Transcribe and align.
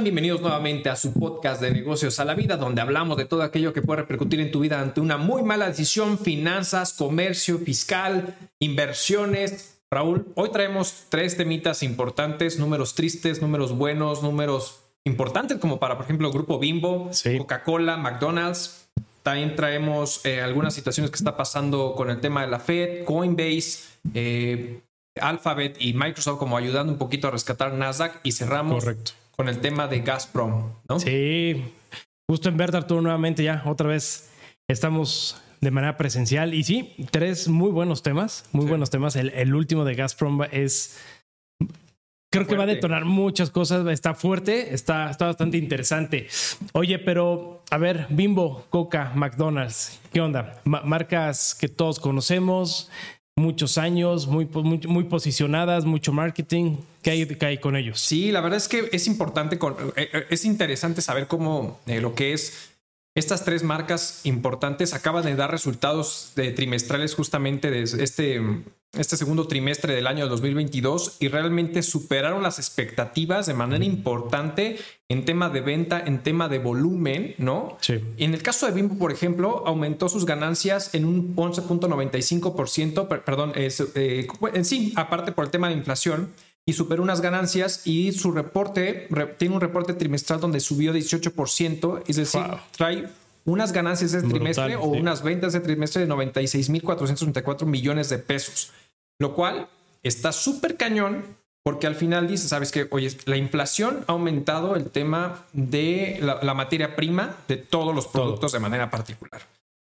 están? 0.00 0.04
Bienvenidos 0.04 0.40
nuevamente 0.40 0.88
a 0.88 0.96
su 0.96 1.12
podcast 1.12 1.60
de 1.60 1.70
negocios 1.70 2.20
a 2.20 2.24
la 2.24 2.34
vida, 2.34 2.56
donde 2.56 2.80
hablamos 2.80 3.16
de 3.16 3.26
todo 3.26 3.42
aquello 3.42 3.72
que 3.72 3.82
puede 3.82 4.00
repercutir 4.00 4.40
en 4.40 4.50
tu 4.50 4.60
vida 4.60 4.80
ante 4.80 5.00
una 5.00 5.16
muy 5.18 5.42
mala 5.42 5.68
decisión, 5.68 6.18
finanzas, 6.18 6.92
comercio, 6.94 7.58
fiscal, 7.58 8.34
inversiones. 8.60 9.78
Raúl, 9.90 10.26
hoy 10.36 10.50
traemos 10.50 11.04
tres 11.08 11.36
temitas 11.36 11.82
importantes, 11.82 12.58
números 12.58 12.94
tristes, 12.94 13.42
números 13.42 13.76
buenos, 13.76 14.22
números 14.22 14.80
importantes 15.04 15.58
como 15.58 15.78
para, 15.78 15.96
por 15.96 16.04
ejemplo, 16.04 16.30
Grupo 16.32 16.58
Bimbo, 16.58 17.10
Coca-Cola, 17.38 17.96
McDonald's. 17.96 18.88
También 19.22 19.54
traemos 19.54 20.24
eh, 20.24 20.40
algunas 20.40 20.72
situaciones 20.72 21.10
que 21.10 21.16
está 21.16 21.36
pasando 21.36 21.94
con 21.94 22.08
el 22.10 22.20
tema 22.20 22.42
de 22.42 22.48
la 22.48 22.58
Fed, 22.58 23.04
Coinbase, 23.04 23.80
eh, 24.14 24.80
Alphabet 25.20 25.76
y 25.78 25.92
Microsoft 25.92 26.38
como 26.38 26.56
ayudando 26.56 26.92
un 26.92 26.98
poquito 26.98 27.28
a 27.28 27.30
rescatar 27.32 27.74
Nasdaq 27.74 28.20
y 28.22 28.32
cerramos 28.32 28.86
con 29.40 29.48
el 29.48 29.60
tema 29.60 29.88
de 29.88 30.00
Gazprom, 30.00 30.70
¿no? 30.86 31.00
Sí, 31.00 31.64
justo 32.28 32.50
en 32.50 32.58
ver 32.58 32.76
Arturo 32.76 33.00
nuevamente 33.00 33.42
ya, 33.42 33.62
otra 33.64 33.88
vez 33.88 34.30
estamos 34.68 35.40
de 35.62 35.70
manera 35.70 35.96
presencial 35.96 36.52
y 36.52 36.62
sí, 36.62 36.94
tres 37.10 37.48
muy 37.48 37.70
buenos 37.70 38.02
temas, 38.02 38.44
muy 38.52 38.66
buenos 38.66 38.90
temas. 38.90 39.16
El, 39.16 39.54
último 39.54 39.86
de 39.86 39.94
Gazprom 39.94 40.42
es... 40.52 41.00
Creo 42.30 42.46
que 42.46 42.54
va 42.54 42.64
a 42.64 42.66
detonar 42.66 43.06
muchas 43.06 43.48
cosas, 43.48 43.86
está 43.86 44.12
fuerte, 44.12 44.74
está, 44.74 45.08
está 45.10 45.28
bastante 45.28 45.56
interesante. 45.56 46.28
Oye, 46.74 46.98
pero 46.98 47.64
a 47.70 47.78
ver, 47.78 48.08
Bimbo, 48.10 48.66
Coca, 48.68 49.10
McDonald's, 49.14 50.00
¿qué 50.12 50.20
onda? 50.20 50.60
marcas 50.66 51.54
que 51.54 51.68
todos 51.68 51.98
conocemos, 51.98 52.90
muchos 53.36 53.78
años, 53.78 54.26
muy, 54.26 54.46
muy, 54.46 55.04
posicionadas, 55.04 55.84
mucho 55.84 56.12
marketing. 56.12 56.76
¿Qué 57.02 57.10
hay, 57.10 57.38
hay, 57.40 57.58
con 57.58 57.76
ellos? 57.76 58.00
Sí, 58.00 58.30
la 58.30 58.40
verdad 58.40 58.58
es 58.58 58.68
que 58.68 58.88
es 58.92 59.06
importante, 59.06 59.56
eh, 59.56 60.10
eh, 60.12 60.26
es 60.30 60.44
interesante 60.44 61.02
saber 61.02 61.26
cómo 61.26 61.80
eh, 61.86 62.00
lo 62.00 62.14
que 62.14 62.32
es 62.32 62.70
estas 63.14 63.44
tres 63.44 63.64
marcas 63.64 64.20
importantes 64.24 64.94
acaban 64.94 65.24
de 65.24 65.34
dar 65.34 65.50
resultados 65.50 66.32
de 66.36 66.52
trimestrales 66.52 67.14
justamente 67.14 67.70
de 67.70 67.82
este, 67.82 68.40
este 68.98 69.16
segundo 69.16 69.46
trimestre 69.46 69.94
del 69.94 70.06
año 70.06 70.26
2022 70.26 71.18
y 71.20 71.28
realmente 71.28 71.82
superaron 71.82 72.42
las 72.42 72.58
expectativas 72.58 73.46
de 73.46 73.54
manera 73.54 73.84
importante 73.84 74.78
en 75.08 75.24
tema 75.24 75.48
de 75.48 75.60
venta, 75.60 76.02
en 76.04 76.22
tema 76.22 76.48
de 76.48 76.58
volumen, 76.58 77.34
¿no? 77.38 77.78
Sí. 77.80 78.00
En 78.18 78.34
el 78.34 78.42
caso 78.42 78.66
de 78.66 78.72
Bimbo, 78.72 78.98
por 78.98 79.12
ejemplo, 79.12 79.62
aumentó 79.66 80.08
sus 80.08 80.26
ganancias 80.26 80.94
en 80.94 81.04
un 81.04 81.36
11.95%, 81.36 83.06
perdón, 83.24 83.52
eh, 83.54 84.26
en 84.54 84.64
sí, 84.64 84.92
aparte 84.96 85.32
por 85.32 85.44
el 85.44 85.50
tema 85.50 85.68
de 85.68 85.74
inflación 85.74 86.32
y 86.66 86.72
superó 86.72 87.02
unas 87.02 87.20
ganancias 87.20 87.86
y 87.86 88.12
su 88.12 88.32
reporte 88.32 89.08
tiene 89.38 89.54
un 89.54 89.60
reporte 89.60 89.94
trimestral 89.94 90.40
donde 90.40 90.60
subió 90.60 90.92
18%, 90.92 92.02
es 92.06 92.16
decir, 92.16 92.42
trae 92.76 93.08
unas 93.44 93.72
ganancias 93.72 94.12
de 94.12 94.22
trimestre 94.22 94.76
o 94.76 94.84
unas 94.84 95.22
ventas 95.22 95.52
de 95.52 95.60
trimestre 95.60 96.06
de 96.06 96.12
96.434 96.12 97.64
millones 97.66 98.08
de 98.08 98.18
pesos, 98.18 98.72
lo 99.18 99.34
cual 99.34 99.68
está 100.02 100.32
súper 100.32 100.76
cañón 100.76 101.24
porque 101.62 101.86
al 101.86 101.94
final 101.94 102.26
dice, 102.26 102.48
sabes 102.48 102.72
que, 102.72 102.88
oye, 102.90 103.14
la 103.26 103.36
inflación 103.36 104.04
ha 104.06 104.12
aumentado 104.12 104.76
el 104.76 104.90
tema 104.90 105.44
de 105.52 106.18
la, 106.22 106.54
materia 106.54 106.96
prima 106.96 107.36
de 107.48 107.58
todos 107.58 107.94
los 107.94 108.06
productos 108.06 108.52
de 108.52 108.60
manera 108.60 108.90
particular. 108.90 109.42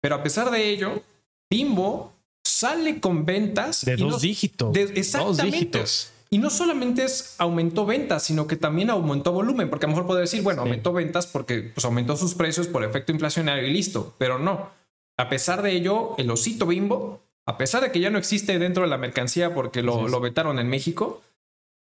Pero 0.01 0.17
a 0.17 0.23
pesar 0.23 0.51
de 0.51 0.69
ello, 0.69 1.03
Bimbo 1.49 2.13
sale 2.45 2.99
con 2.99 3.25
ventas 3.25 3.85
de 3.85 3.97
dos 3.97 4.21
dígitos. 4.21 4.77
exactamente. 4.77 5.43
Dos 5.43 5.53
dígitos. 5.53 6.13
Y 6.33 6.39
no 6.39 6.49
solamente 6.49 7.05
es 7.05 7.35
aumentó 7.37 7.85
ventas, 7.85 8.23
sino 8.23 8.47
que 8.47 8.57
también 8.57 8.89
aumentó 8.89 9.33
volumen, 9.33 9.69
porque 9.69 9.85
a 9.85 9.89
lo 9.91 9.95
mejor 9.95 10.07
puede 10.07 10.23
decir, 10.23 10.41
bueno, 10.41 10.63
aumentó 10.63 10.95
ventas 10.95 11.27
porque 11.27 11.61
pues, 11.75 11.85
aumentó 11.85 12.17
sus 12.17 12.35
precios 12.35 12.69
por 12.69 12.83
efecto 12.85 13.13
inflacionario 13.13 13.69
y 13.69 13.71
listo, 13.71 14.15
pero 14.17 14.39
no. 14.39 14.71
A 15.19 15.29
pesar 15.29 15.61
de 15.61 15.73
ello, 15.73 16.15
el 16.17 16.31
osito 16.31 16.65
bimbo, 16.65 17.21
a 17.45 17.59
pesar 17.59 17.83
de 17.83 17.93
que 17.93 18.01
ya 18.01 18.09
no 18.09 18.17
existe 18.17 18.59
dentro 18.59 18.85
de 18.85 18.89
la 18.89 18.97
mercancía 18.97 19.53
porque 19.53 19.83
lo, 19.83 20.09
lo 20.09 20.21
vetaron 20.21 20.59
en 20.59 20.69
México, 20.69 21.21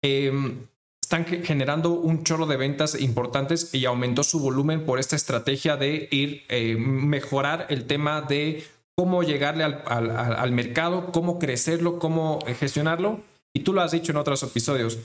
em, 0.02 0.59
están 1.02 1.25
generando 1.25 1.91
un 1.91 2.24
chorro 2.24 2.46
de 2.46 2.56
ventas 2.56 2.97
importantes 3.02 3.74
y 3.74 3.84
aumentó 3.84 4.24
su 4.24 4.40
volumen 4.40 4.85
por 4.85 5.00
esta 5.00 5.18
estrategia 5.18 5.75
de 5.75 6.08
ir 6.09 6.46
eh, 6.47 6.78
mejorar 6.78 7.66
el 7.69 7.84
tema 7.84 8.22
de 8.22 8.64
cómo 8.96 9.24
llegarle 9.24 9.66
al, 9.66 9.84
al 9.85 10.52
mercado, 10.53 11.12
cómo 11.12 11.38
crecerlo, 11.38 12.00
cómo 12.00 12.40
gestionarlo 12.58 13.19
y 13.57 13.62
tú 13.62 13.73
lo 13.73 13.81
has 13.81 13.91
dicho 13.91 14.12
en 14.12 14.18
otros 14.18 14.44
episodios. 14.44 15.00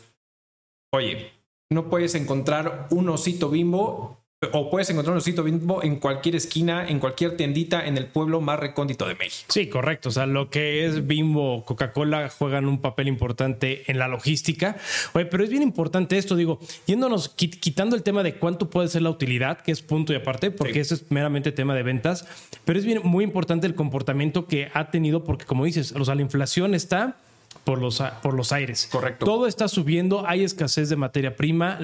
Oye, 0.93 1.33
no 1.71 1.89
puedes 1.89 2.15
encontrar 2.15 2.87
un 2.91 3.09
osito 3.09 3.49
bimbo 3.49 4.19
o 4.53 4.69
puedes 4.69 4.91
encontrar 4.91 5.13
un 5.13 5.19
osito 5.19 5.43
bimbo 5.43 5.83
en 5.83 5.97
cualquier 5.97 6.37
esquina, 6.37 6.87
en 6.87 6.99
cualquier 6.99 7.35
tiendita 7.39 7.87
en 7.87 7.97
el 7.97 8.09
pueblo 8.09 8.43
más 8.43 8.59
recóndito 8.59 9.09
de 9.09 9.15
México. 9.15 9.47
Sí, 9.51 9.69
correcto. 9.71 10.11
O 10.11 10.13
sea, 10.13 10.27
lo 10.27 10.51
que 10.51 10.85
es 10.85 11.07
bimbo, 11.07 11.65
Coca-Cola 11.65 12.29
juegan 12.29 12.67
un 12.67 12.83
papel 12.83 13.09
importante 13.09 13.91
en 13.91 13.99
la 13.99 14.07
logística. 14.07 14.77
Oye, 15.15 15.25
pero 15.25 15.45
es 15.45 15.49
bien 15.49 15.63
importante 15.63 16.19
esto, 16.19 16.37
digo, 16.37 16.59
yéndonos, 16.87 17.31
quitando 17.31 17.97
el 17.97 18.03
tema 18.03 18.23
de 18.23 18.35
cuánto 18.35 18.69
puede 18.69 18.89
ser 18.89 19.01
la 19.01 19.11
utilidad, 19.11 19.63
que 19.63 19.73
es 19.73 19.81
punto 19.81 20.13
y 20.13 20.17
aparte, 20.17 20.51
porque 20.51 20.81
eso 20.81 20.95
es 20.95 21.11
meramente 21.11 21.53
tema 21.53 21.75
de 21.75 21.85
ventas, 21.85 22.27
pero 22.67 22.79
es 22.79 22.85
bien 22.85 23.01
muy 23.03 23.25
importante 23.25 23.67
el 23.67 23.75
comportamiento 23.75 24.47
que 24.47 24.69
ha 24.75 24.91
tenido, 24.91 25.25
porque 25.25 25.47
como 25.47 25.65
dices, 25.65 25.93
o 25.93 26.05
sea, 26.05 26.17
la 26.17 26.23
inflación 26.23 26.75
está 26.75 27.17
por 27.65 27.81
los, 27.81 28.03
por 28.23 28.35
los 28.35 28.53
aires. 28.53 28.89
Correcto. 28.91 29.25
Todo 29.25 29.47
está 29.47 29.69
subiendo, 29.69 30.27
hay 30.27 30.45
escasez 30.45 30.89
de 30.89 30.97
materia 30.97 31.37
prima, 31.37 31.79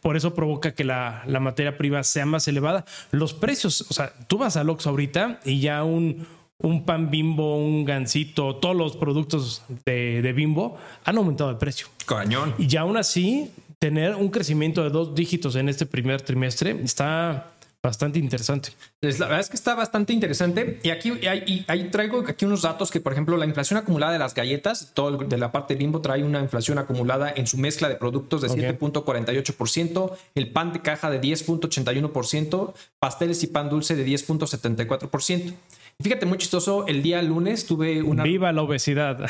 por 0.00 0.16
eso 0.16 0.34
provoca 0.34 0.74
que 0.74 0.84
la, 0.84 1.24
materia 1.40 1.76
prima 1.76 2.02
sea 2.02 2.26
más 2.26 2.48
elevada. 2.48 2.84
Los 3.10 3.34
precios, 3.34 3.82
o 3.90 3.94
sea, 3.94 4.12
tú 4.26 4.38
vas 4.38 4.56
a 4.56 4.64
Lox 4.64 4.86
ahorita 4.86 5.40
y 5.44 5.60
ya 5.60 5.84
un, 5.84 6.26
un 6.58 6.84
pan 6.84 7.10
bimbo, 7.10 7.56
un 7.56 7.84
gansito, 7.84 8.56
todos 8.56 8.76
los 8.76 8.96
productos 8.96 9.62
de, 9.84 10.22
de 10.22 10.32
bimbo 10.32 10.76
han 11.04 11.18
aumentado 11.18 11.50
de 11.50 11.56
precio. 11.56 11.88
Cañón. 12.06 12.54
Y 12.58 12.66
ya 12.66 12.82
aún 12.82 12.96
así, 12.96 13.50
tener 13.78 14.14
un 14.14 14.28
crecimiento 14.28 14.82
de 14.82 14.90
dos 14.90 15.14
dígitos 15.14 15.56
en 15.56 15.68
este 15.68 15.86
primer 15.86 16.20
trimestre 16.20 16.78
está 16.82 17.52
Bastante 17.82 18.18
interesante. 18.18 18.72
La 19.00 19.08
verdad 19.10 19.40
es 19.40 19.48
que 19.48 19.56
está 19.56 19.74
bastante 19.74 20.12
interesante. 20.12 20.78
Y 20.82 20.90
aquí 20.90 21.12
ahí, 21.26 21.88
traigo 21.90 22.22
aquí 22.28 22.44
unos 22.44 22.60
datos 22.60 22.90
que, 22.90 23.00
por 23.00 23.12
ejemplo, 23.12 23.38
la 23.38 23.46
inflación 23.46 23.78
acumulada 23.78 24.12
de 24.12 24.18
las 24.18 24.34
galletas, 24.34 24.90
todo 24.92 25.16
de 25.16 25.38
la 25.38 25.50
parte 25.50 25.72
de 25.74 25.78
Bimbo 25.78 26.02
trae 26.02 26.22
una 26.22 26.40
inflación 26.40 26.78
acumulada 26.78 27.32
en 27.34 27.46
su 27.46 27.56
mezcla 27.56 27.88
de 27.88 27.96
productos 27.96 28.42
de 28.42 28.48
7.48%, 28.48 30.12
el 30.34 30.52
pan 30.52 30.74
de 30.74 30.82
caja 30.82 31.10
de 31.10 31.22
10.81%, 31.22 32.74
pasteles 32.98 33.42
y 33.44 33.46
pan 33.46 33.70
dulce 33.70 33.96
de 33.96 34.06
10.74%. 34.06 35.54
Fíjate, 36.00 36.24
muy 36.24 36.38
chistoso, 36.38 36.86
el 36.86 37.02
día 37.02 37.20
lunes 37.20 37.66
tuve 37.66 38.02
una... 38.02 38.22
¡Viva 38.22 38.52
la 38.52 38.62
obesidad! 38.62 39.26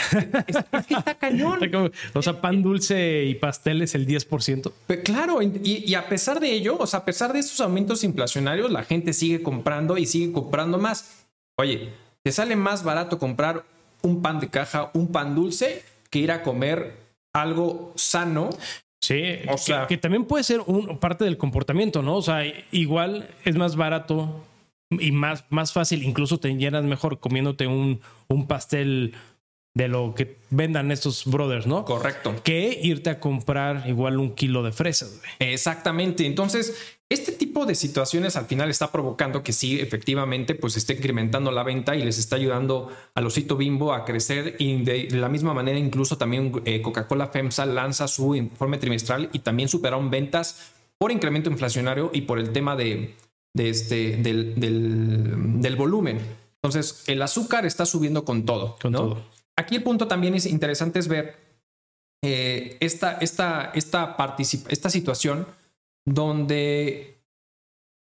está 0.89 1.15
cañón. 1.17 1.59
o 2.15 2.23
sea, 2.23 2.41
pan 2.41 2.63
dulce 2.63 3.25
y 3.25 3.35
pasteles 3.35 3.95
el 3.95 4.07
10%. 4.07 4.73
claro, 5.03 5.41
y, 5.43 5.95
a 5.95 6.09
pesar 6.09 6.39
de 6.39 6.53
ello, 6.53 6.77
o 6.79 6.87
sea, 6.87 7.01
a 7.01 7.05
pesar 7.05 7.33
de 7.33 7.41
esos 7.41 7.61
aumentos 7.61 8.05
inflacionarios, 8.05 8.71
la 8.71 8.85
gente 8.85 9.13
sigue 9.13 9.43
comprando 9.43 9.99
y 9.99 10.07
sigue 10.07 10.33
comprando 10.33 10.79
más. 10.79 11.27
Oye, 11.59 11.91
te 12.23 12.31
sale 12.31 12.55
más 12.55 12.85
barato 12.85 13.19
comprar 13.19 13.65
un 14.03 14.23
pan 14.23 14.39
de 14.39 14.49
caja, 14.49 14.91
un 14.95 15.11
pan 15.11 15.35
dulce, 15.35 15.83
que 16.09 16.21
ir 16.21 16.31
a 16.31 16.43
comer 16.43 16.97
algo 17.33 17.93
sano. 17.97 18.51
Sí, 19.01 19.23
o 19.49 19.59
sea, 19.59 19.87
que, 19.87 19.97
también 19.97 20.25
puede 20.25 20.45
ser 20.45 20.61
un, 20.61 20.99
parte 20.99 21.25
del 21.25 21.37
comportamiento, 21.37 22.03
¿no? 22.03 22.17
O 22.17 22.23
sea, 22.23 22.43
igual 22.71 23.29
es 23.45 23.57
más 23.57 23.75
barato 23.75 24.45
y 24.91 25.13
más, 25.13 25.45
más 25.51 25.73
fácil, 25.73 26.03
incluso 26.03 26.39
te 26.39 26.55
llenas 26.55 26.85
mejor 26.85 27.21
comiéndote 27.21 27.67
un, 27.67 28.01
un 28.29 28.47
pastel 28.47 29.15
de 29.75 29.87
lo 29.87 30.15
que 30.15 30.39
vendan 30.51 30.91
estos 30.91 31.25
brothers, 31.27 31.67
¿no? 31.67 31.85
Correcto. 31.85 32.35
Que 32.43 32.79
irte 32.83 33.09
a 33.11 33.21
comprar 33.21 33.85
igual 33.89 34.19
un 34.19 34.35
kilo 34.35 34.63
de 34.65 34.73
fresas. 34.73 35.21
Exactamente. 35.39 36.27
Entonces, 36.27 36.97
este 37.09 37.33
tipo 37.33 37.67
de 37.67 37.77
situaciones 37.77 38.37
al 38.37 38.47
final 38.47 38.69
está 38.69 38.91
provocando 38.91 39.45
que 39.45 39.53
sí, 39.53 39.79
efectivamente, 39.79 40.57
pues 40.57 40.77
esté 40.77 40.95
incrementando 40.95 41.53
la 41.53 41.63
venta 41.63 41.95
y 41.95 42.03
les 42.03 42.19
está 42.19 42.37
ayudando 42.37 42.91
al 43.15 43.27
osito 43.27 43.57
bimbo 43.57 43.93
a 43.93 44.05
crecer. 44.05 44.57
Y 44.59 44.83
de 44.83 45.09
la 45.13 45.29
misma 45.29 45.55
manera, 45.55 45.79
incluso 45.79 46.19
también 46.19 46.63
eh, 46.65 46.83
Coca-Cola 46.83 47.29
FEMSA 47.29 47.67
lanza 47.67 48.09
su 48.09 48.35
informe 48.35 48.79
trimestral 48.79 49.31
y 49.33 49.39
también 49.39 49.69
superaron 49.69 50.11
ventas 50.11 50.73
por 50.99 51.13
incremento 51.13 51.49
inflacionario 51.49 52.11
y 52.13 52.23
por 52.23 52.41
el 52.41 52.51
tema 52.53 52.75
de, 52.75 53.15
de 53.55 53.71
este, 53.71 54.17
del, 54.17 54.55
del, 54.57 55.77
volumen. 55.77 56.21
Entonces, 56.63 57.05
el 57.07 57.23
azúcar 57.23 57.67
está 57.67 57.87
subiendo 57.87 58.25
con 58.25 58.45
todo. 58.45 58.77
Con 58.81 58.93
todo. 58.93 59.23
Aquí 59.57 59.77
el 59.77 59.83
punto 59.83 60.09
también 60.09 60.35
es 60.35 60.47
interesante 60.47 60.99
es 60.99 61.09
ver 61.09 61.37
eh, 62.23 62.77
esta, 62.81 63.19
esta, 63.21 63.73
esta, 63.75 64.17
esta 64.69 64.91
situación 64.91 65.47
donde 66.05 67.21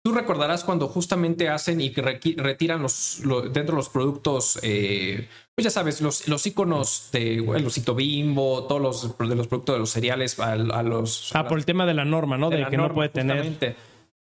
Tú 0.05 0.11
recordarás 0.11 0.63
cuando 0.63 0.87
justamente 0.87 1.49
hacen 1.49 1.81
y 1.81 1.89
retiran 1.91 2.79
los, 2.79 3.23
dentro 3.51 3.73
de 3.73 3.77
los 3.77 3.89
productos, 3.89 4.59
eh, 4.61 5.27
pues 5.55 5.63
ya 5.63 5.71
sabes, 5.71 5.99
los, 5.99 6.27
los 6.27 6.45
iconos 6.45 7.09
de 7.11 7.37
el 7.37 7.65
osito 7.65 7.95
bimbo, 7.95 8.65
todos 8.67 8.79
los 8.79 9.17
de 9.17 9.35
los 9.35 9.47
productos 9.47 9.73
de 9.73 9.79
los 9.79 9.89
cereales 9.89 10.39
a, 10.39 10.55
los. 10.83 11.35
Ah, 11.35 11.47
por 11.47 11.57
el 11.57 11.65
tema 11.65 11.87
de 11.87 11.95
la 11.95 12.05
norma, 12.05 12.37
¿no? 12.37 12.51
De, 12.51 12.67
que 12.69 12.77
no 12.77 12.93
puede 12.93 13.09
tener 13.09 13.75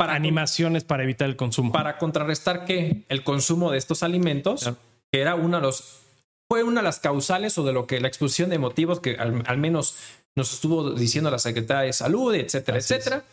para, 0.07 0.15
animaciones 0.15 0.85
para 0.85 1.03
evitar 1.03 1.29
el 1.29 1.37
consumo. 1.37 1.73
Para 1.73 1.99
contrarrestar 1.99 2.65
que 2.65 3.05
el 3.09 3.23
consumo 3.23 3.71
de 3.71 3.79
estos 3.79 4.03
alimentos, 4.03 4.73
que 5.13 5.21
era 5.21 5.35
uno 5.35 5.59
de 5.59 5.63
los. 5.63 6.01
Fue 6.51 6.65
una 6.65 6.81
de 6.81 6.85
las 6.85 7.01
causales 7.01 7.57
o 7.57 7.65
de 7.65 7.73
lo 7.73 7.87
que 7.87 8.01
la 8.01 8.09
exposición 8.09 8.51
de 8.51 8.59
motivos 8.59 9.01
que 9.01 9.17
al, 9.17 9.59
menos 9.59 9.97
nos 10.37 10.53
estuvo 10.53 10.91
diciendo 10.91 11.31
la 11.31 11.39
Secretaría 11.39 11.85
de 11.85 11.93
Salud, 11.93 12.35
etcétera, 12.35 12.79
etcétera. 12.79 13.25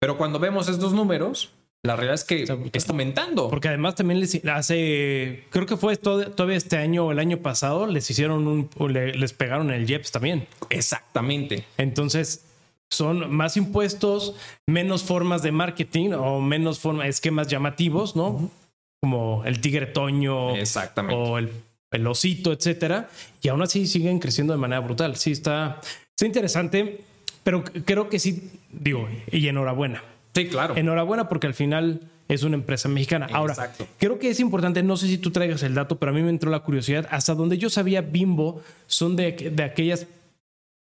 Pero 0.00 0.16
cuando 0.16 0.40
vemos 0.40 0.68
estos 0.68 0.92
números, 0.92 1.52
la 1.84 1.94
realidad 1.94 2.14
es 2.14 2.24
que 2.24 2.42
está 2.72 2.92
aumentando. 2.92 3.48
Porque 3.48 3.68
además 3.68 3.94
también 3.94 4.18
les 4.18 4.44
hace, 4.46 5.44
creo 5.50 5.66
que 5.66 5.76
fue 5.76 5.96
todavía 5.96 6.56
este 6.56 6.78
año 6.78 7.06
o 7.06 7.12
el 7.12 7.20
año 7.20 7.38
pasado, 7.38 7.86
les 7.86 8.10
hicieron 8.10 8.48
un, 8.48 8.68
les 8.92 9.32
pegaron 9.32 9.70
el 9.70 9.86
JEPS 9.86 10.10
también. 10.10 10.48
Exactamente. 10.70 11.64
Entonces, 11.76 12.44
son 12.94 13.34
más 13.34 13.56
impuestos, 13.56 14.34
menos 14.66 15.02
formas 15.02 15.42
de 15.42 15.52
marketing 15.52 16.10
o 16.12 16.40
menos 16.40 16.78
formas, 16.78 17.08
esquemas 17.08 17.48
llamativos, 17.48 18.16
¿no? 18.16 18.50
Como 19.00 19.42
el 19.44 19.60
tigre 19.60 19.86
toño 19.86 20.54
Exactamente. 20.56 21.16
o 21.16 21.38
el, 21.38 21.50
el, 21.90 22.06
osito, 22.06 22.52
etcétera. 22.52 23.08
Y 23.40 23.48
aún 23.48 23.62
así 23.62 23.86
siguen 23.86 24.18
creciendo 24.18 24.52
de 24.52 24.58
manera 24.58 24.80
brutal. 24.80 25.16
Sí, 25.16 25.32
está, 25.32 25.80
está 26.10 26.26
interesante, 26.26 27.00
pero 27.42 27.64
creo 27.64 28.08
que 28.08 28.18
sí, 28.18 28.50
digo, 28.70 29.08
y 29.30 29.48
enhorabuena 29.48 30.02
Sí, 30.34 30.46
claro. 30.46 30.76
Enhorabuena 30.76 31.28
porque 31.28 31.46
al 31.46 31.54
final 31.54 32.00
es 32.28 32.42
una 32.42 32.56
empresa 32.56 32.88
mexicana. 32.88 33.28
Ahora, 33.32 33.72
creo 33.98 34.18
que 34.18 34.30
es 34.30 34.40
importante, 34.40 34.82
no 34.82 34.96
sé 34.96 35.06
si 35.06 35.18
tú 35.18 35.30
traigas 35.30 35.62
el 35.62 35.74
dato, 35.74 35.98
pero 35.98 36.10
a 36.10 36.14
mí 36.14 36.22
me 36.22 36.30
entró 36.30 36.50
la 36.50 36.60
curiosidad. 36.60 37.06
Hasta 37.10 37.34
donde 37.34 37.58
yo 37.58 37.68
sabía, 37.68 38.00
Bimbo 38.00 38.62
son 38.86 39.16
de, 39.16 39.32
de 39.32 39.62
aquellas 39.62 40.06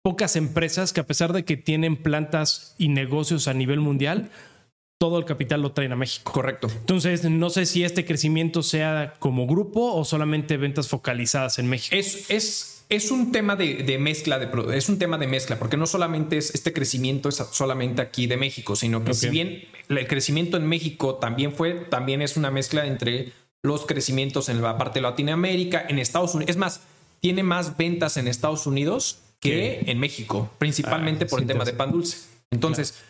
pocas 0.07 0.37
empresas 0.37 0.93
que 0.93 1.01
a 1.01 1.05
pesar 1.05 1.33
de 1.33 1.43
que 1.43 1.57
tienen 1.57 1.97
plantas 1.97 2.75
y 2.77 2.87
negocios 2.87 3.49
a 3.49 3.53
nivel 3.53 3.81
mundial, 3.81 4.29
todo 4.97 5.19
el 5.19 5.25
capital 5.25 5.61
lo 5.61 5.73
traen 5.73 5.91
a 5.91 5.97
México. 5.97 6.31
Correcto. 6.31 6.69
Entonces, 6.71 7.25
no 7.25 7.49
sé 7.49 7.65
si 7.65 7.83
este 7.83 8.05
crecimiento 8.05 8.63
sea 8.63 9.15
como 9.19 9.45
grupo 9.47 9.93
o 9.93 10.05
solamente 10.05 10.55
ventas 10.55 10.87
focalizadas 10.87 11.59
en 11.59 11.67
México. 11.67 11.93
Es, 11.93 12.29
es 12.29 12.85
es 12.87 13.11
un 13.11 13.33
tema 13.33 13.57
de, 13.57 13.97
mezcla, 13.99 14.39
de, 14.39 14.77
es 14.77 14.87
un 14.87 14.97
tema 14.97 15.17
de 15.17 15.27
mezcla, 15.27 15.59
porque 15.59 15.75
no 15.75 15.87
solamente 15.87 16.37
es 16.37 16.55
este 16.55 16.71
crecimiento 16.71 17.27
es 17.27 17.43
solamente 17.51 18.01
aquí 18.01 18.27
de 18.27 18.37
México, 18.37 18.77
sino 18.77 19.03
que 19.03 19.13
si 19.13 19.27
bien 19.27 19.65
el 19.89 20.07
crecimiento 20.07 20.55
en 20.55 20.65
México 20.67 21.15
también 21.15 21.51
fue, 21.51 21.73
también 21.73 22.21
es 22.21 22.37
una 22.37 22.49
mezcla 22.49 22.85
entre 22.85 23.33
los 23.61 23.85
crecimientos 23.85 24.47
en 24.47 24.61
la 24.61 24.77
parte 24.77 24.99
de 24.99 25.01
Latinoamérica, 25.03 25.85
en 25.89 25.99
Estados 25.99 26.33
Unidos. 26.33 26.51
Es 26.51 26.55
más, 26.55 26.79
tiene 27.19 27.43
más 27.43 27.75
ventas 27.75 28.15
en 28.15 28.29
Estados 28.29 28.65
Unidos 28.65 29.19
que 29.39 29.83
en 29.85 29.99
México, 29.99 30.49
principalmente 30.57 31.25
ah, 31.25 31.27
por 31.27 31.41
el 31.41 31.47
tema 31.47 31.63
de 31.63 31.73
pan 31.73 31.91
dulce. 31.91 32.17
Entonces, 32.51 33.03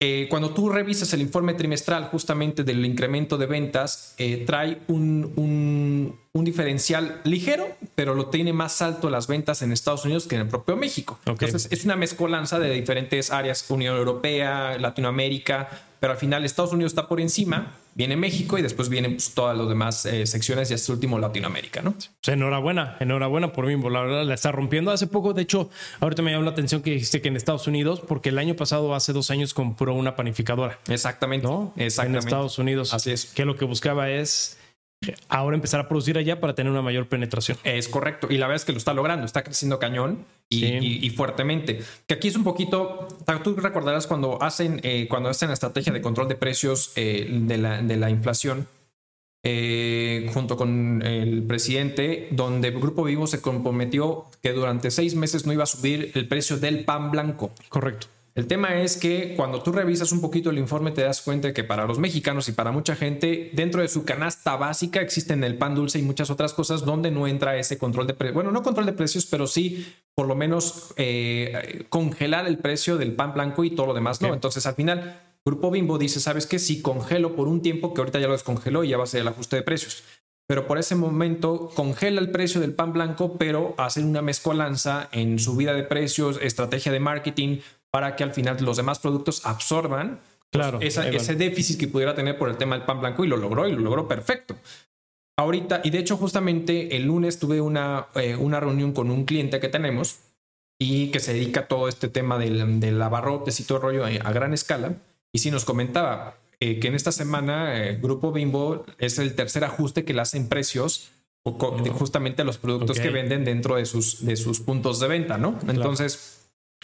eh, 0.00 0.28
cuando 0.30 0.50
tú 0.50 0.68
revisas 0.68 1.12
el 1.12 1.20
informe 1.20 1.54
trimestral 1.54 2.04
justamente 2.04 2.62
del 2.62 2.84
incremento 2.86 3.36
de 3.36 3.46
ventas, 3.46 4.14
eh, 4.18 4.44
trae 4.46 4.80
un, 4.86 5.32
un, 5.34 6.44
diferencial 6.44 7.20
ligero, 7.24 7.66
pero 7.96 8.14
lo 8.14 8.26
tiene 8.26 8.52
más 8.52 8.80
alto 8.80 9.10
las 9.10 9.26
ventas 9.26 9.60
en 9.62 9.72
Estados 9.72 10.04
Unidos 10.04 10.28
que 10.28 10.36
en 10.36 10.42
el 10.42 10.48
propio 10.48 10.76
México. 10.76 11.18
Entonces 11.26 11.66
es 11.72 11.84
una 11.84 11.96
mezcolanza 11.96 12.60
de 12.60 12.70
diferentes 12.70 13.32
áreas, 13.32 13.68
Unión 13.68 13.96
Europea, 13.96 14.78
Latinoamérica, 14.78 15.68
pero 15.98 16.12
al 16.12 16.18
final 16.18 16.44
Estados 16.44 16.72
Unidos 16.72 16.92
está 16.92 17.08
por 17.08 17.20
encima, 17.20 17.74
viene 17.98 18.16
México 18.16 18.56
y 18.56 18.62
después 18.62 18.88
vienen 18.88 19.14
pues, 19.14 19.34
todas 19.34 19.58
las 19.58 19.68
demás 19.68 20.06
eh, 20.06 20.24
secciones 20.24 20.70
y 20.70 20.74
hasta 20.74 20.92
último 20.92 21.18
Latinoamérica, 21.18 21.82
¿no? 21.82 21.92
Pues 21.92 22.08
enhorabuena, 22.28 22.96
enhorabuena 23.00 23.52
por 23.52 23.66
Bimbo, 23.66 23.90
la 23.90 24.02
verdad 24.02 24.24
la 24.24 24.34
está 24.34 24.52
rompiendo. 24.52 24.92
Hace 24.92 25.08
poco, 25.08 25.34
de 25.34 25.42
hecho, 25.42 25.68
ahorita 25.98 26.22
me 26.22 26.30
llamó 26.30 26.44
la 26.44 26.52
atención 26.52 26.80
que 26.80 26.92
dijiste 26.92 27.20
que 27.20 27.26
en 27.26 27.36
Estados 27.36 27.66
Unidos, 27.66 28.00
porque 28.06 28.28
el 28.28 28.38
año 28.38 28.54
pasado, 28.54 28.94
hace 28.94 29.12
dos 29.12 29.32
años, 29.32 29.52
compró 29.52 29.94
una 29.94 30.14
panificadora. 30.14 30.78
Exactamente. 30.88 31.48
¿no? 31.48 31.72
Exactamente. 31.76 32.22
En 32.22 32.28
Estados 32.28 32.58
Unidos. 32.60 32.94
Así 32.94 33.10
es. 33.10 33.26
Que 33.26 33.44
lo 33.44 33.56
que 33.56 33.64
buscaba 33.64 34.08
es 34.08 34.57
ahora 35.28 35.54
empezar 35.54 35.80
a 35.80 35.88
producir 35.88 36.18
allá 36.18 36.40
para 36.40 36.54
tener 36.54 36.72
una 36.72 36.82
mayor 36.82 37.08
penetración. 37.08 37.56
Es 37.64 37.88
correcto. 37.88 38.28
Y 38.30 38.38
la 38.38 38.46
verdad 38.46 38.56
es 38.56 38.64
que 38.64 38.72
lo 38.72 38.78
está 38.78 38.94
logrando, 38.94 39.24
está 39.24 39.42
creciendo 39.42 39.78
cañón 39.78 40.24
y, 40.48 41.10
fuertemente. 41.10 41.80
Que 42.06 42.14
aquí 42.14 42.28
es 42.28 42.36
un 42.36 42.44
poquito, 42.44 43.08
tú 43.42 43.54
recordarás 43.56 44.06
cuando 44.06 44.42
hacen, 44.42 44.80
eh, 44.82 45.06
cuando 45.08 45.28
hacen 45.28 45.48
la 45.48 45.54
estrategia 45.54 45.92
de 45.92 46.00
control 46.00 46.28
de 46.28 46.34
precios 46.34 46.92
eh, 46.96 47.28
de, 47.30 47.58
la, 47.58 47.82
de, 47.82 47.96
la, 47.96 48.10
inflación. 48.10 48.66
Eh, 49.44 50.28
junto 50.34 50.56
con 50.56 51.00
el 51.02 51.44
presidente, 51.44 52.28
donde 52.32 52.68
el 52.68 52.78
Grupo 52.80 53.04
Vivo 53.04 53.28
se 53.28 53.40
comprometió 53.40 54.26
que 54.42 54.52
durante 54.52 54.90
seis 54.90 55.14
meses 55.14 55.46
no 55.46 55.52
iba 55.52 55.62
a 55.62 55.66
subir 55.66 56.10
el 56.14 56.26
precio 56.26 56.56
del 56.58 56.84
pan 56.84 57.12
blanco. 57.12 57.52
Correcto. 57.68 58.08
El 58.38 58.46
tema 58.46 58.80
es 58.80 58.96
que 58.96 59.34
cuando 59.34 59.60
tú 59.64 59.72
revisas 59.72 60.12
un 60.12 60.20
poquito 60.20 60.50
el 60.50 60.58
informe 60.58 60.92
te 60.92 61.02
das 61.02 61.22
cuenta 61.22 61.52
que 61.52 61.64
para 61.64 61.86
los 61.86 61.98
mexicanos 61.98 62.48
y 62.48 62.52
para 62.52 62.70
mucha 62.70 62.94
gente 62.94 63.50
dentro 63.52 63.82
de 63.82 63.88
su 63.88 64.04
canasta 64.04 64.54
básica 64.54 65.00
existen 65.00 65.42
el 65.42 65.58
pan 65.58 65.74
dulce 65.74 65.98
y 65.98 66.02
muchas 66.02 66.30
otras 66.30 66.54
cosas 66.54 66.84
donde 66.84 67.10
no 67.10 67.26
entra 67.26 67.56
ese 67.56 67.78
control 67.78 68.06
de 68.06 68.14
precios. 68.14 68.34
Bueno, 68.36 68.52
no 68.52 68.62
control 68.62 68.86
de 68.86 68.92
precios, 68.92 69.26
pero 69.26 69.48
sí 69.48 69.92
por 70.14 70.28
lo 70.28 70.36
menos 70.36 70.94
eh, 70.96 71.86
congelar 71.88 72.46
el 72.46 72.58
precio 72.58 72.96
del 72.96 73.16
pan 73.16 73.34
blanco 73.34 73.64
y 73.64 73.70
todo 73.70 73.88
lo 73.88 73.94
demás, 73.94 74.22
¿no? 74.22 74.32
Entonces 74.32 74.64
al 74.66 74.76
final 74.76 75.20
Grupo 75.44 75.72
Bimbo 75.72 75.98
dice, 75.98 76.20
¿sabes 76.20 76.46
qué? 76.46 76.60
Si 76.60 76.80
congelo 76.80 77.34
por 77.34 77.48
un 77.48 77.60
tiempo 77.60 77.92
que 77.92 78.02
ahorita 78.02 78.20
ya 78.20 78.28
lo 78.28 78.34
descongeló 78.34 78.84
y 78.84 78.90
ya 78.90 78.98
va 78.98 79.02
a 79.02 79.08
ser 79.08 79.22
el 79.22 79.28
ajuste 79.28 79.56
de 79.56 79.62
precios. 79.62 80.04
Pero 80.48 80.66
por 80.66 80.78
ese 80.78 80.94
momento 80.94 81.70
congela 81.74 82.22
el 82.22 82.30
precio 82.30 82.60
del 82.60 82.72
pan 82.72 82.94
blanco, 82.94 83.36
pero 83.36 83.74
hacen 83.76 84.06
una 84.06 84.22
mezcolanza 84.22 85.08
en 85.12 85.38
subida 85.38 85.74
de 85.74 85.82
precios, 85.82 86.38
estrategia 86.40 86.90
de 86.90 87.00
marketing, 87.00 87.58
para 87.98 88.14
que 88.14 88.22
al 88.22 88.32
final 88.32 88.56
los 88.60 88.76
demás 88.76 89.00
productos 89.00 89.44
absorban 89.44 90.20
pues, 90.52 90.68
claro, 90.68 90.78
ese 90.80 91.34
déficit 91.34 91.80
que 91.80 91.88
pudiera 91.88 92.14
tener 92.14 92.38
por 92.38 92.48
el 92.48 92.56
tema 92.56 92.76
del 92.76 92.86
pan 92.86 93.00
blanco 93.00 93.24
y 93.24 93.26
lo 93.26 93.36
logró 93.36 93.66
y 93.66 93.72
lo 93.72 93.80
logró 93.80 94.06
perfecto. 94.06 94.54
Ahorita, 95.36 95.80
y 95.82 95.90
de 95.90 95.98
hecho 95.98 96.16
justamente 96.16 96.94
el 96.94 97.06
lunes 97.06 97.40
tuve 97.40 97.60
una, 97.60 98.06
eh, 98.14 98.36
una 98.36 98.60
reunión 98.60 98.92
con 98.92 99.10
un 99.10 99.24
cliente 99.24 99.58
que 99.58 99.68
tenemos 99.68 100.20
y 100.78 101.08
que 101.10 101.18
se 101.18 101.32
dedica 101.32 101.62
a 101.62 101.66
todo 101.66 101.88
este 101.88 102.06
tema 102.06 102.38
del, 102.38 102.78
del 102.78 103.02
abarrotes 103.02 103.58
y 103.58 103.64
todo 103.64 103.80
rollo 103.80 104.04
a, 104.04 104.30
gran 104.30 104.54
escala. 104.54 104.92
Y 105.32 105.40
sí 105.40 105.50
nos 105.50 105.64
comentaba 105.64 106.36
eh, 106.60 106.78
que 106.78 106.86
en 106.86 106.94
esta 106.94 107.10
semana 107.10 107.82
el 107.82 107.96
eh, 107.96 107.98
Grupo 108.00 108.30
Bimbo 108.30 108.86
es 108.98 109.18
el 109.18 109.34
tercer 109.34 109.64
ajuste 109.64 110.04
que 110.04 110.14
le 110.14 110.20
hacen 110.20 110.48
precios 110.48 111.10
justamente 111.42 112.42
a 112.42 112.44
los 112.44 112.58
productos 112.58 113.00
que 113.00 113.10
venden 113.10 113.44
dentro 113.44 113.74
de 113.74 113.86
sus, 113.86 114.24
de 114.24 114.36
sus 114.36 114.60
puntos 114.60 115.00
de 115.00 115.08
venta, 115.08 115.36
¿no? 115.36 115.58
Entonces... 115.66 116.36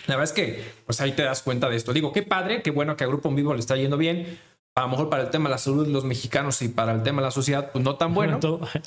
La 0.07 0.17
verdad 0.17 0.25
es 0.25 0.33
que, 0.33 0.65
pues 0.87 1.01
ahí 1.01 1.13
te 1.13 1.23
das 1.23 1.43
cuenta 1.43 1.69
de 1.69 1.77
esto. 1.77 1.93
Digo, 1.93 2.13
qué 2.13 2.23
padre, 2.23 2.63
qué 2.63 2.71
bueno 2.71 2.97
que 2.97 3.05
a 3.05 3.07
Grupo 3.07 3.31
Vivo 3.31 3.55
le 3.55 3.61
está 3.61 3.77
yendo 3.77 3.97
bien. 3.97 4.39
A 4.77 4.83
lo 4.83 4.89
mejor 4.89 5.09
para 5.09 5.23
el 5.23 5.31
tema 5.31 5.49
de 5.49 5.53
la 5.53 5.59
salud 5.59 5.87
de 5.87 5.93
los 5.93 6.05
mexicanos 6.05 6.61
y 6.63 6.69
para 6.69 6.93
el 6.93 7.03
tema 7.03 7.23
de 7.23 7.27
la 7.27 7.31
sociedad, 7.31 7.71
pues 7.73 7.85
no 7.85 7.95
tan 7.97 8.13
bueno. 8.13 8.41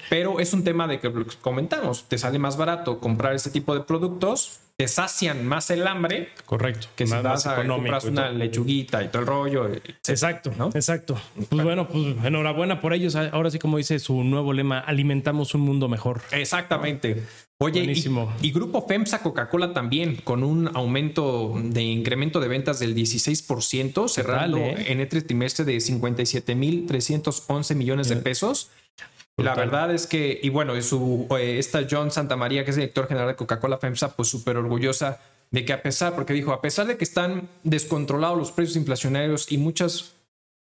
pero 0.10 0.40
es 0.40 0.54
un 0.54 0.64
tema 0.64 0.86
de 0.86 1.00
que 1.00 1.12
comentamos. 1.42 2.04
Te 2.10 2.18
sale 2.18 2.40
más 2.40 2.58
barato 2.58 3.00
comprar 3.00 3.34
ese 3.34 3.50
tipo 3.50 3.74
de 3.74 3.82
productos 3.82 4.60
te 4.77 4.88
sacian 4.88 5.46
más 5.46 5.72
el 5.72 5.88
hambre. 5.88 6.29
Correcto. 6.46 6.88
Que 6.96 7.07
si 7.07 7.13
vas 7.15 7.48
a 7.48 7.65
comprar 7.65 8.05
una 8.05 8.29
lechuguita 8.29 9.03
y 9.03 9.07
todo 9.07 9.24
el 9.24 9.27
rollo. 9.27 9.72
Exacto, 10.07 10.53
¿no? 10.55 10.69
Exacto. 10.74 11.19
Pues 11.50 11.63
bueno, 11.63 11.88
pues 11.88 12.15
enhorabuena 12.24 12.79
por 12.79 12.93
ellos. 12.93 13.15
Ahora 13.15 13.50
sí, 13.50 13.57
como 13.57 13.77
dice 13.77 13.98
su 13.98 14.24
nuevo 14.24 14.53
lema, 14.53 14.79
alimentamos 14.79 15.55
un 15.55 15.62
mundo 15.62 15.89
mejor. 15.89 16.22
Exactamente. 16.31 17.24
Oye, 17.57 17.91
y, 18.43 18.51
Grupo 18.51 18.86
FEMSA 18.88 19.24
Coca-Cola 19.24 19.74
también, 19.74 20.17
con 20.17 20.43
un 20.43 20.69
aumento 20.75 21.55
de 21.60 21.81
incremento 21.81 22.39
de 22.39 22.48
ventas 22.48 22.77
del 22.77 22.96
16%, 22.96 24.07
cerrando 24.07 24.60
eh? 24.60 24.91
en 24.91 25.01
este 25.01 25.24
trimestre 25.24 25.65
de 25.65 25.77
57.311 25.77 27.74
millones 27.74 28.10
de 28.10 28.17
pesos. 28.17 28.69
La 29.38 29.53
verdad 29.53 29.91
es 29.91 30.08
que, 30.08 30.39
y 30.41 30.50
bueno, 30.50 30.79
su, 30.82 31.27
eh, 31.38 31.60
esta 31.60 31.82
John 31.89 32.10
Santa 32.10 32.36
María, 32.36 32.65
que 32.65 32.72
es 32.72 32.75
director 32.75 33.08
general 33.08 33.29
de 33.29 33.36
Coca-Cola 33.36 33.77
FEMSA, 33.77 34.15
pues 34.15 34.29
súper 34.29 34.58
orgullosa 34.58 35.20
de 35.51 35.63
que 35.63 35.74
a 35.74 35.82
pesar, 35.84 36.15
porque 36.15 36.34
dijo, 36.34 36.51
a 36.53 36.62
pesar 36.62 36.88
de 36.88 36.98
que 36.98 37.03
están 37.03 37.48
descontrolados 37.63 38.38
los 38.38 38.51
precios 38.51 38.75
inflacionarios 38.75 39.51
y 39.51 39.60
muchas 39.60 40.17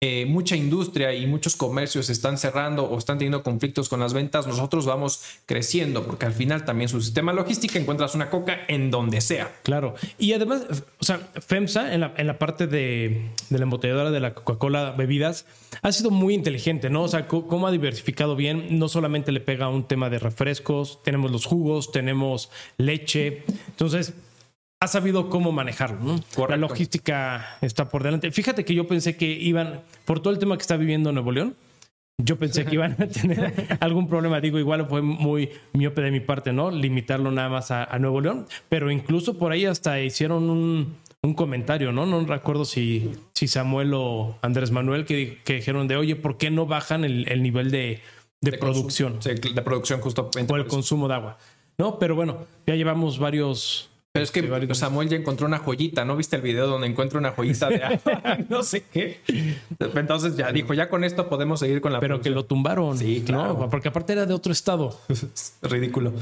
eh, 0.00 0.26
mucha 0.26 0.55
industria 0.55 1.12
y 1.12 1.26
muchos 1.26 1.57
comercios 1.57 2.09
están 2.09 2.38
cerrando 2.38 2.85
o 2.85 2.97
están 2.99 3.19
teniendo 3.19 3.43
conflictos 3.43 3.88
con 3.88 3.99
las 3.99 4.14
ventas, 4.14 4.47
nosotros 4.47 4.87
vamos 4.87 5.23
creciendo, 5.45 6.05
porque 6.05 6.25
al 6.25 6.33
final 6.33 6.64
también 6.64 6.88
su 6.88 7.00
sistema 7.00 7.33
logístico 7.33 7.78
encuentras 7.78 8.14
una 8.14 8.31
coca 8.31 8.61
en 8.69 8.93
donde 8.93 9.21
sea. 9.21 9.50
Claro. 9.64 9.97
Y 10.17 10.35
además, 10.35 10.62
o 11.00 11.05
sea, 11.05 11.19
FEMSA 11.35 11.95
en 11.95 12.00
la, 12.02 12.14
en 12.17 12.28
la 12.28 12.38
parte 12.38 12.69
de, 12.69 13.28
de, 13.50 13.59
la 13.59 13.64
embotelladora 13.64 14.12
de 14.12 14.21
la 14.21 14.35
Coca-Cola 14.35 14.93
bebidas 14.93 15.47
ha 15.83 15.90
sido 15.90 16.11
muy 16.11 16.33
inteligente, 16.33 16.90
¿no? 16.90 17.02
O 17.02 17.09
sea, 17.09 17.26
cómo 17.26 17.67
ha 17.67 17.73
diversificado 17.73 18.37
bien, 18.37 18.78
no 18.78 18.88
solamente 18.88 19.33
le 19.33 19.40
pega 19.40 19.69
un 19.69 19.83
tema 19.83 20.11
de 20.11 20.21
refrescos, 20.21 21.02
tenemos 21.02 21.33
los 21.33 21.45
jugos, 21.45 21.90
tenemos 21.90 22.50
leche. 22.76 23.43
Entonces, 23.71 24.14
ha 24.80 24.87
sabido 24.87 25.28
cómo 25.28 25.52
manejarlo. 25.52 25.99
¿no? 26.00 26.47
La 26.49 26.56
logística 26.56 27.58
está 27.61 27.88
por 27.88 28.02
delante. 28.02 28.30
Fíjate 28.30 28.64
que 28.64 28.75
yo 28.75 28.87
pensé 28.87 29.16
que 29.16 29.26
iban, 29.26 29.82
por 30.04 30.20
todo 30.20 30.32
el 30.32 30.38
tema 30.38 30.56
que 30.56 30.62
está 30.62 30.76
viviendo 30.76 31.12
Nuevo 31.12 31.32
León, 31.32 31.56
yo 32.20 32.37
pensé 32.37 32.64
que 32.64 32.75
iban 32.75 32.97
a 32.99 33.06
tener 33.08 33.78
algún 33.80 34.08
problema. 34.08 34.40
Digo, 34.40 34.58
igual 34.58 34.87
fue 34.88 35.02
muy 35.02 35.50
miope 35.73 36.00
de 36.02 36.11
mi 36.11 36.20
parte, 36.20 36.52
¿no? 36.52 36.70
Limitarlo 36.70 37.30
nada 37.30 37.49
más 37.49 37.70
a, 37.70 37.99
Nuevo 37.99 38.20
León. 38.20 38.47
Pero 38.68 38.90
incluso 38.90 39.38
por 39.38 39.52
ahí 39.52 39.66
hasta 39.66 40.00
hicieron 40.00 40.50
un, 40.50 40.97
un 41.23 41.35
comentario, 41.35 41.92
¿no? 41.92 42.06
No 42.06 42.25
recuerdo 42.25 42.64
si, 42.64 43.12
si 43.35 43.49
Samuel 43.49 43.92
o 43.94 44.38
Andrés 44.42 44.70
Manuel 44.70 45.04
que, 45.04 45.38
que 45.44 45.54
dijeron 45.54 45.88
de, 45.88 45.97
oye, 45.97 46.16
¿por 46.16 46.38
qué 46.38 46.50
no 46.50 46.66
bajan 46.66 47.04
el, 47.04 47.28
el 47.28 47.42
nivel 47.42 47.70
de, 47.70 48.00
de, 48.40 48.58
producción? 48.58 49.20
Sí, 49.20 49.30
de 49.30 49.62
producción 49.62 50.00
justo. 50.00 50.30
O 50.49 50.56
el 50.56 50.66
consumo 50.66 51.08
de 51.08 51.14
agua. 51.14 51.38
No, 51.78 52.00
pero 52.00 52.16
bueno, 52.16 52.47
ya 52.66 52.75
llevamos 52.75 53.20
varios 53.20 53.90
pero 54.32 54.56
es 54.56 54.66
que 54.66 54.75
Samuel 54.75 55.08
ya 55.08 55.16
encontró 55.16 55.46
una 55.46 55.58
joyita, 55.58 56.04
¿no 56.04 56.16
viste 56.16 56.37
el 56.37 56.42
video 56.42 56.66
donde 56.66 56.87
encuentra 56.87 57.18
una 57.18 57.32
joyita 57.32 57.68
de 57.68 58.00
no 58.48 58.62
sé 58.62 58.84
qué? 58.92 59.20
Entonces 59.78 60.37
ya 60.37 60.50
dijo, 60.52 60.75
ya 60.75 60.88
con 60.88 61.04
esto 61.04 61.28
podemos 61.28 61.60
seguir 61.60 61.80
con 61.80 61.92
la 61.92 62.00
Pero 62.00 62.20
que 62.20 62.30
lo 62.30 62.44
tumbaron. 62.44 62.98
Sí, 62.98 63.22
claro. 63.25 63.68
Porque 63.70 63.88
aparte 63.88 64.12
era 64.12 64.26
de 64.26 64.34
otro 64.34 64.52
estado. 64.52 64.98
Ridículo. 65.62 66.12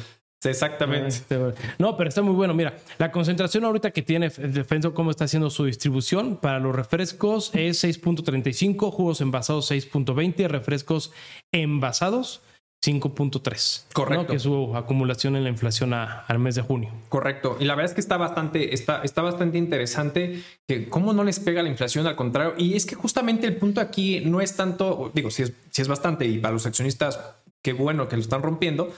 exactamente. 0.45 1.09
Este, 1.09 1.39
no, 1.79 1.97
pero 1.97 2.09
está 2.09 2.23
muy 2.23 2.35
bueno. 2.35 2.55
Mira, 2.55 2.75
la 2.99 3.11
concentración 3.11 3.65
ahorita 3.65 3.91
que 3.91 4.03
tiene 4.03 4.31
el 4.39 4.53
defenso, 4.53 4.95
cómo 4.95 5.11
está 5.11 5.25
haciendo 5.25 5.51
su 5.51 5.65
distribución 5.65 6.37
para 6.37 6.59
los 6.59 6.75
refrescos 6.75 7.51
es 7.55 7.83
6.35, 7.83 8.91
jugos 8.93 9.21
envasados 9.21 9.71
6.20, 9.71 10.49
refrescos 10.49 11.13
envasados 11.53 12.43
5.3. 12.87 13.85
Correcto. 13.93 14.27
Que 14.29 14.37
es 14.37 14.43
su 14.43 14.77
acumulación 14.77 15.35
en 15.35 15.43
la 15.43 15.51
inflación 15.51 15.93
al 15.93 16.39
mes 16.39 16.55
de 16.55 16.63
junio. 16.63 16.91
Correcto. 17.09 17.57
Y 17.59 17.65
la 17.65 17.75
verdad 17.75 17.91
es 17.91 17.95
que 17.95 18.01
está 18.01 18.17
bastante, 18.17 18.75
está, 18.75 19.03
está 19.03 19.23
bastante 19.23 19.59
interesante 19.59 20.43
que 20.69 20.89
cómo 20.89 21.13
no 21.13 21.25
les 21.25 21.41
pega 21.41 21.63
la 21.63 21.69
inflación, 21.69 22.07
al 22.07 22.15
contrario. 22.15 22.55
Y 22.57 22.75
es 22.75 22.87
que 22.87 22.95
justamente 22.95 23.47
el 23.47 23.57
punto 23.57 23.81
aquí 23.81 24.21
no 24.21 24.41
es 24.41 24.55
tanto, 24.55 25.11
digo, 25.15 25.31
si 25.31 25.43
es, 25.43 25.53
si 25.71 25.83
es 25.83 25.89
bastante, 25.89 26.27
y 26.27 26.39
para 26.39 26.55
los 26.55 26.67
accionistas, 26.67 27.19
qué 27.63 27.73
bueno 27.73 28.09
que 28.09 28.17
lo 28.17 28.23
están 28.23 28.43
rompiendo, 28.43 28.93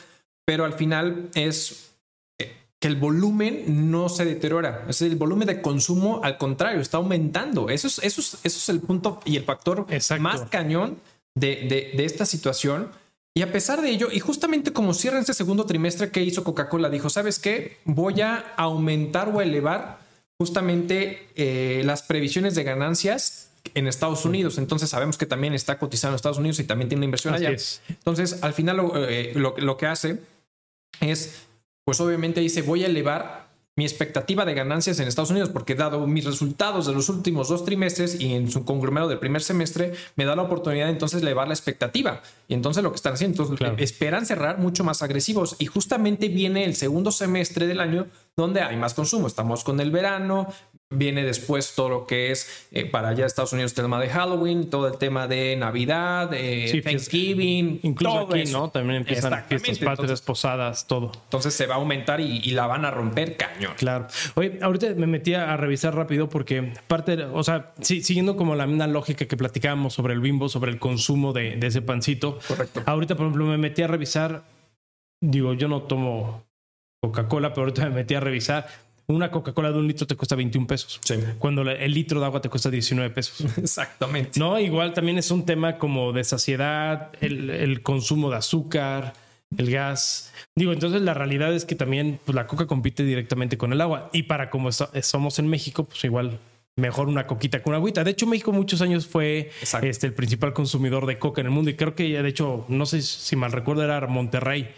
pero 0.45 0.67
al 0.67 0.75
final 0.75 1.31
es 1.35 1.95
eh, 2.39 2.53
que 2.79 2.89
el 2.89 2.97
volumen 2.97 3.91
no 3.91 4.11
se 4.11 4.27
deteriora. 4.27 4.85
Es 4.89 5.01
el 5.01 5.17
volumen 5.17 5.49
de 5.49 5.63
consumo, 5.63 6.21
al 6.23 6.37
contrario, 6.37 6.81
está 6.81 6.99
aumentando. 6.99 7.71
Eso 7.71 7.87
es, 7.87 7.99
eso 8.01 8.21
es, 8.21 8.35
eso 8.35 8.59
es 8.59 8.69
el 8.69 8.81
punto 8.81 9.21
y 9.25 9.37
el 9.37 9.45
factor 9.45 9.87
más 10.21 10.43
cañón 10.51 10.99
de, 11.35 11.67
de, 11.69 11.97
de 11.97 12.05
esta 12.05 12.27
situación 12.27 12.91
y 13.39 13.43
a 13.43 13.53
pesar 13.53 13.81
de 13.83 13.91
ello, 13.91 14.09
y 14.11 14.19
justamente 14.19 14.73
como 14.73 14.93
cierra 14.93 15.21
este 15.21 15.33
segundo 15.33 15.65
trimestre 15.65 16.11
que 16.11 16.21
hizo 16.25 16.43
Coca-Cola, 16.43 16.91
dijo, 16.91 17.09
¿sabes 17.09 17.39
qué? 17.39 17.77
Voy 17.85 18.21
a 18.21 18.39
aumentar 18.57 19.29
o 19.29 19.41
elevar 19.41 20.01
justamente 20.41 21.29
eh, 21.37 21.83
las 21.85 22.03
previsiones 22.03 22.57
de 22.57 22.65
ganancias 22.65 23.53
en 23.75 23.87
Estados 23.87 24.25
Unidos. 24.25 24.59
Entonces 24.59 24.91
sabemos 24.91 25.19
que 25.19 25.25
también 25.25 25.55
está 25.55 25.79
cotizando 25.79 26.15
en 26.15 26.17
Estados 26.17 26.39
Unidos 26.39 26.59
y 26.59 26.65
también 26.65 26.89
tiene 26.89 27.05
inversión 27.05 27.33
allá. 27.33 27.55
Entonces, 27.89 28.43
al 28.43 28.55
final 28.55 28.81
eh, 29.09 29.31
lo, 29.37 29.55
lo 29.57 29.77
que 29.77 29.87
hace 29.87 30.19
es, 30.99 31.47
pues 31.85 32.01
obviamente 32.01 32.41
dice, 32.41 32.63
voy 32.63 32.83
a 32.83 32.87
elevar 32.87 33.48
mi 33.79 33.85
expectativa 33.85 34.45
de 34.45 34.55
ganancias 34.55 34.99
en 34.99 35.07
Estados 35.07 35.31
Unidos, 35.31 35.51
porque 35.51 35.77
dado 35.77 36.05
mis 36.09 36.25
resultados 36.25 36.87
de 36.87 36.93
los 36.93 37.09
últimos 37.09 37.49
dos 37.49 37.65
trimestres 37.65 38.21
y 38.21 38.35
en 38.35 38.51
su 38.51 38.65
conglomerado 38.65 39.09
del 39.09 39.21
primer 39.21 39.41
semestre, 39.41 39.93
me 40.17 40.25
da 40.25 40.35
la 40.35 40.43
oportunidad 40.43 40.87
de 40.87 40.91
entonces 40.91 41.23
elevar 41.23 41.47
la 41.47 41.55
expectativa. 41.55 42.21
Y 42.49 42.55
entonces 42.55 42.83
lo 42.83 42.91
que 42.91 42.97
están 42.97 43.13
haciendo, 43.13 43.45
entonces, 43.45 43.75
esperan 43.79 44.27
cerrar 44.27 44.59
mucho 44.59 44.83
más 44.83 45.01
agresivos. 45.03 45.55
Y 45.61 45.67
justamente 45.67 46.27
viene 46.27 46.65
el 46.65 46.75
segundo 46.75 47.13
semestre 47.13 47.69
del 47.69 47.79
año 47.79 48.09
donde 48.37 48.63
hay 48.63 48.77
más 48.77 48.95
consumo. 48.95 49.29
Estamos 49.29 49.63
con 49.63 49.79
el 49.79 49.93
verano, 49.93 50.49
Viene 50.91 51.23
después 51.23 51.75
todo 51.75 51.91
lo 51.91 52.07
que 52.07 52.31
es 52.31 52.67
eh, 52.73 52.87
para 52.87 53.09
allá 53.09 53.27
Estados 53.27 53.53
Unidos, 53.53 53.73
el 53.73 53.85
tema 53.85 54.01
de 54.01 54.09
Halloween, 54.09 54.71
todo 54.71 54.89
el 54.89 54.97
tema 54.97 55.29
de 55.29 55.55
Navidad, 55.55 56.31
de 56.31 56.81
Thanksgiving, 56.83 57.81
incluso 57.83 58.21
aquí, 58.21 58.45
¿no? 58.51 58.71
También 58.71 59.01
empiezan 59.01 59.45
fiestas 59.45 59.79
patrias, 59.81 60.23
posadas, 60.23 60.87
todo. 60.87 61.13
Entonces 61.25 61.53
se 61.53 61.67
va 61.67 61.75
a 61.75 61.79
aumentar 61.79 62.23
y, 62.23 62.41
la 62.53 62.67
van 62.67 62.87
a 62.87 62.91
romper 62.91 63.37
cañón. 63.37 63.75
Claro. 63.77 64.07
Oye, 64.35 64.59
ahorita 64.63 64.95
me 64.95 65.07
metí 65.07 65.35
a 65.35 65.59
revisar 65.59 65.95
rápido 65.95 66.31
porque 66.31 66.73
parte, 66.87 67.23
o 67.23 67.45
sea, 67.45 67.75
siguiendo 67.83 68.37
como 68.37 68.55
la 68.55 68.67
misma 68.67 68.87
lógica 68.87 69.27
que 69.27 69.37
platicábamos 69.37 69.93
sobre 69.93 70.15
el 70.15 70.21
bimbo, 70.21 70.49
sobre 70.49 70.73
el 70.73 70.79
consumo 70.79 71.35
de, 71.35 71.57
de 71.57 71.67
ese 71.67 71.83
pancito. 71.83 72.39
Correcto. 72.49 72.83
Ahorita, 72.87 73.15
por 73.15 73.27
ejemplo, 73.27 73.45
me 73.45 73.59
metí 73.59 73.83
a 73.83 73.89
revisar, 73.89 74.45
digo, 75.21 75.53
yo 75.53 75.69
no 75.69 75.83
tomo 75.83 76.45
Coca-Cola, 77.03 77.51
pero 77.51 77.65
ahorita 77.65 77.85
me 77.85 77.91
metí 77.91 78.15
a 78.15 78.21
revisar 78.21 78.88
una 79.11 79.31
Coca-Cola 79.31 79.73
de 79.73 79.79
un 79.79 79.89
litro 79.89 80.07
te 80.07 80.17
cuesta 80.17 80.37
21 80.37 80.67
pesos. 80.67 81.01
Cuando 81.39 81.63
el 81.63 81.93
litro 81.93 82.21
de 82.21 82.27
agua 82.27 82.43
te 82.43 82.51
cuesta 82.51 82.71
19 82.71 83.09
pesos. 83.11 83.41
Exactamente. 83.59 84.39
No, 84.39 84.59
igual 84.59 84.93
también 84.93 85.17
es 85.17 85.31
un 85.31 85.47
tema 85.47 85.79
como 85.79 86.13
de 86.13 86.25
saciedad, 86.25 87.11
el, 87.21 87.81
consumo 87.83 88.29
de 88.31 88.37
azúcar, 88.37 89.15
el 89.57 89.71
gas. 89.71 90.31
Digo, 90.55 90.75
entonces 90.75 91.01
la 91.01 91.15
realidad 91.15 91.55
es 91.55 91.65
que 91.65 91.75
también 91.75 92.21
pues, 92.23 92.37
la 92.37 92.47
coca 92.47 92.67
compite 92.67 93.03
directamente 93.03 93.57
con 93.57 93.73
el 93.73 93.81
agua. 93.81 94.11
Y 94.13 94.25
para 94.25 94.51
como 94.51 94.71
somos 94.73 95.39
en 95.39 95.49
México, 95.49 95.85
pues 95.85 96.05
igual 96.05 96.39
mejor 96.77 97.09
una 97.09 97.27
coquita 97.27 97.63
con 97.63 97.75
agüita. 97.75 98.05
De 98.05 98.11
hecho, 98.11 98.27
México 98.27 98.53
muchos 98.53 98.83
años 98.83 99.07
fue 99.07 99.51
este, 99.83 100.07
el 100.07 100.13
principal 100.13 100.53
consumidor 100.53 101.07
de 101.07 101.19
coca 101.19 101.41
en 101.41 101.47
el 101.47 101.53
mundo. 101.53 101.71
Y 101.71 101.77
creo 101.77 101.95
que 101.95 102.11
ya, 102.11 102.23
de 102.23 102.29
hecho, 102.29 102.67
no 102.69 102.85
sé 102.85 103.01
si 103.01 103.37
mal 103.37 103.53
recuerdo, 103.53 103.85
era 103.85 104.07
Monterrey 104.07 104.69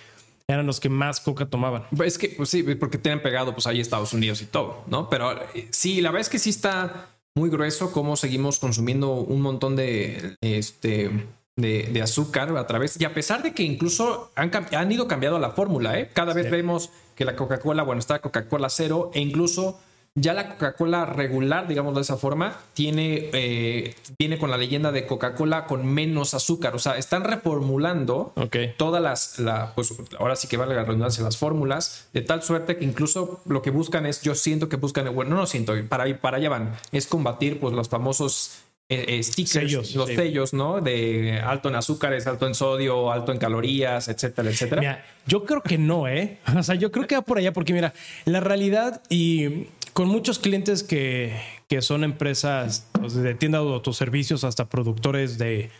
eran 0.54 0.66
los 0.66 0.80
que 0.80 0.88
más 0.88 1.20
coca 1.20 1.46
tomaban. 1.46 1.84
Es 2.04 2.18
que, 2.18 2.30
pues 2.30 2.48
sí, 2.48 2.62
porque 2.62 2.98
tienen 2.98 3.22
pegado 3.22 3.52
pues 3.52 3.66
ahí 3.66 3.80
Estados 3.80 4.12
Unidos 4.12 4.42
y 4.42 4.46
todo, 4.46 4.84
¿no? 4.86 5.08
Pero 5.08 5.32
eh, 5.54 5.68
sí, 5.70 6.00
la 6.00 6.10
verdad 6.10 6.22
es 6.22 6.28
que 6.28 6.38
sí 6.38 6.50
está 6.50 7.08
muy 7.34 7.50
grueso 7.50 7.92
cómo 7.92 8.16
seguimos 8.16 8.58
consumiendo 8.58 9.12
un 9.12 9.40
montón 9.40 9.76
de, 9.76 10.36
este, 10.40 11.10
de, 11.56 12.02
azúcar 12.02 12.56
a 12.56 12.66
través, 12.66 13.00
y 13.00 13.04
a 13.04 13.14
pesar 13.14 13.42
de 13.42 13.52
que 13.54 13.62
incluso 13.62 14.32
han, 14.34 14.50
han 14.72 14.92
ido 14.92 15.06
cambiando 15.06 15.38
la 15.38 15.50
fórmula, 15.50 15.98
¿eh? 15.98 16.10
Cada 16.12 16.34
vez 16.34 16.50
vemos 16.50 16.90
que 17.14 17.24
la 17.24 17.36
Coca-Cola, 17.36 17.82
bueno, 17.82 18.00
está 18.00 18.20
Coca-Cola 18.20 18.68
cero 18.68 19.10
e 19.14 19.20
incluso 19.20 19.78
ya 20.16 20.34
la 20.34 20.48
Coca-Cola 20.48 21.06
regular, 21.06 21.68
digamos 21.68 21.94
de 21.94 22.00
esa 22.00 22.16
forma, 22.16 22.58
tiene, 22.74 23.30
eh, 23.32 23.94
viene 24.18 24.38
con 24.38 24.50
la 24.50 24.56
leyenda 24.56 24.90
de 24.90 25.06
Coca-Cola 25.06 25.66
con 25.66 25.86
menos 25.86 26.34
azúcar. 26.34 26.74
O 26.74 26.78
sea, 26.78 26.98
están 26.98 27.24
reformulando 27.24 28.34
todas 28.76 29.02
las, 29.02 29.38
la, 29.38 29.72
pues 29.74 29.94
ahora 30.18 30.34
sí 30.36 30.48
que 30.48 30.56
vale 30.56 30.74
la 30.74 30.84
redundancia, 30.84 31.22
las 31.22 31.36
fórmulas, 31.36 32.08
de 32.12 32.22
tal 32.22 32.42
suerte 32.42 32.76
que 32.76 32.84
incluso 32.84 33.40
lo 33.46 33.62
que 33.62 33.70
buscan 33.70 34.04
es, 34.04 34.22
yo 34.22 34.34
siento 34.34 34.68
que 34.68 34.76
buscan, 34.76 35.14
bueno, 35.14 35.34
no 35.34 35.42
lo 35.42 35.46
siento, 35.46 35.74
para, 35.88 36.20
para 36.20 36.38
allá 36.38 36.48
van, 36.48 36.76
es 36.90 37.06
combatir 37.06 37.60
pues 37.60 37.72
los 37.72 37.88
famosos 37.88 38.64
eh, 38.92 39.18
eh, 39.18 39.22
stickers, 39.22 39.94
los 39.94 40.08
sellos, 40.08 40.52
¿no? 40.52 40.80
De 40.80 41.38
alto 41.38 41.68
en 41.68 41.76
azúcares, 41.76 42.26
alto 42.26 42.48
en 42.48 42.56
sodio, 42.56 43.12
alto 43.12 43.30
en 43.30 43.38
calorías, 43.38 44.08
etcétera, 44.08 44.50
etcétera. 44.50 44.80
Mira, 44.80 45.04
yo 45.28 45.44
creo 45.44 45.62
que 45.62 45.78
no, 45.78 46.08
¿eh? 46.08 46.38
O 46.58 46.62
sea, 46.64 46.74
yo 46.74 46.90
creo 46.90 47.06
que 47.06 47.14
va 47.14 47.22
por 47.22 47.38
allá, 47.38 47.52
porque 47.52 47.72
mira, 47.72 47.94
la 48.24 48.40
realidad 48.40 49.00
y 49.08 49.68
con 49.92 50.08
muchos 50.08 50.38
clientes 50.38 50.82
que, 50.82 51.40
que 51.68 51.82
son 51.82 52.04
empresas 52.04 52.88
pues, 52.92 53.14
de 53.14 53.34
tiendas 53.34 53.62
de 53.64 53.72
autoservicios 53.72 54.44
hasta 54.44 54.68
productores 54.68 55.38
de 55.38 55.70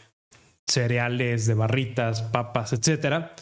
cereales, 0.69 1.47
de 1.47 1.55
barritas, 1.55 2.23
papas, 2.23 2.73
etcétera. 2.73 3.33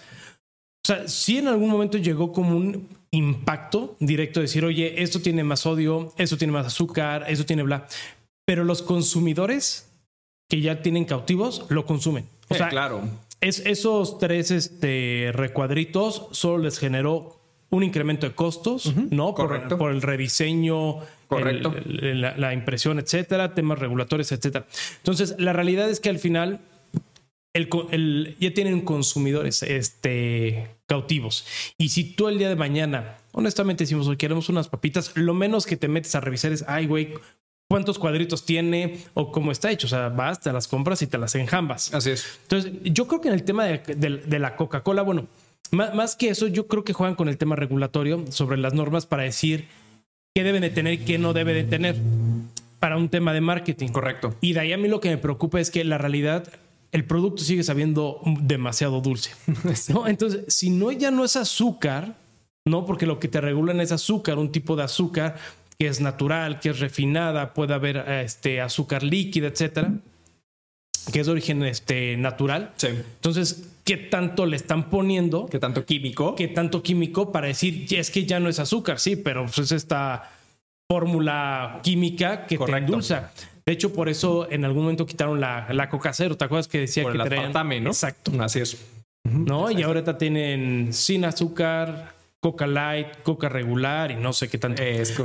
O 0.85 0.87
sea, 0.87 1.09
sí 1.09 1.39
en 1.39 1.49
algún 1.49 1.69
momento 1.69 1.99
llegó 1.99 2.33
como 2.33 2.57
un 2.57 2.89
impacto 3.11 3.97
directo 4.01 4.41
de 4.41 4.45
decir, 4.45 4.65
oye, 4.65 5.03
esto 5.03 5.21
tiene 5.21 5.45
más 5.45 5.61
sodio, 5.61 6.13
esto 6.17 6.37
tiene 6.39 6.53
más 6.53 6.67
azúcar, 6.67 7.25
esto 7.29 7.45
tiene 7.45 7.63
bla. 7.63 7.87
Pero 8.47 8.65
los 8.65 8.83
consumidores 8.83 9.91
que 10.49 10.61
ya 10.61 10.81
tienen 10.81 11.05
cautivos 11.05 11.67
lo 11.69 11.85
consumen. 11.85 12.27
O 12.49 12.55
sea, 12.55 12.69
claro. 12.69 13.03
Es, 13.41 13.61
esos 13.61 14.19
tres 14.19 14.51
este, 14.51 15.31
recuadritos 15.33 16.29
solo 16.33 16.65
les 16.65 16.79
generó 16.79 17.38
un 17.71 17.83
incremento 17.83 18.27
de 18.27 18.35
costos, 18.35 18.95
¿no? 19.11 19.35
Por, 19.35 19.77
por, 19.77 19.91
el 19.91 20.01
rediseño, 20.01 21.01
Correcto. 21.27 21.75
la, 21.87 22.55
impresión, 22.55 22.99
etcétera, 22.99 23.55
temas 23.55 23.79
regulatorios, 23.79 24.33
etcétera. 24.33 24.67
Entonces, 24.97 25.35
la 25.39 25.53
realidad 25.53 25.91
es 25.91 26.01
que 26.01 26.09
al 26.09 26.19
final 26.19 26.61
el, 27.53 28.37
ya 28.41 28.55
tienen 28.55 28.81
consumidores 28.81 29.63
este, 29.63 30.77
cautivos. 30.87 31.47
Y 31.77 31.91
si 31.91 32.05
tú 32.05 32.29
el 32.29 32.39
día 32.39 32.49
de 32.49 32.57
mañana, 32.57 33.19
honestamente 33.33 33.85
decimos, 33.85 34.09
hoy 34.09 34.17
queremos 34.17 34.49
unas 34.49 34.69
papitas, 34.69 35.13
lo 35.15 35.35
menos 35.35 35.67
que 35.67 35.77
te 35.77 35.89
metes 35.89 36.15
a 36.15 36.21
revisar 36.21 36.53
es, 36.53 36.65
ay, 36.67 36.87
güey, 36.87 37.15
cuántos 37.69 37.99
cuadritos 37.99 38.47
tiene 38.47 39.01
o 39.13 39.31
cómo 39.31 39.53
está 39.53 39.71
hecho. 39.71 39.87
O 39.87 39.91
sea, 39.91 40.09
vas, 40.09 40.41
te 40.41 40.53
las 40.53 40.69
compras 40.69 41.03
y 41.03 41.07
te 41.07 41.19
las 41.19 41.35
enjambas. 41.35 41.93
Así 41.93 42.11
es. 42.11 42.39
Entonces, 42.45 42.73
yo 42.85 43.07
creo 43.07 43.21
que 43.21 43.29
en 43.29 43.35
el 43.35 43.43
tema 43.43 43.65
de 43.65 44.39
la 44.39 44.57
Coca-Cola, 44.57 45.03
bueno, 45.03 45.27
más, 45.73 46.17
que 46.17 46.31
eso, 46.31 46.47
yo 46.47 46.67
creo 46.67 46.85
que 46.85 46.93
juegan 46.93 47.15
con 47.15 47.29
el 47.29 47.39
tema 47.39 47.57
regulatorio 47.57 48.25
sobre 48.31 48.59
las 48.59 48.75
normas 48.75 49.07
para 49.07 49.23
decir 49.23 49.67
qué 50.35 50.45
deben 50.45 50.63
de 50.63 50.71
tener 50.71 50.95
y 50.95 50.99
qué 50.99 51.19
no 51.19 51.33
debe 51.33 51.55
de 51.55 51.65
tener 51.65 51.97
para 52.79 52.97
un 52.97 53.09
tema 53.09 53.33
de 53.33 53.41
marketing. 53.41 53.89
Correcto. 53.89 54.35
Y 54.41 54.53
de 54.53 54.61
ahí 54.61 54.73
a 54.73 54.79
mí 54.79 54.89
lo 54.89 55.01
que 55.01 55.11
me 55.11 55.19
preocupa 55.19 55.61
es 55.61 55.71
que 55.71 55.85
la 55.85 55.99
realidad, 55.99 56.49
el 56.93 57.05
producto 57.05 57.43
sigue 57.43 57.63
sabiendo 57.63 58.21
demasiado 58.41 59.01
dulce. 59.01 59.31
¿no? 59.93 60.07
Entonces, 60.07 60.53
si 60.55 60.71
no 60.71 60.93
ya 60.93 61.11
no 61.11 61.25
es 61.25 61.37
azúcar, 61.37 62.15
No, 62.65 62.85
porque 62.85 63.07
lo 63.07 63.19
que 63.19 63.29
te 63.29 63.41
regulan 63.41 63.81
es 63.81 63.93
azúcar, 63.93 64.39
un 64.39 64.53
tipo 64.53 64.77
de 64.77 64.83
azúcar 64.83 65.37
que 65.79 65.87
es 65.87 66.01
natural, 66.01 66.61
que 66.61 66.71
es 66.71 66.81
refinada, 66.81 67.55
puede 67.55 67.73
haber 67.73 67.97
este 67.97 68.61
azúcar 68.61 69.03
líquida, 69.03 69.47
etcétera, 69.47 69.93
que 71.13 71.21
es 71.21 71.27
de 71.27 71.33
origen 71.33 71.63
este, 71.65 72.17
natural. 72.17 72.73
Sí. 72.77 72.89
Entonces, 72.89 73.69
¿qué 73.85 73.97
tanto 73.97 74.47
le 74.47 74.57
están 74.57 74.91
poniendo? 74.91 75.47
¿Qué 75.47 75.59
tanto 75.59 75.85
químico? 75.85 76.35
¿Qué 76.35 76.49
tanto 76.49 76.83
químico 76.83 77.33
para 77.33 77.47
decir, 77.47 77.87
es 77.91 78.11
que 78.11 78.27
ya 78.27 78.41
no 78.41 78.49
es 78.49 78.59
azúcar? 78.59 78.99
Sí, 78.99 79.17
pero 79.17 79.45
pues 79.45 79.59
es 79.59 79.73
esta 79.73 80.31
fórmula 80.91 81.81
química 81.83 82.47
que 82.47 82.57
Correcto. 82.57 82.79
te 82.79 82.85
endulza. 82.85 83.33
De 83.67 83.73
hecho, 83.73 83.93
por 83.93 84.09
eso 84.09 84.51
en 84.51 84.65
algún 84.65 84.83
momento 84.83 85.05
quitaron 85.05 85.41
la, 85.41 85.67
la 85.73 85.91
coca 85.91 86.13
cero. 86.15 86.37
¿Te 86.37 86.45
acuerdas 86.45 86.69
que 86.69 86.81
decía 86.81 87.03
Por 87.03 87.13
que 87.13 87.19
el 87.23 87.29
traían? 87.29 87.85
¿no? 87.85 87.91
Exacto. 87.91 88.33
Así 88.41 88.61
es. 88.61 88.79
¿No? 89.25 89.71
Y 89.71 89.83
ahorita 89.83 90.17
tienen 90.17 90.93
sin 90.93 91.27
azúcar, 91.27 92.15
coca 92.41 92.67
light, 92.69 93.09
coca 93.25 93.49
regular 93.49 94.11
y 94.13 94.17
no 94.17 94.33
sé 94.33 94.49
qué 94.49 94.59
tanto. 94.59 94.81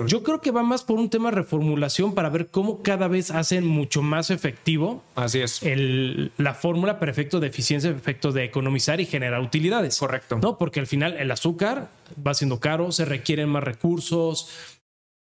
Yo 0.08 0.24
creo 0.24 0.42
que 0.42 0.50
va 0.52 0.64
más 0.64 0.84
por 0.84 0.98
un 0.98 1.10
tema 1.10 1.30
de 1.30 1.36
reformulación 1.38 2.16
para 2.16 2.30
ver 2.30 2.48
cómo 2.48 2.82
cada 2.82 3.08
vez 3.08 3.30
hacen 3.30 3.68
mucho 3.68 4.02
más 4.02 4.32
efectivo 4.32 5.04
Así 5.16 5.40
es. 5.40 5.62
el- 5.62 6.32
la 6.38 6.56
fórmula 6.56 7.00
para 7.00 7.12
efectos 7.12 7.40
de 7.42 7.48
eficiencia, 7.48 7.92
efectos 7.92 8.34
de 8.34 8.44
economizar 8.46 9.00
y 9.00 9.06
generar 9.06 9.42
utilidades. 9.42 9.98
Correcto. 10.00 10.40
No, 10.42 10.58
porque 10.58 10.80
al 10.80 10.88
final 10.88 11.14
el 11.14 11.30
azúcar 11.30 11.90
va 12.26 12.34
siendo 12.34 12.60
caro, 12.60 12.92
se 12.92 13.06
requieren 13.06 13.48
más 13.50 13.64
recursos, 13.64 14.50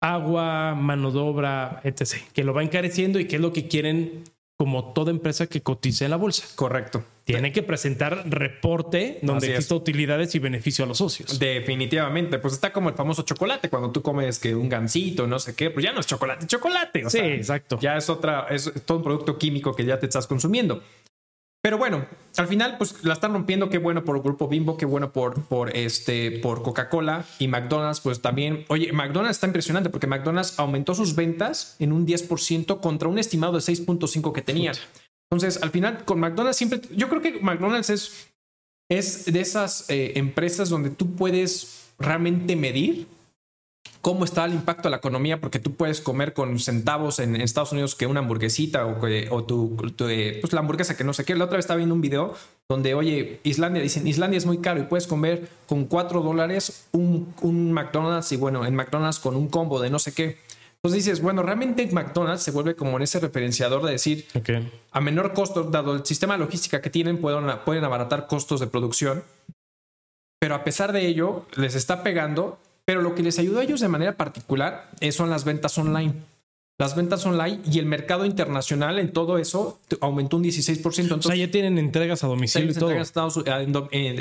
agua, 0.02 0.74
mano 0.76 1.12
de 1.12 1.20
obra, 1.20 1.82
etc. 1.84 2.16
Que 2.34 2.44
lo 2.44 2.54
va 2.54 2.64
encareciendo 2.64 3.20
y 3.20 3.26
que 3.26 3.36
es 3.36 3.42
lo 3.42 3.54
que 3.54 3.68
quieren 3.68 4.24
como 4.58 4.92
toda 4.92 5.12
empresa 5.12 5.46
que 5.46 5.62
cotice 5.62 6.06
en 6.06 6.12
la 6.12 6.18
bolsa. 6.18 6.48
Correcto. 6.56 7.04
Tienen 7.26 7.54
que 7.54 7.62
presentar 7.62 8.24
reporte 8.28 9.20
donde 9.22 9.50
exista 9.50 9.76
utilidades 9.76 10.34
y 10.34 10.40
beneficio 10.40 10.84
a 10.84 10.88
los 10.88 10.98
socios. 10.98 11.38
Definitivamente, 11.38 12.40
pues 12.40 12.54
está 12.56 12.74
como 12.74 12.90
el 12.90 12.96
famoso 12.96 13.22
chocolate, 13.22 13.70
cuando 13.70 13.92
tú 13.92 14.02
comes 14.02 14.40
que 14.40 14.56
un 14.56 14.68
gansito, 14.68 15.28
no 15.28 15.38
sé 15.38 15.56
qué, 15.56 15.70
pues 15.70 15.86
ya 15.86 15.92
no 15.92 16.00
es 16.00 16.08
chocolate, 16.08 16.48
chocolate. 16.48 17.06
o 17.06 17.10
sí, 17.10 17.20
sea, 17.20 17.28
exacto. 17.28 17.78
ya 17.80 17.98
es 17.98 18.10
otra, 18.10 18.48
es 18.50 18.72
todo 18.86 18.98
un 18.98 19.04
producto 19.04 19.38
químico 19.38 19.76
que 19.76 19.86
ya 19.86 20.00
te 20.00 20.08
estás 20.08 20.26
consumiendo. 20.26 20.82
Pero 21.62 21.78
bueno, 21.78 22.06
al 22.38 22.48
final, 22.48 22.78
pues 22.78 23.04
la 23.04 23.14
están 23.14 23.34
rompiendo. 23.34 23.70
Qué 23.70 23.78
bueno 23.78 24.06
por 24.06 24.16
el 24.16 24.22
grupo 24.22 24.48
Bimbo, 24.48 24.78
qué 24.78 24.86
bueno 24.86 25.12
por, 25.12 25.44
por 25.44 25.76
este, 25.76 26.40
por 26.40 26.62
Coca-Cola 26.62 27.26
y 27.40 27.48
McDonald's, 27.48 28.00
pues 28.00 28.22
también. 28.22 28.66
Oye, 28.70 28.94
McDonald's 28.94 29.38
está 29.38 29.48
impresionante 29.48 29.90
porque 29.90 30.08
McDonald's 30.08 30.58
aumentó 30.60 30.94
sus 30.94 31.16
ventas 31.16 31.76
en 31.80 31.92
un 31.92 32.06
10% 32.06 32.80
contra 32.80 33.10
un 33.10 33.20
estimado 33.20 33.54
de 33.54 33.60
6.5 33.60 34.32
que 34.34 34.42
tenía. 34.42 34.72
Entonces, 35.30 35.62
al 35.62 35.72
final, 35.72 36.06
con 36.06 36.20
McDonald's 36.20 36.58
siempre, 36.58 36.82
yo 36.96 37.10
creo 37.10 37.22
que 37.22 37.40
McDonald's 37.42 37.90
es, 37.90 38.30
es 38.90 39.26
de 39.26 39.42
esas 39.42 39.90
eh, 39.90 40.14
empresas 40.16 40.70
donde 40.70 40.90
tú 40.90 41.16
puedes 41.16 41.92
realmente 42.00 42.56
medir 42.56 43.08
cómo 44.02 44.24
está 44.26 44.46
el 44.46 44.54
impacto 44.54 44.88
a 44.88 44.92
la 44.92 44.98
economía, 44.98 45.40
porque 45.42 45.60
tú 45.60 45.74
puedes 45.74 46.02
comer 46.02 46.34
con 46.34 46.60
centavos 46.60 47.20
en, 47.20 47.36
en 47.36 47.42
Estados 47.42 47.72
Unidos 47.72 47.96
que 47.96 48.06
una 48.08 48.20
hamburguesita 48.20 48.86
o, 48.86 49.02
que- 49.02 49.28
o 49.32 49.44
tu, 49.44 49.76
tu, 49.96 50.08
eh, 50.08 50.38
pues 50.42 50.54
la 50.54 50.60
hamburguesa 50.62 50.96
que 50.96 51.04
no 51.04 51.14
sé 51.14 51.26
qué. 51.26 51.36
La 51.36 51.46
otra 51.46 51.58
vez 51.58 51.64
estaba 51.66 51.78
viendo 51.78 51.96
un 51.96 52.02
video 52.02 52.34
donde, 52.70 52.94
oye, 52.94 53.40
Islandia, 53.44 53.82
dicen, 53.82 54.08
Islandia 54.08 54.38
es 54.38 54.46
muy 54.46 54.60
caro 54.60 54.80
y 54.80 54.84
puedes 54.84 55.08
comer 55.08 55.50
con 55.68 55.86
4 55.86 56.22
dólares 56.22 56.88
un, 56.92 57.34
un 57.42 57.72
McDonald's 57.72 58.32
y 58.32 58.38
bueno, 58.38 58.66
en 58.66 58.76
McDonald's 58.76 59.20
con 59.20 59.36
un 59.36 59.48
combo 59.50 59.80
de 59.82 59.90
no 59.90 60.00
sé 60.00 60.14
qué. 60.14 60.38
Entonces 60.84 61.06
dices, 61.06 61.22
bueno, 61.22 61.42
realmente 61.44 61.88
McDonald's 61.92 62.44
se 62.44 62.52
vuelve 62.52 62.76
como 62.76 62.98
en 62.98 63.04
ese 63.04 63.20
referenciador 63.20 63.84
de 63.84 63.92
decir, 63.94 64.26
Ok. 64.36 64.50
a 64.92 65.02
menor 65.02 65.34
costo, 65.34 65.64
dado 65.64 65.96
el 65.96 66.06
sistema 66.06 66.36
de 66.36 66.40
logística 66.40 66.82
que 66.82 66.90
tienen, 66.90 67.18
pueden, 67.18 67.46
pueden 67.66 67.84
abaratar 67.84 68.28
costos 68.28 68.60
de 68.60 68.68
producción. 68.68 69.24
Pero 70.40 70.54
a 70.56 70.64
pesar 70.64 70.94
de 70.94 71.08
ello, 71.08 71.46
les 71.56 71.74
está 71.76 72.04
pegando. 72.04 72.60
Pero 72.88 73.02
lo 73.02 73.16
que 73.16 73.22
les 73.22 73.38
ayudó 73.38 73.60
a 73.60 73.64
ellos 73.64 73.82
de 73.82 73.90
manera 73.90 74.16
particular 74.16 74.90
eh, 75.02 75.12
son 75.12 75.30
las 75.30 75.44
ventas 75.44 75.78
online. 75.78 76.14
Las 76.80 76.96
ventas 76.96 77.26
online 77.26 77.60
y 77.70 77.80
el 77.80 77.86
mercado 77.86 78.24
internacional 78.24 78.98
en 78.98 79.12
todo 79.12 79.38
eso 79.40 79.80
aumentó 80.00 80.38
un 80.38 80.46
16%. 80.46 80.86
O 80.86 80.92
sea, 80.92 81.04
Entonces, 81.04 81.38
ya 81.38 81.52
tienen 81.52 81.78
entregas 81.80 82.24
a 82.24 82.28
domicilio 82.28 82.72
y 82.72 82.74
todo. 82.74 82.92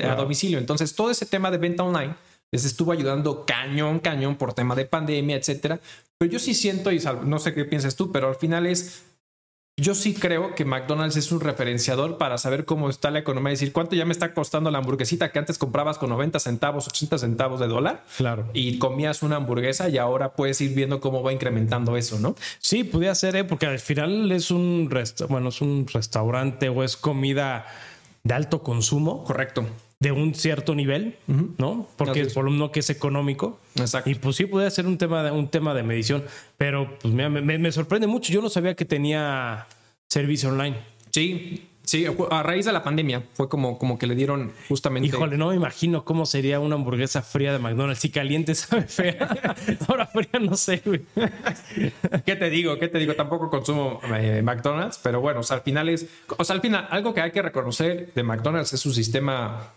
a 0.02 0.14
domicilio. 0.16 0.58
Entonces, 0.58 0.96
todo 0.96 1.12
ese 1.12 1.26
tema 1.26 1.52
de 1.52 1.58
venta 1.58 1.84
online 1.84 2.16
les 2.50 2.64
estuvo 2.64 2.90
ayudando 2.90 3.44
cañón, 3.46 4.00
cañón 4.00 4.34
por 4.34 4.52
tema 4.52 4.74
de 4.74 4.86
pandemia, 4.86 5.36
etcétera. 5.36 5.78
Pero 6.18 6.32
yo 6.32 6.38
sí 6.40 6.54
siento, 6.54 6.90
y 6.90 7.00
no 7.24 7.38
sé 7.38 7.54
qué 7.54 7.66
piensas 7.66 7.94
tú, 7.94 8.10
pero 8.10 8.28
al 8.28 8.36
final 8.36 8.66
es. 8.66 9.04
Yo 9.78 9.94
sí 9.94 10.14
creo 10.14 10.54
que 10.54 10.64
McDonald's 10.64 11.18
es 11.18 11.30
un 11.32 11.40
referenciador 11.40 12.16
para 12.16 12.38
saber 12.38 12.64
cómo 12.64 12.88
está 12.88 13.10
la 13.10 13.18
economía, 13.18 13.50
decir 13.50 13.72
cuánto 13.72 13.94
ya 13.94 14.06
me 14.06 14.12
está 14.12 14.32
costando 14.32 14.70
la 14.70 14.78
hamburguesita 14.78 15.30
que 15.32 15.38
antes 15.38 15.58
comprabas 15.58 15.98
con 15.98 16.08
90 16.08 16.40
centavos, 16.40 16.88
80 16.88 17.18
centavos 17.18 17.60
de 17.60 17.66
dólar 17.66 18.02
Claro. 18.16 18.46
y 18.54 18.78
comías 18.78 19.22
una 19.22 19.36
hamburguesa 19.36 19.90
y 19.90 19.98
ahora 19.98 20.32
puedes 20.32 20.62
ir 20.62 20.74
viendo 20.74 20.98
cómo 21.02 21.22
va 21.22 21.30
incrementando 21.34 21.98
eso, 21.98 22.18
¿no? 22.18 22.36
Sí, 22.58 22.84
podría 22.84 23.14
ser, 23.14 23.36
¿eh? 23.36 23.44
porque 23.44 23.66
al 23.66 23.78
final 23.78 24.32
es 24.32 24.50
un, 24.50 24.90
bueno, 25.28 25.50
es 25.50 25.60
un 25.60 25.86
restaurante 25.92 26.70
o 26.70 26.82
es 26.82 26.96
comida 26.96 27.66
de 28.24 28.32
alto 28.32 28.62
consumo 28.62 29.24
Correcto. 29.24 29.66
De 29.98 30.12
un 30.12 30.34
cierto 30.34 30.74
nivel, 30.74 31.16
¿no? 31.26 31.88
Porque 31.96 32.10
Así 32.12 32.20
es 32.20 32.26
es. 32.28 32.34
por 32.34 32.50
lo 32.50 32.70
que 32.70 32.80
es 32.80 32.90
económico. 32.90 33.58
Exacto. 33.76 34.10
Y 34.10 34.14
pues 34.14 34.36
sí, 34.36 34.46
podría 34.46 34.70
ser 34.70 34.86
un 34.86 34.98
tema 34.98 35.22
de, 35.22 35.30
un 35.30 35.48
tema 35.48 35.74
de 35.74 35.82
medición, 35.82 36.24
pero 36.58 36.98
pues 37.00 37.14
mira, 37.14 37.28
me 37.30 37.72
sorprende 37.72 38.06
mucho. 38.06 38.32
Yo 38.32 38.42
no 38.42 38.50
sabía 38.50 38.74
que 38.74 38.84
tenía 38.84 39.66
servicio 40.08 40.50
online. 40.50 40.76
Sí, 41.10 41.66
sí, 41.82 42.04
a 42.30 42.42
raíz 42.42 42.66
de 42.66 42.72
la 42.72 42.82
pandemia 42.82 43.22
fue 43.32 43.48
como, 43.48 43.78
como 43.78 43.98
que 43.98 44.06
le 44.06 44.14
dieron 44.14 44.52
justamente. 44.68 45.08
Híjole, 45.08 45.38
no 45.38 45.48
me 45.48 45.54
imagino 45.54 46.04
cómo 46.04 46.26
sería 46.26 46.60
una 46.60 46.74
hamburguesa 46.74 47.22
fría 47.22 47.52
de 47.52 47.58
McDonald's. 47.58 48.00
Si 48.00 48.10
caliente 48.10 48.54
sabe 48.54 48.82
fea. 48.82 49.56
Ahora 49.88 50.06
fría 50.06 50.40
no 50.40 50.56
sé, 50.56 50.82
güey. 50.84 51.02
¿Qué 52.26 52.36
te 52.36 52.50
digo? 52.50 52.78
¿Qué 52.78 52.88
te 52.88 52.98
digo? 52.98 53.14
Tampoco 53.14 53.48
consumo 53.48 54.00
eh, 54.14 54.42
McDonald's, 54.42 55.00
pero 55.02 55.22
bueno, 55.22 55.40
o 55.40 55.42
sea, 55.42 55.56
al 55.56 55.62
final 55.62 55.88
es, 55.88 56.06
o 56.36 56.44
sea, 56.44 56.54
al 56.54 56.60
final, 56.60 56.86
algo 56.90 57.14
que 57.14 57.22
hay 57.22 57.30
que 57.30 57.40
reconocer 57.40 58.12
de 58.14 58.22
McDonald's 58.22 58.74
es 58.74 58.80
su 58.80 58.92
sistema. 58.92 59.72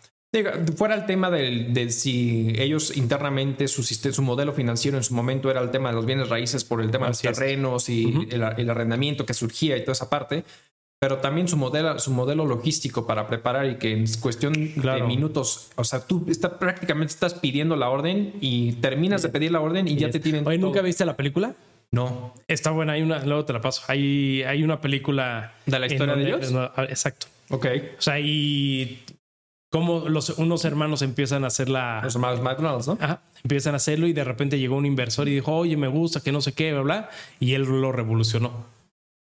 Fuera 0.77 0.93
el 0.93 1.05
tema 1.07 1.31
del- 1.31 1.73
de, 1.73 1.89
si 1.89 2.53
ellos 2.57 2.95
internamente, 2.95 3.67
su, 3.67 3.81
su 3.83 4.21
modelo 4.21 4.53
financiero 4.53 4.95
en 4.97 5.03
su 5.03 5.15
momento 5.15 5.49
era 5.49 5.59
el 5.59 5.71
tema 5.71 5.89
de 5.89 5.95
los 5.95 6.05
bienes 6.05 6.29
raíces 6.29 6.63
por 6.63 6.81
el 6.81 6.91
tema 6.91 7.07
Así 7.07 7.23
de 7.23 7.31
es. 7.31 7.37
los 7.37 7.39
terrenos 7.39 7.89
y 7.89 8.27
el, 8.29 8.43
el 8.57 8.69
arrendamiento 8.69 9.25
que 9.25 9.33
surgía 9.33 9.75
y 9.75 9.81
toda 9.81 9.93
esa 9.93 10.07
parte, 10.07 10.43
pero 10.99 11.17
también 11.17 11.47
su 11.47 11.57
modelo, 11.57 11.97
su 11.97 12.11
modelo 12.11 12.45
logístico 12.45 13.07
para 13.07 13.27
preparar 13.27 13.65
y 13.71 13.77
que 13.77 13.91
en 13.91 14.05
cuestión 14.19 14.53
Claro. 14.79 15.01
de 15.01 15.07
minutos, 15.07 15.71
o 15.75 15.83
sea, 15.83 16.05
tú 16.05 16.23
está, 16.29 16.59
prácticamente 16.59 17.11
estás 17.13 17.33
pidiendo 17.33 17.75
la 17.75 17.89
orden 17.89 18.33
y 18.39 18.73
terminas 18.73 19.23
de 19.23 19.29
pedir 19.29 19.51
la 19.51 19.61
orden 19.61 19.87
y 19.87 19.95
ya 19.95 20.11
te 20.11 20.19
tienen. 20.19 20.45
Oye, 20.47 20.59
¿nunca 20.59 20.79
todo. 20.79 20.85
viste 20.85 21.05
la 21.05 21.17
película? 21.17 21.55
No. 21.91 22.35
Está 22.47 22.69
buena, 22.69 22.93
hay 22.93 23.01
una, 23.01 23.25
luego 23.25 23.45
te 23.45 23.53
la 23.53 23.61
paso. 23.61 23.81
Hay, 23.87 24.43
hay 24.43 24.61
una 24.61 24.79
película. 24.79 25.55
¿De 25.65 25.79
la 25.79 25.87
historia 25.87 26.13
de 26.15 26.21
donde- 26.29 26.37
ellos? 26.45 26.51
no, 26.51 26.69
ah, 26.75 26.83
exacto. 26.83 27.25
Ok. 27.49 27.65
O 27.97 28.01
sea, 28.01 28.19
y 28.19 28.99
cómo 29.69 30.09
los, 30.09 30.29
unos 30.37 30.65
hermanos 30.65 31.01
empiezan 31.01 31.43
a 31.43 31.47
hacer 31.47 31.69
la. 31.69 32.01
Los 32.03 32.15
hermanos 32.15 32.41
McDonald's, 32.41 32.87
¿no? 32.87 32.97
Ajá, 32.99 33.21
empiezan 33.43 33.73
a 33.73 33.77
hacerlo 33.77 34.07
y 34.07 34.13
de 34.13 34.23
repente 34.23 34.59
llegó 34.59 34.75
un 34.75 34.85
inversor 34.85 35.27
y 35.27 35.35
dijo, 35.35 35.55
oye, 35.55 35.77
me 35.77 35.87
gusta, 35.87 36.21
que 36.21 36.31
no 36.31 36.41
sé 36.41 36.53
qué, 36.53 36.73
bla, 36.73 36.81
bla. 36.81 37.09
Y 37.39 37.53
él 37.53 37.63
lo 37.63 37.91
revolucionó. 37.91 38.65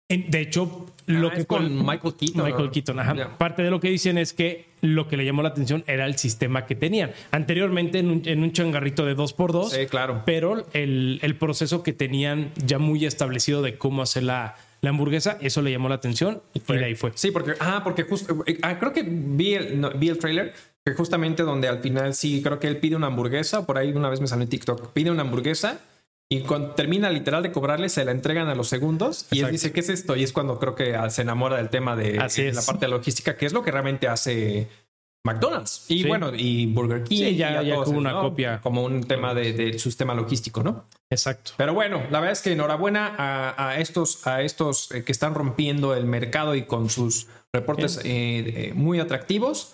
De 0.09 0.39
hecho, 0.39 0.85
lo 1.07 1.27
Ah, 1.29 1.31
que 1.33 1.39
es 1.41 1.45
con 1.45 1.85
Michael 1.85 2.13
Keaton. 2.15 2.43
Michael. 2.45 2.69
Keaton, 2.71 2.99
ajá. 2.99 3.37
Parte 3.37 3.63
de 3.63 3.71
lo 3.71 3.79
que 3.79 3.89
dicen 3.89 4.17
es 4.17 4.33
que 4.33 4.65
lo 4.81 5.07
que 5.07 5.17
le 5.17 5.25
llamó 5.25 5.41
la 5.41 5.49
atención 5.49 5.83
era 5.87 6.05
el 6.05 6.17
sistema 6.17 6.65
que 6.65 6.75
tenían. 6.75 7.11
Anteriormente 7.31 7.99
en 7.99 8.11
un, 8.11 8.21
en 8.25 8.43
un 8.43 8.51
changarrito 8.51 9.05
de 9.05 9.15
dos 9.15 9.33
por 9.33 9.51
dos, 9.51 9.71
Sí, 9.71 9.85
claro. 9.87 10.21
pero 10.25 10.65
el, 10.73 11.19
el 11.23 11.35
proceso 11.35 11.81
que 11.83 11.93
tenían 11.93 12.51
ya 12.63 12.77
muy 12.77 13.05
establecido 13.05 13.61
de 13.61 13.77
cómo 13.77 14.01
hacer 14.03 14.23
la, 14.23 14.55
la 14.81 14.89
hamburguesa, 14.91 15.37
eso 15.41 15.61
le 15.61 15.71
llamó 15.71 15.89
la 15.89 15.95
atención 15.95 16.41
y 16.53 16.59
de 16.59 16.85
ahí 16.85 16.95
fue. 16.95 17.11
Sí, 17.15 17.31
porque, 17.31 17.53
ah, 17.59 17.81
porque 17.83 18.03
justo, 18.03 18.43
eh, 18.45 18.59
ah, 18.61 18.77
creo 18.77 18.93
que 18.93 19.03
vi 19.03 19.55
el, 19.55 19.79
no, 19.81 19.91
vi 19.91 20.09
el 20.09 20.17
trailer, 20.19 20.53
que 20.85 20.93
justamente 20.93 21.43
donde 21.43 21.67
al 21.67 21.79
final 21.79 22.13
sí, 22.13 22.41
creo 22.43 22.59
que 22.59 22.67
él 22.67 22.77
pide 22.77 22.95
una 22.95 23.07
hamburguesa, 23.07 23.65
por 23.65 23.77
ahí 23.77 23.91
una 23.93 24.09
vez 24.09 24.21
me 24.21 24.27
salió 24.27 24.43
en 24.43 24.49
TikTok, 24.49 24.91
pide 24.93 25.09
una 25.09 25.21
hamburguesa 25.23 25.79
y 26.29 26.41
cuando 26.41 26.71
termina 26.71 27.09
literal 27.09 27.41
de 27.43 27.51
cobrarle, 27.51 27.89
se 27.89 28.03
la 28.03 28.11
entregan 28.11 28.47
a 28.49 28.55
los 28.55 28.67
segundos 28.67 29.27
y 29.31 29.39
él 29.41 29.51
dice, 29.51 29.71
¿qué 29.71 29.79
es 29.79 29.89
esto? 29.89 30.15
Y 30.15 30.23
es 30.23 30.33
cuando 30.33 30.59
creo 30.59 30.75
que 30.75 30.95
ah, 30.95 31.09
se 31.09 31.21
enamora 31.21 31.57
del 31.57 31.69
tema 31.69 31.95
de, 31.95 32.19
Así 32.19 32.51
la 32.51 32.61
parte 32.61 32.85
de 32.85 32.91
logística, 32.91 33.37
que 33.37 33.45
es 33.45 33.53
lo 33.53 33.63
que 33.63 33.71
realmente 33.71 34.07
hace 34.07 34.67
McDonald's. 35.25 35.85
Y 35.89 36.03
Sí. 36.03 36.07
bueno, 36.07 36.31
y 36.35 36.65
Burger 36.67 37.03
King. 37.03 37.17
Sí, 37.17 37.35
ya- 37.35 37.61
y 37.63 37.67
ya 37.67 37.75
como 37.83 37.97
una 37.97 38.11
¿no? 38.13 38.21
copia. 38.21 38.59
Como 38.61 38.83
un 38.83 39.03
tema 39.03 39.33
de, 39.33 39.53
de 39.53 39.79
sistema 39.79 40.13
logístico, 40.13 40.63
¿no? 40.63 40.85
Exacto. 41.09 41.51
Pero 41.57 41.73
bueno, 41.73 42.01
la 42.11 42.19
verdad 42.19 42.33
es 42.33 42.41
que 42.41 42.51
enhorabuena 42.53 43.13
a, 43.17 43.69
a 43.69 43.79
estos, 43.79 44.25
a 44.27 44.41
estos 44.41 44.91
eh, 44.91 45.03
que 45.03 45.11
están 45.11 45.33
rompiendo 45.33 45.95
el 45.95 46.05
mercado 46.05 46.55
y 46.55 46.63
con 46.63 46.89
sus 46.89 47.27
reportes 47.53 47.97
eh, 47.99 48.03
eh, 48.05 48.71
muy 48.75 48.99
atractivos. 48.99 49.73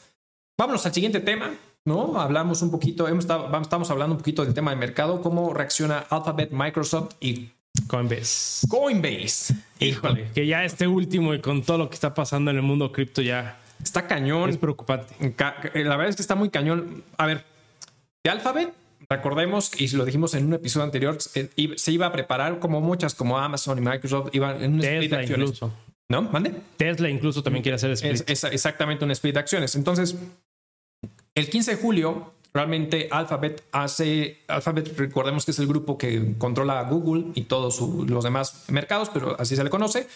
Vámonos 0.57 0.85
al 0.85 0.93
siguiente 0.93 1.19
tema, 1.19 1.51
¿no? 1.85 2.19
Hablamos 2.19 2.61
un 2.61 2.71
poquito, 2.71 3.07
hemos 3.07 3.25
estamos 3.25 3.89
hablando 3.89 4.15
un 4.15 4.19
poquito 4.19 4.45
del 4.45 4.53
tema 4.53 4.71
de 4.71 4.77
mercado, 4.77 5.21
cómo 5.21 5.53
reacciona 5.53 5.99
Alphabet, 6.09 6.51
Microsoft 6.51 7.15
y 7.19 7.49
Coinbase. 7.87 8.67
Coinbase. 8.67 9.55
Híjole, 9.79 10.29
Que 10.33 10.45
ya 10.45 10.63
este 10.63 10.87
último 10.87 11.33
y 11.33 11.41
con 11.41 11.63
todo 11.63 11.77
lo 11.77 11.89
que 11.89 11.95
está 11.95 12.13
pasando 12.13 12.51
en 12.51 12.57
el 12.57 12.63
mundo 12.63 12.91
cripto 12.91 13.21
ya 13.21 13.57
está 13.81 14.07
cañón. 14.07 14.49
es 14.49 14.57
preocupante. 14.57 15.13
La 15.73 15.97
verdad 15.97 16.09
es 16.09 16.15
que 16.15 16.21
está 16.21 16.35
muy 16.35 16.49
cañón. 16.49 17.03
A 17.17 17.25
ver, 17.25 17.43
de 18.23 18.31
Alphabet, 18.31 18.73
recordemos, 19.09 19.71
y 19.79 19.87
lo 19.95 20.05
dijimos 20.05 20.33
en 20.35 20.45
un 20.45 20.53
episodio 20.53 20.85
anterior, 20.85 21.17
se 21.19 21.91
iba 21.91 22.05
a 22.05 22.11
preparar 22.11 22.59
como 22.59 22.79
muchas, 22.79 23.15
como 23.15 23.37
Amazon 23.37 23.77
y 23.79 23.81
Microsoft, 23.81 24.29
iban 24.33 24.63
en 24.63 24.75
un 24.75 24.83
split 24.83 25.09
de 25.09 25.17
acciones. 25.17 25.49
Incluso. 25.49 25.73
¿No? 26.09 26.21
¿Mande? 26.21 26.53
Tesla 26.77 27.09
incluso 27.09 27.41
también 27.41 27.63
quiere 27.63 27.75
hacer 27.75 27.91
split. 27.91 28.29
Es, 28.29 28.43
exactamente 28.43 29.03
un 29.03 29.11
split 29.11 29.33
de 29.33 29.39
acciones. 29.39 29.75
Entonces, 29.75 30.15
el 31.35 31.49
15 31.49 31.71
de 31.71 31.81
julio, 31.81 32.33
realmente 32.53 33.07
Alphabet 33.11 33.63
hace, 33.71 34.39
Alphabet 34.47 34.97
recordemos 34.97 35.45
que 35.45 35.51
es 35.51 35.59
el 35.59 35.67
grupo 35.67 35.97
que 35.97 36.35
controla 36.37 36.81
Google 36.83 37.31
y 37.33 37.43
todos 37.43 37.79
los 37.81 38.23
demás 38.23 38.65
mercados, 38.69 39.09
pero 39.09 39.35
así 39.39 39.55
se 39.55 39.63
le 39.63 39.69
conoce, 39.69 40.07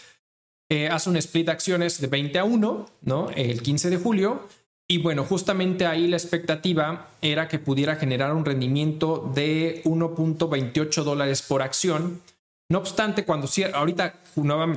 eh, 0.69 0.89
hace 0.89 1.09
un 1.09 1.17
split 1.17 1.45
de 1.45 1.51
acciones 1.51 2.01
de 2.01 2.07
20 2.07 2.39
a 2.39 2.43
1, 2.43 2.85
¿no? 3.01 3.29
El 3.35 3.61
15 3.61 3.89
de 3.89 3.97
julio. 3.97 4.47
Y 4.89 4.99
bueno, 4.99 5.25
justamente 5.25 5.85
ahí 5.85 6.07
la 6.07 6.15
expectativa 6.15 7.09
era 7.21 7.47
que 7.47 7.59
pudiera 7.59 7.97
generar 7.97 8.33
un 8.33 8.45
rendimiento 8.45 9.29
de 9.33 9.81
1.28 9.83 11.03
dólares 11.03 11.41
por 11.41 11.61
acción 11.61 12.21
no 12.69 12.79
obstante, 12.79 13.23
cuando 13.23 13.47
ahorita 13.73 14.15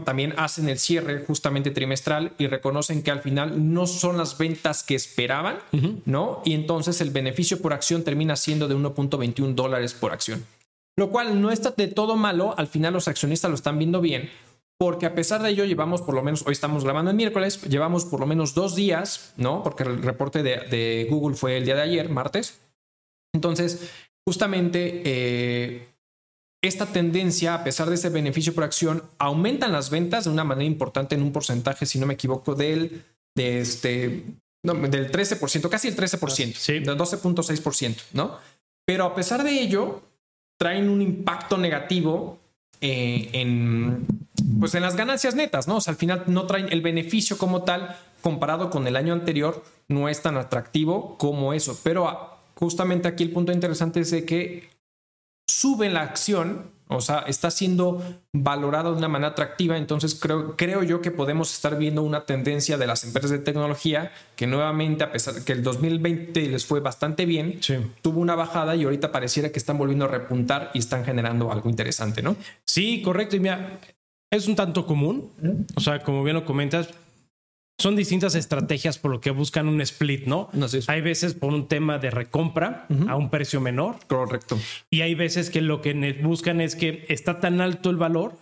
también 0.04 0.34
hacen 0.36 0.68
el 0.68 0.78
cierre 0.78 1.24
justamente 1.24 1.72
trimestral 1.72 2.32
y 2.38 2.46
reconocen 2.46 3.02
que 3.02 3.10
al 3.10 3.20
final 3.20 3.72
no 3.72 3.88
son 3.88 4.16
las 4.16 4.38
ventas 4.38 4.84
que 4.84 4.94
esperaban, 4.94 5.58
¿no? 6.04 6.40
Y 6.44 6.54
entonces 6.54 7.00
el 7.00 7.10
beneficio 7.10 7.60
por 7.60 7.72
acción 7.72 8.04
termina 8.04 8.36
siendo 8.36 8.68
de 8.68 8.76
1.21 8.76 9.54
dólares 9.54 9.94
por 9.94 10.12
acción. 10.12 10.46
Lo 10.96 11.10
cual 11.10 11.40
no 11.40 11.50
está 11.50 11.72
de 11.72 11.88
todo 11.88 12.16
malo, 12.16 12.54
al 12.56 12.68
final 12.68 12.92
los 12.92 13.08
accionistas 13.08 13.50
lo 13.50 13.56
están 13.56 13.78
viendo 13.78 14.00
bien, 14.00 14.30
porque 14.78 15.06
a 15.06 15.14
pesar 15.16 15.42
de 15.42 15.50
ello 15.50 15.64
llevamos 15.64 16.00
por 16.00 16.14
lo 16.14 16.22
menos, 16.22 16.44
hoy 16.46 16.52
estamos 16.52 16.84
grabando 16.84 17.10
el 17.10 17.16
miércoles, 17.16 17.60
llevamos 17.62 18.04
por 18.04 18.20
lo 18.20 18.26
menos 18.26 18.54
dos 18.54 18.76
días, 18.76 19.34
¿no? 19.36 19.64
Porque 19.64 19.82
el 19.82 20.00
reporte 20.00 20.44
de, 20.44 20.58
de 20.68 21.08
Google 21.10 21.36
fue 21.36 21.56
el 21.56 21.64
día 21.64 21.74
de 21.74 21.82
ayer, 21.82 22.08
martes. 22.08 22.60
Entonces, 23.34 23.90
justamente... 24.24 25.02
Eh, 25.04 25.90
esta 26.62 26.86
tendencia, 26.86 27.54
a 27.54 27.64
pesar 27.64 27.88
de 27.88 27.94
ese 27.94 28.10
beneficio 28.10 28.54
por 28.54 28.64
acción, 28.64 29.02
aumentan 29.18 29.72
las 29.72 29.90
ventas 29.90 30.24
de 30.24 30.30
una 30.30 30.44
manera 30.44 30.66
importante 30.66 31.14
en 31.14 31.22
un 31.22 31.32
porcentaje, 31.32 31.86
si 31.86 31.98
no 31.98 32.06
me 32.06 32.14
equivoco, 32.14 32.54
del, 32.54 33.02
de 33.34 33.60
este, 33.60 34.24
del 34.62 35.12
13%, 35.12 35.68
casi 35.68 35.88
el 35.88 35.96
13%, 35.96 36.54
sí. 36.54 36.72
del 36.80 36.98
12.6%, 36.98 37.96
¿no? 38.12 38.38
Pero 38.86 39.04
a 39.04 39.14
pesar 39.14 39.42
de 39.42 39.52
ello, 39.52 40.02
traen 40.58 40.90
un 40.90 41.00
impacto 41.00 41.56
negativo 41.56 42.38
eh, 42.82 43.30
en, 43.32 44.06
pues 44.58 44.74
en 44.74 44.82
las 44.82 44.96
ganancias 44.96 45.34
netas, 45.34 45.66
¿no? 45.66 45.76
O 45.76 45.80
sea, 45.80 45.92
al 45.92 45.96
final 45.96 46.24
no 46.26 46.46
traen 46.46 46.70
el 46.70 46.82
beneficio 46.82 47.38
como 47.38 47.62
tal, 47.62 47.96
comparado 48.20 48.68
con 48.68 48.86
el 48.86 48.96
año 48.96 49.14
anterior, 49.14 49.64
no 49.88 50.10
es 50.10 50.20
tan 50.20 50.36
atractivo 50.36 51.16
como 51.16 51.54
eso. 51.54 51.78
Pero 51.82 52.08
ah, 52.08 52.38
justamente 52.54 53.08
aquí 53.08 53.22
el 53.22 53.32
punto 53.32 53.52
interesante 53.52 54.00
es 54.00 54.10
de 54.10 54.26
que 54.26 54.68
sube 55.50 55.90
la 55.90 56.02
acción, 56.02 56.70
o 56.86 57.00
sea, 57.00 57.20
está 57.20 57.50
siendo 57.50 58.02
valorada 58.32 58.90
de 58.90 58.96
una 58.96 59.08
manera 59.08 59.32
atractiva, 59.32 59.76
entonces 59.76 60.14
creo, 60.14 60.56
creo 60.56 60.82
yo 60.82 61.00
que 61.00 61.10
podemos 61.10 61.52
estar 61.52 61.76
viendo 61.76 62.02
una 62.02 62.24
tendencia 62.24 62.76
de 62.78 62.86
las 62.86 63.04
empresas 63.04 63.30
de 63.30 63.38
tecnología 63.38 64.12
que 64.36 64.46
nuevamente, 64.46 65.04
a 65.04 65.12
pesar 65.12 65.34
de 65.34 65.44
que 65.44 65.52
el 65.52 65.62
2020 65.62 66.48
les 66.48 66.64
fue 66.64 66.80
bastante 66.80 67.26
bien, 67.26 67.60
tuvo 68.02 68.20
una 68.20 68.34
bajada 68.34 68.76
y 68.76 68.84
ahorita 68.84 69.12
pareciera 69.12 69.50
que 69.50 69.58
están 69.58 69.78
volviendo 69.78 70.06
a 70.06 70.08
repuntar 70.08 70.70
y 70.74 70.78
están 70.78 71.04
generando 71.04 71.52
algo 71.52 71.68
interesante, 71.68 72.22
¿no? 72.22 72.36
Sí, 72.64 73.02
correcto. 73.02 73.36
Y 73.36 73.40
mira, 73.40 73.80
es 74.30 74.46
un 74.46 74.56
tanto 74.56 74.86
común, 74.86 75.32
o 75.74 75.80
sea, 75.80 76.02
como 76.02 76.22
bien 76.22 76.34
lo 76.34 76.44
comentas, 76.44 76.88
son 77.80 77.96
distintas 77.96 78.34
estrategias 78.34 78.98
por 78.98 79.10
lo 79.10 79.20
que 79.20 79.30
buscan 79.30 79.66
un 79.66 79.80
split, 79.80 80.26
¿no? 80.26 80.50
no 80.52 80.66
hay 80.86 81.00
veces 81.00 81.32
por 81.32 81.52
un 81.52 81.66
tema 81.66 81.98
de 81.98 82.10
recompra 82.10 82.86
a 83.08 83.16
un 83.16 83.30
precio 83.30 83.60
menor. 83.60 83.96
Correcto. 84.06 84.58
Y 84.90 85.00
hay 85.00 85.14
veces 85.14 85.48
que 85.48 85.62
lo 85.62 85.80
que 85.80 85.94
buscan 86.22 86.60
es 86.60 86.76
que 86.76 87.06
está 87.08 87.40
tan 87.40 87.60
alto 87.60 87.88
el 87.88 87.96
valor 87.96 88.34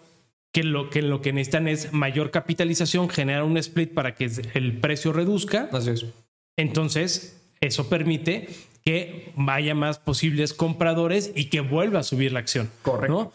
que 0.53 0.65
lo 0.65 0.91
que, 0.91 1.03
lo 1.03 1.23
que 1.23 1.33
necesitan 1.33 1.69
es 1.69 1.93
mayor 1.93 2.33
capitalización, 2.33 3.09
generar 3.09 3.45
un 3.45 3.57
split 3.59 3.95
para 3.95 4.15
que 4.15 4.29
el 4.55 4.79
precio 4.79 5.13
reduzca. 5.13 5.69
Así 5.73 5.91
es. 5.91 6.07
Entonces, 6.57 7.41
eso 7.61 7.89
permite 7.89 8.49
que 8.85 9.33
vaya 9.37 9.75
más 9.77 10.01
posibles 10.01 10.53
compradores 10.53 11.31
y 11.37 11.45
que 11.45 11.61
vuelva 11.61 12.01
a 12.01 12.03
subir 12.03 12.33
la 12.33 12.41
acción. 12.41 12.71
Correcto. 12.83 13.33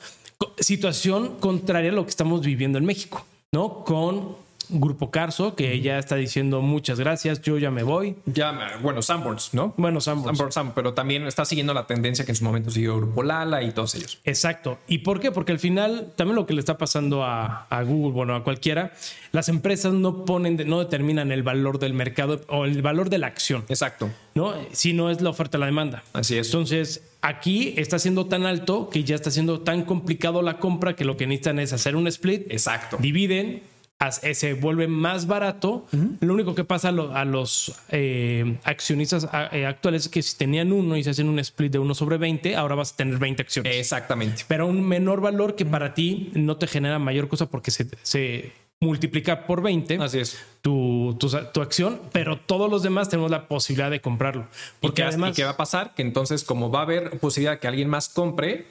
Situación 0.59 1.37
contraria 1.39 1.91
a 1.91 1.93
lo 1.93 2.03
que 2.03 2.09
estamos 2.09 2.41
viviendo 2.41 2.77
en 2.77 2.85
México, 2.85 3.25
¿no? 3.53 3.85
Con 3.85 4.42
Grupo 4.69 5.11
Carso, 5.11 5.55
que 5.55 5.81
ya 5.81 5.99
está 5.99 6.15
diciendo 6.15 6.61
muchas 6.61 6.99
gracias, 6.99 7.41
yo 7.41 7.57
ya 7.57 7.71
me 7.71 7.83
voy. 7.83 8.15
Ya, 8.25 8.77
bueno, 8.81 9.01
Sanborns, 9.01 9.53
¿no? 9.53 9.73
Bueno, 9.77 10.01
Sanborns. 10.01 10.41
pero 10.75 10.93
también 10.93 11.25
está 11.27 11.45
siguiendo 11.45 11.73
la 11.73 11.87
tendencia 11.87 12.25
que 12.25 12.31
en 12.31 12.35
su 12.35 12.43
momento 12.43 12.71
siguió 12.71 12.97
Grupo 12.97 13.23
Lala 13.23 13.63
y 13.63 13.71
todos 13.71 13.95
ellos. 13.95 14.19
Exacto. 14.23 14.79
¿Y 14.87 14.99
por 14.99 15.19
qué? 15.19 15.31
Porque 15.31 15.51
al 15.51 15.59
final, 15.59 16.13
también 16.15 16.35
lo 16.35 16.45
que 16.45 16.53
le 16.53 16.59
está 16.59 16.77
pasando 16.77 17.23
a, 17.23 17.67
Google, 17.85 18.13
bueno, 18.13 18.35
a 18.35 18.43
cualquiera, 18.43 18.93
las 19.31 19.49
empresas 19.49 19.93
no 19.93 20.25
ponen, 20.25 20.57
no 20.67 20.79
determinan 20.79 21.31
el 21.31 21.43
valor 21.43 21.79
del 21.79 21.93
mercado 21.93 22.41
o 22.47 22.65
el 22.65 22.81
valor 22.81 23.09
de 23.09 23.17
la 23.17 23.27
acción. 23.27 23.65
Exacto. 23.69 24.09
¿No? 24.35 24.53
Si 24.71 24.93
no 24.93 25.09
es 25.09 25.21
la 25.21 25.29
oferta 25.29 25.57
y 25.57 25.59
la 25.59 25.65
demanda. 25.67 26.03
Así 26.13 26.37
es. 26.37 26.47
Entonces, 26.47 27.03
aquí 27.21 27.73
está 27.77 27.99
siendo 27.99 28.25
tan 28.25 28.45
alto 28.45 28.89
que 28.89 29.03
ya 29.03 29.15
está 29.15 29.31
siendo 29.31 29.61
tan 29.61 29.83
complicado 29.83 30.41
la 30.41 30.59
compra 30.59 30.95
que 30.95 31.05
lo 31.05 31.17
que 31.17 31.27
necesitan 31.27 31.59
es 31.59 31.73
hacer 31.73 31.95
un 31.95 32.07
split. 32.07 32.45
Exacto. 32.49 32.97
Dividen 32.99 33.63
se 34.11 34.53
vuelve 34.53 34.87
más 34.87 35.27
barato. 35.27 35.85
Lo 36.19 36.33
único 36.33 36.55
que 36.55 36.63
pasa 36.63 36.89
a, 36.89 37.25
los 37.25 37.73
eh, 37.89 38.57
accionistas 38.63 39.27
eh, 39.51 39.65
actuales 39.65 40.03
es 40.03 40.09
que 40.09 40.21
si 40.21 40.37
tenían 40.37 40.71
uno 40.71 40.97
y 40.97 41.03
se 41.03 41.11
hacen 41.11 41.29
un 41.29 41.39
split 41.39 41.71
de 41.71 41.79
uno 41.79 41.93
sobre 41.95 42.17
20, 42.17 42.55
ahora 42.55 42.75
vas 42.75 42.93
a 42.93 42.95
tener 42.95 43.17
20 43.17 43.41
acciones. 43.41 43.75
Exactamente. 43.75 44.43
Pero 44.47 44.67
un 44.67 44.87
menor 44.87 45.21
valor 45.21 45.55
que 45.55 45.65
para 45.65 45.93
ti 45.93 46.31
no 46.33 46.57
te 46.57 46.67
genera 46.67 46.99
mayor 46.99 47.27
cosa 47.27 47.47
porque 47.47 47.71
se, 47.71 48.51
multiplica 48.79 49.47
por 49.47 49.61
20. 49.61 49.97
Así 50.01 50.19
es. 50.19 50.37
Tu, 50.61 51.17
tu, 51.19 51.61
acción, 51.61 52.01
pero 52.11 52.37
todos 52.39 52.69
los 52.69 52.83
demás 52.83 53.09
tenemos 53.09 53.31
la 53.31 53.47
posibilidad 53.47 53.89
de 53.89 54.01
comprarlo. 54.01 54.47
Porque 54.79 55.03
además. 55.03 55.31
¿Y 55.31 55.33
qué 55.33 55.43
va 55.43 55.51
a 55.51 55.57
pasar? 55.57 55.93
Que 55.93 56.01
entonces, 56.01 56.43
como 56.43 56.69
va 56.69 56.79
a 56.79 56.83
haber 56.83 57.19
posibilidad 57.19 57.59
que 57.59 57.67
alguien 57.67 57.89
más 57.89 58.09
compre, 58.09 58.65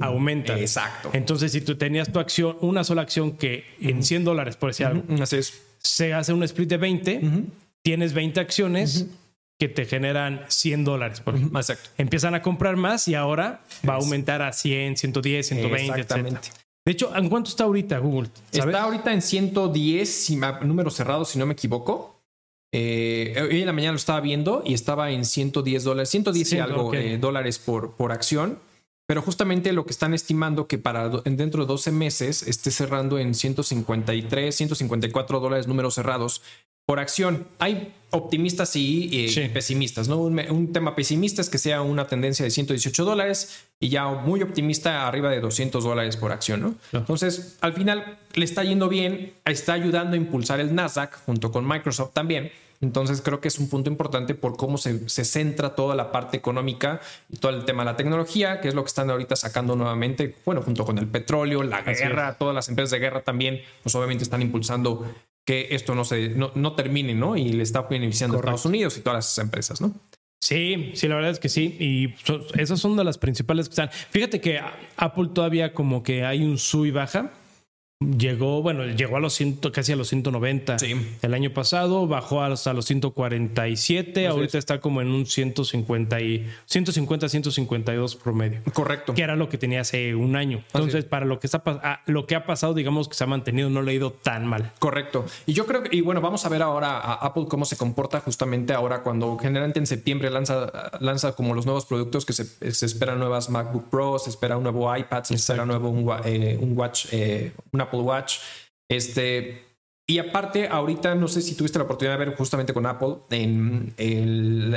aumenta. 0.00 0.58
Exacto. 0.58 1.10
Entonces, 1.12 1.52
si 1.52 1.60
tú 1.60 1.76
tenías 1.76 2.12
tu 2.12 2.18
acción, 2.18 2.56
una 2.60 2.84
sola 2.84 3.02
acción 3.02 3.32
que 3.32 3.64
en 3.80 4.02
100 4.02 4.24
dólares, 4.24 4.56
por 4.56 4.70
decir 4.70 4.86
algo, 4.86 5.04
se 5.78 6.14
hace 6.14 6.32
un 6.32 6.42
split 6.42 6.68
de 6.68 6.76
20, 6.76 7.20
tienes 7.82 8.12
20 8.12 8.40
acciones 8.40 9.06
que 9.58 9.68
te 9.68 9.84
generan 9.84 10.44
100 10.48 10.84
dólares. 10.84 11.20
Por 11.20 11.36
Exacto. 11.36 11.90
Empiezan 11.96 12.34
a 12.34 12.42
comprar 12.42 12.76
más 12.76 13.06
y 13.08 13.14
ahora 13.14 13.60
va 13.88 13.94
a 13.94 13.96
aumentar 13.96 14.42
a 14.42 14.52
100, 14.52 14.96
110, 14.96 15.46
120, 15.46 16.00
Exactamente. 16.00 16.48
De 16.84 16.92
hecho, 16.92 17.16
¿en 17.16 17.28
cuánto 17.28 17.48
está 17.48 17.64
ahorita 17.64 17.98
Google? 17.98 18.28
Está 18.50 18.82
ahorita 18.82 19.12
en 19.12 19.22
110, 19.22 20.30
número 20.62 20.90
cerrado, 20.90 21.24
si 21.24 21.38
no 21.38 21.46
me 21.46 21.52
equivoco. 21.52 22.20
Eh, 22.74 23.34
hoy 23.50 23.60
en 23.60 23.66
la 23.66 23.72
mañana 23.72 23.92
lo 23.92 23.98
estaba 23.98 24.20
viendo 24.20 24.62
y 24.66 24.74
estaba 24.74 25.10
en 25.10 25.24
110 25.24 25.84
dólares, 25.84 26.08
110 26.08 26.52
y 26.54 26.58
algo 26.58 26.92
eh, 26.94 27.18
dólares 27.18 27.58
por, 27.58 27.92
por 27.92 28.10
acción. 28.10 28.58
Pero 29.12 29.20
justamente 29.20 29.74
lo 29.74 29.84
que 29.84 29.90
están 29.90 30.14
estimando 30.14 30.66
que 30.66 30.78
para 30.78 31.10
dentro 31.10 31.64
de 31.64 31.68
12 31.68 31.92
meses 31.92 32.42
esté 32.44 32.70
cerrando 32.70 33.18
en 33.18 33.34
153, 33.34 34.56
154 34.56 35.38
dólares 35.38 35.66
números 35.66 35.96
cerrados 35.96 36.40
por 36.86 36.98
acción. 36.98 37.46
Hay 37.58 37.92
optimistas 38.08 38.74
y, 38.74 39.50
pesimistas, 39.52 40.08
¿no? 40.08 40.16
Un, 40.16 40.72
tema 40.72 40.96
pesimista 40.96 41.42
es 41.42 41.50
que 41.50 41.58
sea 41.58 41.82
una 41.82 42.06
tendencia 42.06 42.42
de 42.42 42.50
118 42.50 43.04
dólares 43.04 43.66
y 43.78 43.90
ya 43.90 44.08
muy 44.08 44.40
optimista 44.40 45.06
arriba 45.06 45.28
de 45.28 45.40
200 45.40 45.84
dólares 45.84 46.16
por 46.16 46.32
acción, 46.32 46.62
¿no? 46.62 46.74
Entonces, 46.98 47.58
al 47.60 47.74
final 47.74 48.18
le 48.32 48.46
está 48.46 48.64
yendo 48.64 48.88
bien, 48.88 49.34
está 49.44 49.74
ayudando 49.74 50.14
a 50.14 50.16
impulsar 50.16 50.58
el 50.58 50.74
Nasdaq 50.74 51.22
junto 51.26 51.52
con 51.52 51.68
Microsoft 51.68 52.14
también 52.14 52.50
entonces 52.82 53.22
creo 53.22 53.40
que 53.40 53.48
es 53.48 53.58
un 53.58 53.68
punto 53.68 53.88
importante 53.88 54.34
por 54.34 54.56
cómo 54.56 54.76
se, 54.76 55.08
centra 55.08 55.76
toda 55.76 55.94
la 55.94 56.10
parte 56.10 56.36
económica 56.36 57.00
y 57.30 57.36
todo 57.36 57.52
el 57.52 57.64
tema 57.64 57.84
de 57.84 57.92
la 57.92 57.96
tecnología, 57.96 58.60
que 58.60 58.68
es 58.68 58.74
lo 58.74 58.82
que 58.82 58.88
están 58.88 59.08
ahorita 59.08 59.36
sacando 59.36 59.76
nuevamente, 59.76 60.34
bueno, 60.44 60.62
junto 60.62 60.84
con 60.84 60.98
el 60.98 61.06
petróleo, 61.06 61.62
la 61.62 61.82
guerra, 61.82 62.34
todas 62.34 62.54
las 62.54 62.68
empresas 62.68 62.90
de 62.90 62.98
guerra 62.98 63.22
también, 63.22 63.62
pues 63.84 63.94
obviamente 63.94 64.24
están 64.24 64.42
impulsando 64.42 65.06
que 65.46 65.68
esto 65.70 65.94
no, 65.94 66.04
se, 66.04 66.30
no, 66.30 66.72
termine, 66.74 67.14
¿no? 67.14 67.36
Y 67.36 67.52
le 67.52 67.62
está 67.62 67.82
beneficiando 67.82 68.36
a 68.36 68.40
Estados 68.40 68.66
Unidos 68.66 68.96
y 68.98 69.00
todas 69.00 69.16
las 69.16 69.38
empresas, 69.38 69.80
¿no? 69.80 69.94
Sí, 70.40 70.90
sí, 70.94 71.06
la 71.06 71.14
verdad 71.14 71.30
es 71.30 71.38
que 71.38 71.48
sí. 71.48 71.76
Y 71.78 72.14
esas 72.60 72.80
son 72.80 72.96
de 72.96 73.04
las 73.04 73.16
principales 73.16 73.68
que 73.68 73.74
están. 73.74 73.90
Fíjate 74.10 74.40
que 74.40 74.60
Apple 74.96 75.28
todavía 75.32 75.72
como 75.72 76.02
que 76.02 76.24
hay 76.24 76.42
un 76.42 76.58
sub 76.58 76.84
y 76.84 76.90
baja 76.90 77.30
llegó, 78.18 78.62
bueno, 78.62 78.84
llegó 78.86 79.16
a 79.16 79.20
los 79.20 79.32
100, 79.34 79.58
casi 79.72 79.92
a 79.92 79.96
los 79.96 80.08
190 80.08 80.78
Sí. 80.78 80.94
el 81.22 81.34
año 81.34 81.52
pasado, 81.52 82.06
bajó 82.06 82.42
hasta 82.42 82.72
los 82.72 82.86
147, 82.86 84.26
Así 84.26 84.26
ahorita 84.26 84.58
es. 84.58 84.62
está 84.62 84.80
como 84.80 85.00
en 85.00 85.08
un 85.08 85.26
150 85.26 86.20
y 86.20 86.46
150 86.66 87.28
152 87.28 88.16
promedio. 88.16 88.60
Correcto. 88.72 89.14
Que 89.14 89.22
era 89.22 89.36
lo 89.36 89.48
que 89.48 89.58
tenía 89.58 89.80
hace 89.80 90.14
un 90.14 90.36
año. 90.36 90.62
Entonces, 90.74 91.04
para 91.04 91.26
lo 91.26 91.38
que 91.40 91.46
está 91.46 91.62
ah, 91.66 92.00
lo 92.06 92.26
que 92.26 92.34
ha 92.34 92.46
pasado, 92.46 92.74
digamos 92.74 93.08
que 93.08 93.14
se 93.14 93.24
ha 93.24 93.26
mantenido, 93.26 93.70
no 93.70 93.82
le 93.82 93.92
ha 93.92 93.94
ido 93.94 94.12
tan 94.12 94.46
mal. 94.46 94.72
Correcto. 94.78 95.24
Y 95.46 95.52
yo 95.52 95.66
creo 95.66 95.82
que, 95.82 95.96
y 95.96 96.00
bueno, 96.00 96.20
vamos 96.20 96.44
a 96.44 96.48
ver 96.48 96.62
ahora 96.62 96.98
a 96.98 97.14
Apple 97.14 97.44
cómo 97.48 97.64
se 97.64 97.76
comporta 97.76 98.20
justamente 98.20 98.72
ahora 98.72 99.02
cuando 99.02 99.36
generalmente 99.38 99.78
en 99.78 99.86
septiembre 99.86 100.30
lanza, 100.30 100.70
lanza 101.00 101.32
como 101.34 101.54
los 101.54 101.66
nuevos 101.66 101.86
productos 101.86 102.24
que 102.26 102.32
se, 102.32 102.44
se 102.72 102.86
espera 102.86 103.14
nuevas 103.16 103.50
MacBook 103.50 103.88
Pro, 103.90 104.18
se 104.18 104.30
espera 104.30 104.56
un 104.56 104.62
nuevo 104.62 104.94
iPad, 104.96 105.24
se 105.24 105.34
espera 105.34 105.64
nuevo 105.66 105.88
un, 105.90 106.10
eh, 106.24 106.58
un 106.60 106.76
Watch, 106.76 107.06
eh, 107.12 107.52
un 107.72 107.80
Apple 107.92 108.00
Watch. 108.00 108.38
Este, 108.90 109.64
y 110.08 110.18
aparte, 110.18 110.68
ahorita 110.68 111.14
no 111.14 111.28
sé 111.28 111.42
si 111.42 111.54
tuviste 111.54 111.78
la 111.78 111.84
oportunidad 111.84 112.18
de 112.18 112.24
ver 112.24 112.36
justamente 112.36 112.74
con 112.74 112.86
Apple 112.86 113.16
en, 113.30 113.94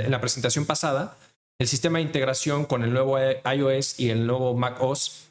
la 0.09 0.21
presentación 0.21 0.65
pasada, 0.65 1.17
el 1.59 1.67
sistema 1.67 1.99
de 1.99 2.03
integración 2.03 2.65
con 2.65 2.83
el 2.83 2.91
nuevo 2.93 3.17
iOS 3.19 3.99
y 3.99 4.09
el 4.09 4.27
nuevo 4.27 4.53
Mac 4.55 4.77
OS 4.81 5.21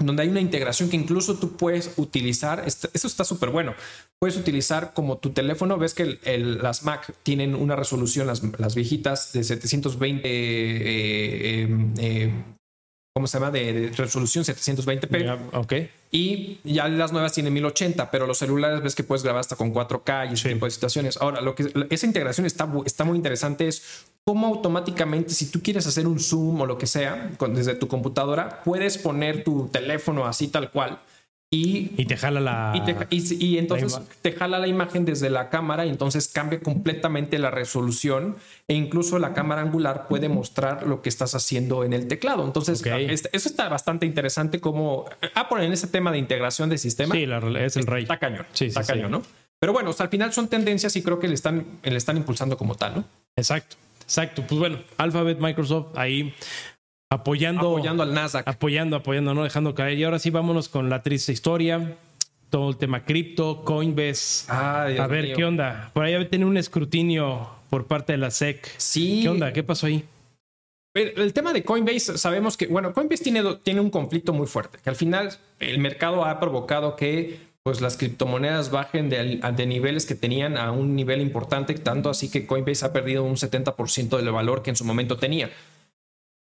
donde 0.00 0.22
hay 0.22 0.28
una 0.28 0.40
integración 0.40 0.88
que 0.88 0.96
incluso 0.96 1.38
tú 1.40 1.56
puedes 1.56 1.94
utilizar. 1.96 2.62
Esto- 2.66 2.88
Eso 2.94 3.08
está 3.08 3.24
súper 3.24 3.50
bueno. 3.50 3.74
Puedes 4.20 4.36
utilizar 4.36 4.92
como 4.94 5.18
tu 5.18 5.30
teléfono. 5.30 5.76
Ves 5.76 5.92
que 5.92 6.20
las 6.62 6.84
Mac 6.84 7.12
tienen 7.24 7.56
una 7.56 7.74
resolución, 7.74 8.28
las, 8.28 8.42
las 8.60 8.76
viejitas, 8.76 9.32
de 9.32 9.42
720. 9.42 10.28
eh, 10.28 11.62
eh, 11.62 11.92
eh, 11.98 12.32
¿Cómo 13.12 13.26
se 13.26 13.38
llama? 13.40 13.50
De, 13.50 13.90
resolución 13.96 14.44
720p. 14.44 15.24
Ya, 15.24 15.34
ok. 15.58 15.72
Y 16.10 16.58
ya 16.64 16.88
las 16.88 17.12
nuevas 17.12 17.32
tienen 17.32 17.52
1080, 17.52 18.10
pero 18.10 18.26
los 18.26 18.38
celulares 18.38 18.82
ves 18.82 18.94
que 18.94 19.02
puedes 19.04 19.22
grabar 19.22 19.40
hasta 19.40 19.56
con 19.56 19.72
4K 19.74 20.24
y 20.30 20.34
ese 20.34 20.48
Sí. 20.48 20.54
tipo 20.54 20.64
de 20.64 20.70
situaciones. 20.70 21.18
Ahora, 21.18 21.40
lo 21.42 21.54
que 21.54 21.70
esa 21.90 22.06
integración 22.06 22.46
está, 22.46 22.66
está 22.86 23.04
muy 23.04 23.16
interesante 23.16 23.68
es 23.68 24.06
cómo 24.24 24.46
automáticamente, 24.46 25.34
si 25.34 25.50
tú 25.50 25.60
quieres 25.62 25.86
hacer 25.86 26.06
un 26.06 26.18
zoom 26.18 26.62
o 26.62 26.66
lo 26.66 26.78
que 26.78 26.86
sea 26.86 27.30
con- 27.36 27.54
desde 27.54 27.74
tu 27.74 27.88
computadora, 27.88 28.62
puedes 28.64 28.96
poner 28.98 29.44
tu 29.44 29.68
teléfono 29.68 30.26
así 30.26 30.48
tal 30.48 30.70
cual 30.70 30.98
y, 31.50 31.92
Y 31.96 32.04
te 32.04 32.16
jala 32.18 32.40
la. 32.40 32.72
y, 32.74 32.80
te- 32.82 32.96
y- 33.08 33.44
y 33.46 33.58
entonces 33.58 33.98
te 34.20 34.32
jala 34.32 34.58
la 34.58 34.66
imagen 34.66 35.04
desde 35.06 35.30
la 35.30 35.48
cámara 35.48 35.86
y 35.86 35.88
entonces 35.88 36.28
cambia 36.28 36.60
completamente 36.60 37.38
la 37.38 37.50
resolución 37.50 38.36
e 38.68 38.74
incluso 38.74 39.18
la 39.18 39.32
cámara 39.32 39.62
angular 39.62 40.08
puede 40.08 40.28
mostrar 40.28 40.86
lo 40.86 41.00
que 41.00 41.08
estás 41.08 41.34
haciendo 41.34 41.84
en 41.84 41.94
el 41.94 42.06
teclado. 42.06 42.44
Entonces, 42.44 42.82
este- 42.84 43.30
eso 43.32 43.48
está 43.48 43.68
bastante 43.70 44.04
interesante 44.04 44.60
como 44.60 45.06
Apple 45.34 45.64
en 45.64 45.72
ese 45.72 45.86
tema 45.86 46.12
de 46.12 46.18
integración 46.18 46.68
de 46.68 46.76
sistema. 46.76 47.14
Sí, 47.14 47.24
la 47.24 47.38
es 47.64 47.76
el 47.76 47.86
rey. 47.86 48.02
Está 48.02 48.18
cañón. 48.18 48.44
Sí, 48.52 48.66
sí, 48.66 48.66
está 48.66 48.82
sí. 48.82 48.92
cañón, 48.92 49.10
¿no? 49.10 49.22
Pero 49.60 49.72
bueno, 49.72 49.90
o 49.90 49.92
sea, 49.94 50.04
al 50.04 50.10
final 50.10 50.32
son 50.34 50.48
tendencias 50.48 50.94
y 50.96 51.02
creo 51.02 51.18
que 51.18 51.28
le 51.28 51.34
están, 51.34 51.64
le 51.82 51.96
están 51.96 52.16
impulsando 52.18 52.56
como 52.58 52.74
tal, 52.74 52.94
¿no? 52.96 53.04
Exacto. 53.36 53.76
Exacto. 54.02 54.44
Pues 54.46 54.58
bueno, 54.58 54.78
Alphabet, 54.98 55.38
Microsoft 55.40 55.96
ahí 55.96 56.32
apoyando. 57.10 57.68
Apoyando 57.68 58.02
al 58.02 58.14
Nasdaq. 58.14 58.46
apoyando, 58.46 58.96
apoyando, 58.96 59.34
no 59.34 59.44
dejando 59.44 59.74
caer. 59.74 59.98
Y 59.98 60.04
ahora 60.04 60.18
sí, 60.18 60.30
vámonos 60.30 60.68
con 60.68 60.90
la 60.90 61.02
triste 61.02 61.32
historia. 61.32 61.96
Todo 62.50 62.70
el 62.70 62.76
tema 62.76 63.04
cripto, 63.04 63.62
Coinbase. 63.64 64.46
Ay, 64.48 64.96
a 64.96 65.06
ver, 65.06 65.24
mío. 65.24 65.36
¿qué 65.36 65.44
onda? 65.44 65.90
Por 65.92 66.04
ahí 66.04 66.14
había 66.14 66.30
tenido 66.30 66.48
un 66.48 66.56
escrutinio 66.56 67.50
por 67.68 67.86
parte 67.86 68.12
de 68.12 68.18
la 68.18 68.30
SEC. 68.30 68.66
Sí. 68.78 69.20
¿Qué 69.22 69.28
onda? 69.28 69.52
¿Qué 69.52 69.62
pasó 69.62 69.86
ahí? 69.86 70.04
El, 70.94 71.32
tema 71.32 71.52
de 71.52 71.62
Coinbase, 71.62 72.18
sabemos 72.18 72.56
que, 72.56 72.66
bueno, 72.66 72.92
Coinbase 72.92 73.22
tiene, 73.22 73.42
tiene 73.62 73.80
un 73.80 73.90
conflicto 73.90 74.32
muy 74.32 74.46
fuerte, 74.46 74.78
que 74.82 74.90
al 74.90 74.96
final 74.96 75.30
el 75.60 75.78
mercado 75.78 76.24
ha 76.24 76.40
provocado 76.40 76.96
que 76.96 77.38
pues 77.62 77.80
las 77.80 77.96
criptomonedas 77.96 78.70
bajen 78.70 79.10
de, 79.10 79.40
de 79.54 79.66
niveles 79.66 80.06
que 80.06 80.14
tenían 80.14 80.56
a 80.56 80.72
un 80.72 80.96
nivel 80.96 81.20
importante, 81.20 81.74
tanto 81.74 82.08
así 82.10 82.30
que 82.30 82.46
Coinbase 82.46 82.86
ha 82.86 82.92
perdido 82.92 83.22
un 83.22 83.36
70% 83.36 84.16
del 84.16 84.32
valor 84.32 84.62
que 84.62 84.70
en 84.70 84.76
su 84.76 84.84
momento 84.84 85.18
tenía. 85.18 85.50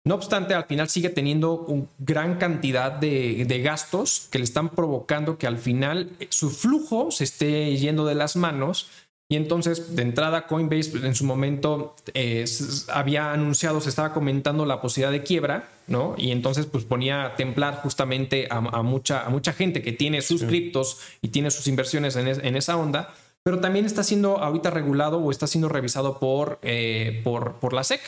No 0.06 0.16
obstante, 0.16 0.54
al 0.54 0.66
final 0.66 0.90
sigue 0.90 1.10
teniendo 1.10 1.60
una 1.60 1.86
gran 2.00 2.38
cantidad 2.38 2.92
de, 2.92 3.46
de 3.48 3.62
gastos 3.62 4.28
que 4.32 4.38
le 4.38 4.44
están 4.44 4.70
provocando 4.70 5.38
que 5.38 5.48
al 5.48 5.58
final 5.58 6.12
eh, 6.20 6.28
su 6.30 6.50
flujo 6.50 7.10
se 7.12 7.24
esté 7.24 7.76
yendo 7.78 8.06
de 8.06 8.16
las 8.16 8.36
manos. 8.36 8.88
Y 9.30 9.38
entonces, 9.38 9.96
de 9.96 10.02
entrada, 10.02 10.46
Coinbase 10.46 10.92
en 11.08 11.16
su 11.16 11.24
momento 11.24 11.96
eh, 12.14 12.44
había 12.90 13.32
anunciado, 13.32 13.80
se 13.80 13.88
estaba 13.90 14.14
comentando 14.14 14.66
la 14.66 14.82
posibilidad 14.82 15.12
de 15.12 15.24
quiebra, 15.24 15.70
¿no? 15.88 16.14
Y 16.18 16.32
entonces, 16.32 16.66
pues 16.66 16.84
ponía 16.84 17.24
a 17.26 17.36
templar 17.36 17.80
justamente 17.82 18.48
a, 18.52 18.58
a 18.58 18.84
mucha, 18.84 19.26
a 19.26 19.30
mucha 19.30 19.54
gente 19.54 19.82
que 19.82 19.94
tiene 19.94 20.22
sus 20.22 20.44
criptos 20.44 21.00
y 21.22 21.30
tiene 21.30 21.50
sus 21.50 21.68
inversiones 21.68 22.18
en, 22.18 22.28
es- 22.28 22.40
en 22.44 22.58
esa 22.58 22.76
onda, 22.78 23.14
pero 23.42 23.60
también 23.60 23.86
está 23.86 24.04
siendo 24.04 24.38
ahorita 24.40 24.70
regulado 24.70 25.18
o 25.20 25.32
está 25.32 25.48
siendo 25.48 25.70
revisado 25.70 26.20
por, 26.20 26.60
eh, 26.62 27.22
por, 27.24 27.54
por 27.54 27.72
la 27.74 27.84
SEC. 27.86 28.02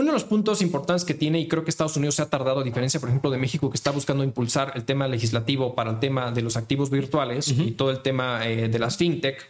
Uno 0.00 0.06
de 0.06 0.14
los 0.14 0.24
puntos 0.24 0.62
importantes 0.62 1.04
que 1.04 1.12
tiene, 1.12 1.40
y 1.40 1.46
creo 1.46 1.62
que 1.62 1.68
Estados 1.68 1.94
Unidos 1.94 2.14
se 2.14 2.22
ha 2.22 2.30
tardado, 2.30 2.60
a 2.60 2.64
diferencia, 2.64 2.98
por 2.98 3.10
ejemplo, 3.10 3.30
de 3.30 3.36
México, 3.36 3.68
que 3.68 3.76
está 3.76 3.90
buscando 3.90 4.24
impulsar 4.24 4.72
el 4.74 4.86
tema 4.86 5.06
legislativo 5.06 5.74
para 5.74 5.90
el 5.90 5.98
tema 5.98 6.32
de 6.32 6.40
los 6.40 6.56
activos 6.56 6.88
virtuales 6.88 7.48
y 7.48 7.72
todo 7.72 7.90
el 7.90 8.00
tema 8.00 8.48
eh, 8.48 8.70
de 8.70 8.78
las 8.78 8.96
fintech, 8.96 9.46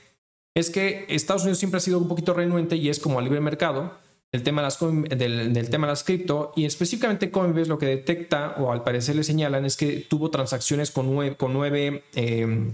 es 0.57 0.71
que 0.71 1.07
Estados 1.09 1.43
Unidos 1.43 1.59
siempre 1.59 1.79
ha 1.79 1.81
sido 1.81 1.99
un 1.99 2.09
poquito 2.09 2.35
renuente 2.35 2.75
y 2.75 2.89
es 2.89 2.99
como 2.99 3.21
a 3.21 3.23
libre 3.23 3.41
mercado 3.41 3.93
el 4.33 4.43
tema 4.43 4.63
de 4.63 4.67
las 4.67 4.81
del, 5.19 5.53
del 5.53 5.71
tema 5.71 5.87
de 5.87 5.93
las 5.93 6.03
cripto 6.03 6.53
y 6.57 6.65
específicamente 6.65 7.31
Coinbase 7.31 7.69
lo 7.69 7.79
que 7.79 7.87
detecta 7.87 8.57
o 8.59 8.73
al 8.73 8.83
parecer 8.83 9.15
le 9.15 9.23
señalan 9.23 9.65
es 9.65 9.77
que 9.77 10.05
tuvo 10.09 10.31
transacciones 10.31 10.91
con 10.91 11.07
nueve, 11.15 11.37
con 11.37 11.53
nueve 11.53 12.03
eh, 12.17 12.73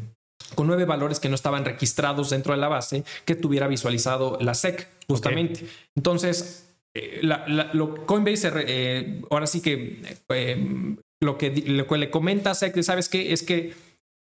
con 0.54 0.66
nueve 0.66 0.86
valores 0.86 1.20
que 1.20 1.28
no 1.28 1.34
estaban 1.34 1.66
registrados 1.66 2.30
dentro 2.30 2.54
de 2.54 2.60
la 2.60 2.68
base 2.68 3.04
que 3.26 3.34
tuviera 3.34 3.68
visualizado 3.68 4.38
la 4.40 4.54
SEC 4.54 4.88
justamente. 5.08 5.66
Entonces, 5.94 6.62
eh, 6.62 6.66
la- 7.22 7.44
la- 7.48 7.70
lo 7.72 8.06
Coinbase, 8.06 8.50
eh, 8.54 9.22
ahora 9.30 9.46
sí 9.46 9.60
que 9.60 10.00
eh, 10.30 10.96
lo, 11.20 11.38
que 11.38 11.50
lo 11.66 11.86
que 11.86 11.98
le 11.98 12.10
comenta 12.10 12.50
a 12.50 12.54
SEC, 12.54 12.82
¿sabes 12.82 13.08
qué? 13.08 13.32
Es 13.32 13.42
que 13.42 13.74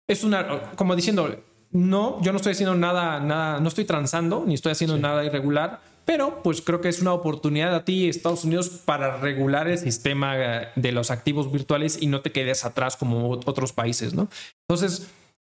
es 0.08 0.24
una, 0.24 0.72
como 0.76 0.96
diciendo, 0.96 1.36
no, 1.72 2.20
yo 2.22 2.32
no 2.32 2.36
estoy 2.36 2.52
haciendo 2.52 2.74
nada, 2.74 3.20
nada, 3.20 3.60
no 3.60 3.68
estoy 3.68 3.84
transando, 3.84 4.44
ni 4.46 4.54
estoy 4.54 4.72
haciendo 4.72 4.96
nada 4.96 5.24
irregular, 5.24 5.80
pero 6.06 6.42
pues 6.42 6.62
creo 6.62 6.80
que 6.80 6.88
es 6.88 7.02
una 7.02 7.12
oportunidad 7.12 7.74
a 7.74 7.84
ti, 7.84 8.08
Estados 8.08 8.44
Unidos, 8.44 8.70
para 8.70 9.18
regular 9.18 9.68
el 9.68 9.76
sistema 9.76 10.34
eh, 10.38 10.68
de 10.76 10.92
los 10.92 11.10
activos 11.10 11.52
virtuales 11.52 11.98
y 12.00 12.06
no 12.06 12.22
te 12.22 12.32
quedes 12.32 12.64
atrás 12.64 12.96
como 12.96 13.28
ot- 13.36 13.42
otros 13.44 13.74
países, 13.74 14.14
¿no? 14.14 14.28
Entonces, 14.66 15.08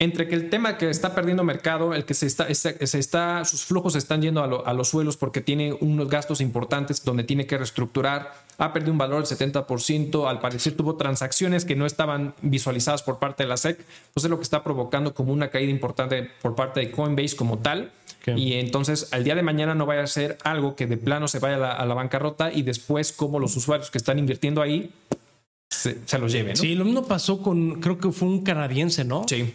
entre 0.04 0.28
que 0.28 0.36
el 0.36 0.50
tema 0.50 0.78
que 0.78 0.90
está 0.90 1.16
perdiendo 1.16 1.44
mercado, 1.44 1.94
el 1.94 2.06
que 2.06 2.14
se 2.14 2.26
está, 2.28 2.48
se 2.54 3.00
está 3.00 3.44
sus 3.46 3.66
flujos 3.66 3.94
se 3.94 4.00
están 4.00 4.22
yendo 4.22 4.44
a, 4.44 4.48
lo- 4.48 4.66
a 4.68 4.74
los 4.74 4.90
suelos 4.90 5.18
porque 5.18 5.42
tiene 5.42 5.74
unos 5.80 6.10
gastos 6.10 6.42
importantes 6.42 7.04
donde 7.04 7.24
tiene 7.24 7.46
que 7.48 7.58
reestructurar, 7.58 8.34
ha 8.58 8.72
perdido 8.74 8.92
un 8.92 8.98
valor 8.98 9.26
del 9.28 9.38
70%, 9.38 10.30
al 10.30 10.40
parecer 10.40 10.76
tuvo 10.76 10.96
transacciones 10.96 11.66
que 11.66 11.76
no 11.76 11.86
estaban 11.86 12.34
visualizadas 12.42 13.02
por 13.04 13.20
parte 13.20 13.44
de 13.44 13.50
la 13.50 13.58
SEC, 13.58 13.80
entonces 14.08 14.30
lo 14.30 14.38
que 14.38 14.44
está 14.44 14.64
provocando 14.64 15.14
como 15.14 15.34
una 15.34 15.50
caída 15.50 15.72
importante 15.72 16.30
por 16.42 16.56
parte 16.56 16.80
de 16.82 16.92
Coinbase 16.92 17.36
como 17.36 17.58
tal. 17.60 17.92
Y 18.38 18.54
entonces 18.54 19.10
al 19.12 19.26
día 19.26 19.36
de 19.36 19.44
mañana 19.44 19.76
no 19.76 19.86
vaya 19.86 20.04
a 20.04 20.08
ser 20.08 20.38
algo 20.46 20.78
que 20.78 20.88
de 20.88 20.96
plano 20.96 21.28
se 21.28 21.40
vaya 21.40 21.56
a 21.56 21.60
la, 21.60 21.72
a 21.74 21.86
la 21.86 21.94
bancarrota 21.94 22.54
y 22.54 22.62
después 22.62 23.12
como 23.12 23.38
los 23.38 23.58
usuarios 23.58 23.92
que 23.92 23.98
están 23.98 24.18
invirtiendo 24.18 24.62
ahí 24.62 24.92
se, 25.70 25.98
se 26.06 26.18
los 26.20 26.32
lleven. 26.32 26.54
¿no? 26.54 26.62
Sí, 26.62 26.76
lo 26.76 26.86
mismo 26.86 27.06
pasó 27.06 27.42
con, 27.42 27.82
creo 27.82 27.98
que 27.98 28.12
fue 28.12 28.30
un 28.30 28.44
canadiense, 28.44 29.04
¿no? 29.04 29.26
sí. 29.28 29.54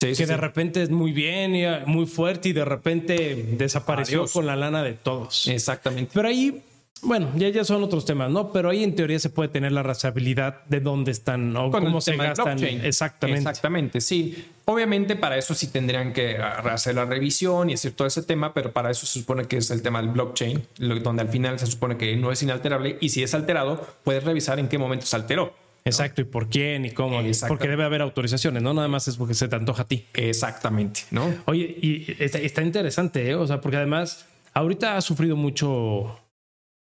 Sí, 0.00 0.14
sí, 0.14 0.22
que 0.22 0.26
de 0.26 0.34
sí. 0.34 0.40
repente 0.40 0.82
es 0.82 0.90
muy 0.90 1.12
bien 1.12 1.54
y 1.54 1.64
ah, 1.66 1.82
muy 1.86 2.06
fuerte 2.06 2.48
y 2.48 2.52
de 2.54 2.64
repente 2.64 3.46
desapareció 3.58 4.20
Adiós. 4.20 4.32
con 4.32 4.46
la 4.46 4.56
lana 4.56 4.82
de 4.82 4.94
todos. 4.94 5.46
Exactamente. 5.48 6.12
Pero 6.14 6.28
ahí, 6.28 6.62
bueno, 7.02 7.28
ya, 7.36 7.48
ya 7.50 7.64
son 7.64 7.82
otros 7.82 8.06
temas, 8.06 8.30
¿no? 8.30 8.50
Pero 8.50 8.70
ahí 8.70 8.82
en 8.82 8.94
teoría 8.94 9.18
se 9.18 9.28
puede 9.28 9.50
tener 9.50 9.72
la 9.72 9.82
razabilidad 9.82 10.64
de 10.66 10.80
dónde 10.80 11.10
están 11.12 11.54
o 11.54 11.70
Con 11.70 11.84
cómo 11.84 12.00
se 12.00 12.16
gastan. 12.16 12.58
Exactamente. 12.64 13.40
Exactamente, 13.40 14.00
sí. 14.00 14.46
Obviamente 14.64 15.16
para 15.16 15.36
eso 15.36 15.54
sí 15.54 15.66
tendrían 15.66 16.12
que 16.14 16.36
hacer 16.38 16.94
la 16.94 17.04
revisión 17.04 17.68
y 17.70 17.74
hacer 17.74 17.92
todo 17.92 18.06
ese 18.08 18.22
tema, 18.22 18.54
pero 18.54 18.72
para 18.72 18.90
eso 18.90 19.04
se 19.04 19.18
supone 19.18 19.44
que 19.44 19.58
es 19.58 19.70
el 19.70 19.82
tema 19.82 20.00
del 20.00 20.10
blockchain, 20.12 20.62
lo- 20.78 20.98
donde 21.00 21.22
al 21.22 21.28
final 21.28 21.58
se 21.58 21.66
supone 21.66 21.96
que 21.98 22.16
no 22.16 22.32
es 22.32 22.42
inalterable 22.42 22.96
y 23.00 23.10
si 23.10 23.22
es 23.22 23.34
alterado, 23.34 23.86
puedes 24.04 24.24
revisar 24.24 24.58
en 24.60 24.68
qué 24.68 24.78
momento 24.78 25.04
se 25.06 25.16
alteró. 25.16 25.52
Exacto, 25.84 26.20
y 26.20 26.24
por 26.24 26.48
quién 26.48 26.84
y 26.84 26.90
cómo. 26.90 27.20
Porque 27.48 27.68
debe 27.68 27.84
haber 27.84 28.02
autorizaciones, 28.02 28.62
¿no? 28.62 28.74
Nada 28.74 28.88
más 28.88 29.08
es 29.08 29.16
porque 29.16 29.34
se 29.34 29.48
te 29.48 29.56
antoja 29.56 29.82
a 29.82 29.86
ti. 29.86 30.06
Exactamente, 30.14 31.02
¿no? 31.10 31.32
Oye, 31.46 31.76
y 31.80 32.16
está, 32.18 32.38
está 32.38 32.62
interesante, 32.62 33.28
¿eh? 33.28 33.34
O 33.34 33.46
sea, 33.46 33.60
porque 33.60 33.78
además, 33.78 34.26
ahorita 34.52 34.96
ha 34.96 35.00
sufrido 35.00 35.36
mucho 35.36 36.18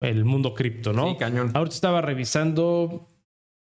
el 0.02 0.26
mundo 0.26 0.54
cripto, 0.54 0.94
¿no? 0.94 1.12
Sí, 1.12 1.18
cañón. 1.18 1.52
Ahorita 1.54 1.76
estaba 1.76 2.02
revisando, 2.02 3.08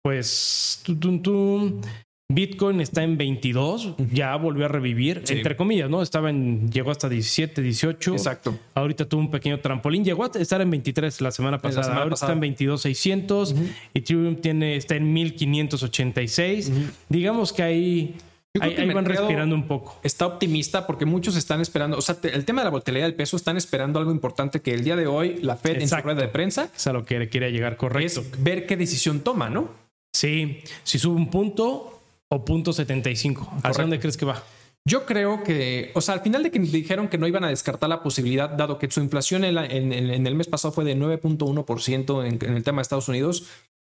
pues, 0.04 0.82
tum, 0.84 1.00
tum, 1.00 1.22
tum, 1.22 1.82
Bitcoin 2.28 2.82
está 2.82 3.04
en 3.04 3.18
22, 3.18 3.94
ya 4.12 4.36
volvió 4.36 4.66
a 4.66 4.68
revivir, 4.68 5.22
Sí. 5.26 5.34
entre 5.36 5.56
comillas, 5.56 5.90
¿no? 5.92 6.02
Estaba 6.02 6.32
en, 6.32 6.72
llegó 6.72 6.90
hasta 6.90 7.08
17, 7.08 7.62
18. 7.62 8.14
Exacto. 8.14 8.58
Ahorita 8.74 9.08
tuvo 9.08 9.22
un 9.22 9.30
pequeño 9.30 9.60
trampolín, 9.60 10.04
llegó 10.04 10.24
a 10.24 10.32
estar 10.40 10.60
en 10.60 10.72
23 10.72 11.22
la 11.22 11.30
semana 11.30 11.62
pasada, 11.62 11.84
semana 11.84 12.10
pasada. 12.10 12.32
está 12.32 12.34
en 12.34 12.40
22,600, 12.40 13.56
Ethereum 13.94 14.38
tiene, 14.38 14.76
está 14.76 14.96
en 14.96 15.14
1586. 15.14 16.72
Digamos 17.10 17.54
que 17.54 17.62
ahí 17.62 18.16
ahí, 18.60 18.92
van 18.92 19.06
respirando 19.06 19.54
un 19.54 19.68
poco. 19.68 20.00
Está 20.02 20.26
optimista 20.26 20.88
porque 20.88 21.06
muchos 21.06 21.36
están 21.36 21.62
esperando, 21.62 21.96
o 21.98 22.02
sea, 22.02 22.18
el 22.24 22.44
tema 22.44 22.62
de 22.62 22.66
la 22.66 22.72
volatilidad 22.72 23.06
del 23.06 23.14
peso 23.16 23.38
están 23.38 23.56
esperando 23.56 24.00
algo 24.00 24.12
importante 24.12 24.62
que 24.62 24.74
el 24.74 24.84
día 24.84 24.96
de 24.96 25.06
hoy 25.06 25.38
la 25.44 25.58
Fed 25.58 25.80
en 25.82 25.88
su 25.88 25.96
rueda 25.98 26.22
de 26.22 26.28
prensa 26.30 26.70
es 26.76 26.88
a 26.88 26.94
lo 26.94 27.06
que 27.06 27.30
quiere 27.30 27.52
llegar 27.52 27.78
correcto. 27.78 28.22
Es 28.22 28.44
ver 28.44 28.66
qué 28.66 28.78
decisión 28.78 29.20
toma, 29.20 29.50
¿no? 29.50 29.70
Sí, 30.16 30.62
si 30.84 30.98
sube 30.98 31.16
un 31.18 31.30
punto 31.30 31.95
o 32.30 32.46
punto 32.46 32.74
75. 32.74 33.60
¿A 33.64 33.72
dónde 33.72 34.00
crees 34.00 34.18
que 34.18 34.26
va? 34.26 34.44
Yo 34.88 35.06
creo 35.06 35.44
que, 35.44 35.92
o 35.96 36.02
sea, 36.02 36.14
al 36.14 36.22
final 36.22 36.44
de 36.44 36.52
que 36.52 36.60
dijeron 36.60 37.08
que 37.08 37.18
no 37.18 37.28
iban 37.28 37.44
a 37.44 37.50
descartar 37.50 37.90
la 37.90 38.04
posibilidad, 38.04 38.50
dado 38.50 38.78
que 38.78 38.90
su 38.92 39.02
inflación 39.02 39.44
en, 39.44 39.58
el 39.58 40.36
mes 40.36 40.48
pasado 40.48 40.72
fue 40.72 40.84
de 40.84 40.96
9.1% 40.96 42.26
en, 42.26 42.40
en 42.48 42.56
el 42.56 42.64
tema 42.64 42.78
de 42.78 42.82
Estados 42.84 43.10
Unidos, 43.10 43.48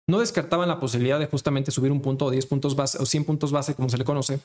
no 0.09 0.19
descartaban 0.19 0.67
la 0.67 0.79
posibilidad 0.79 1.19
de 1.19 1.27
justamente 1.27 1.69
subir 1.69 1.91
un 1.91 2.01
punto 2.01 2.25
o 2.25 2.31
10 2.31 2.45
puntos 2.47 2.75
base 2.75 2.97
o 2.99 3.05
100 3.05 3.25
puntos 3.25 3.51
base, 3.51 3.75
como 3.75 3.89
se 3.89 3.99
le 3.99 4.03
conoce. 4.03 4.39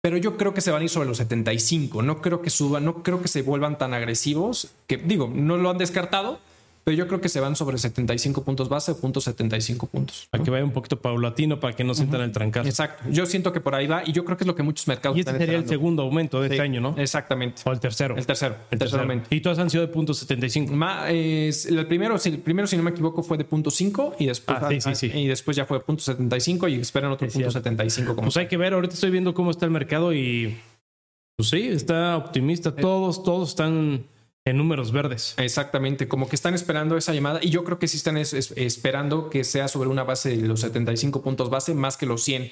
Pero 0.00 0.16
yo 0.16 0.36
creo 0.36 0.54
que 0.54 0.60
se 0.60 0.70
van 0.70 0.80
a 0.80 0.84
ir 0.84 0.90
sobre 0.90 1.08
los 1.08 1.18
75. 1.18 2.02
No 2.02 2.22
creo 2.22 2.40
que 2.40 2.50
suban, 2.50 2.84
no 2.84 3.02
creo 3.02 3.20
que 3.20 3.28
se 3.28 3.42
vuelvan 3.42 3.76
tan 3.76 3.92
agresivos. 3.92 4.70
Que 4.86 4.96
digo, 4.96 5.30
no 5.32 5.58
lo 5.58 5.70
han 5.70 5.78
descartado, 5.78 6.38
pero 6.88 6.96
yo 6.96 7.06
creo 7.06 7.20
que 7.20 7.28
se 7.28 7.38
van 7.38 7.54
sobre 7.54 7.76
75 7.76 8.44
puntos 8.44 8.70
base 8.70 8.92
o 8.92 8.96
puntos 8.96 9.24
75 9.24 9.88
puntos. 9.88 10.26
Para 10.30 10.42
que 10.42 10.50
vaya 10.50 10.64
un 10.64 10.70
poquito 10.70 10.98
paulatino, 10.98 11.60
para 11.60 11.76
que 11.76 11.84
no 11.84 11.92
sientan 11.92 12.22
el 12.22 12.32
trancazo. 12.32 12.66
Exacto. 12.66 13.04
Yo 13.10 13.26
siento 13.26 13.52
que 13.52 13.60
por 13.60 13.74
ahí 13.74 13.86
va 13.86 14.02
y 14.06 14.12
yo 14.12 14.24
creo 14.24 14.38
que 14.38 14.44
es 14.44 14.48
lo 14.48 14.54
que 14.54 14.62
muchos 14.62 14.88
mercados 14.88 15.14
Y 15.14 15.20
este 15.20 15.36
sería 15.36 15.58
el 15.58 15.68
segundo 15.68 16.04
aumento 16.04 16.40
de 16.40 16.48
este 16.48 16.62
año, 16.62 16.80
¿no? 16.80 16.94
Exactamente. 16.96 17.60
O 17.66 17.72
el 17.72 17.78
tercero. 17.78 18.16
El 18.16 18.24
tercero. 18.24 18.56
El, 18.70 18.78
tercer 18.78 19.00
aumento. 19.00 19.28
Y 19.28 19.42
todos 19.42 19.58
han 19.58 19.68
sido 19.68 19.82
de 19.82 19.92
punto 19.92 20.14
75. 20.14 20.72
el, 21.10 21.86
primero, 21.86 22.16
el 22.24 22.38
primero, 22.38 22.66
si 22.66 22.78
no 22.78 22.82
me 22.82 22.92
equivoco, 22.92 23.22
fue 23.22 23.36
de 23.36 23.44
punto 23.44 23.70
5 23.70 24.16
y 24.18 24.24
después, 24.24 24.58
ah, 24.58 24.70
sí, 24.80 24.94
sí, 24.94 25.12
y 25.14 25.26
después 25.26 25.58
ya 25.58 25.66
fue 25.66 25.80
de 25.80 25.84
punto 25.84 26.02
75 26.02 26.68
y 26.68 26.76
esperan 26.76 27.12
otro 27.12 27.28
punto 27.28 27.50
75. 27.50 28.16
pues 28.16 28.36
hay 28.38 28.48
que 28.48 28.56
ver, 28.56 28.72
ahorita 28.72 28.94
estoy 28.94 29.10
viendo 29.10 29.34
cómo 29.34 29.50
está 29.50 29.66
el 29.66 29.72
mercado 29.72 30.14
y 30.14 30.56
pues 31.36 31.50
sí, 31.50 31.68
está 31.68 32.16
optimista. 32.16 32.70
Eh. 32.70 32.80
Todos, 32.80 33.22
todos 33.22 33.50
están 33.50 34.06
en 34.50 34.56
números 34.56 34.92
verdes. 34.92 35.34
Exactamente, 35.36 36.08
como 36.08 36.28
que 36.28 36.36
están 36.36 36.54
esperando 36.54 36.96
esa 36.96 37.12
llamada 37.14 37.40
y 37.42 37.50
yo 37.50 37.64
creo 37.64 37.78
que 37.78 37.88
sí 37.88 37.96
están 37.96 38.16
esperando 38.16 39.30
que 39.30 39.44
sea 39.44 39.68
sobre 39.68 39.88
una 39.88 40.04
base 40.04 40.36
de 40.36 40.48
los 40.48 40.60
75 40.60 41.22
puntos 41.22 41.50
base 41.50 41.74
más 41.74 41.96
que 41.96 42.06
los 42.06 42.22
100. 42.22 42.50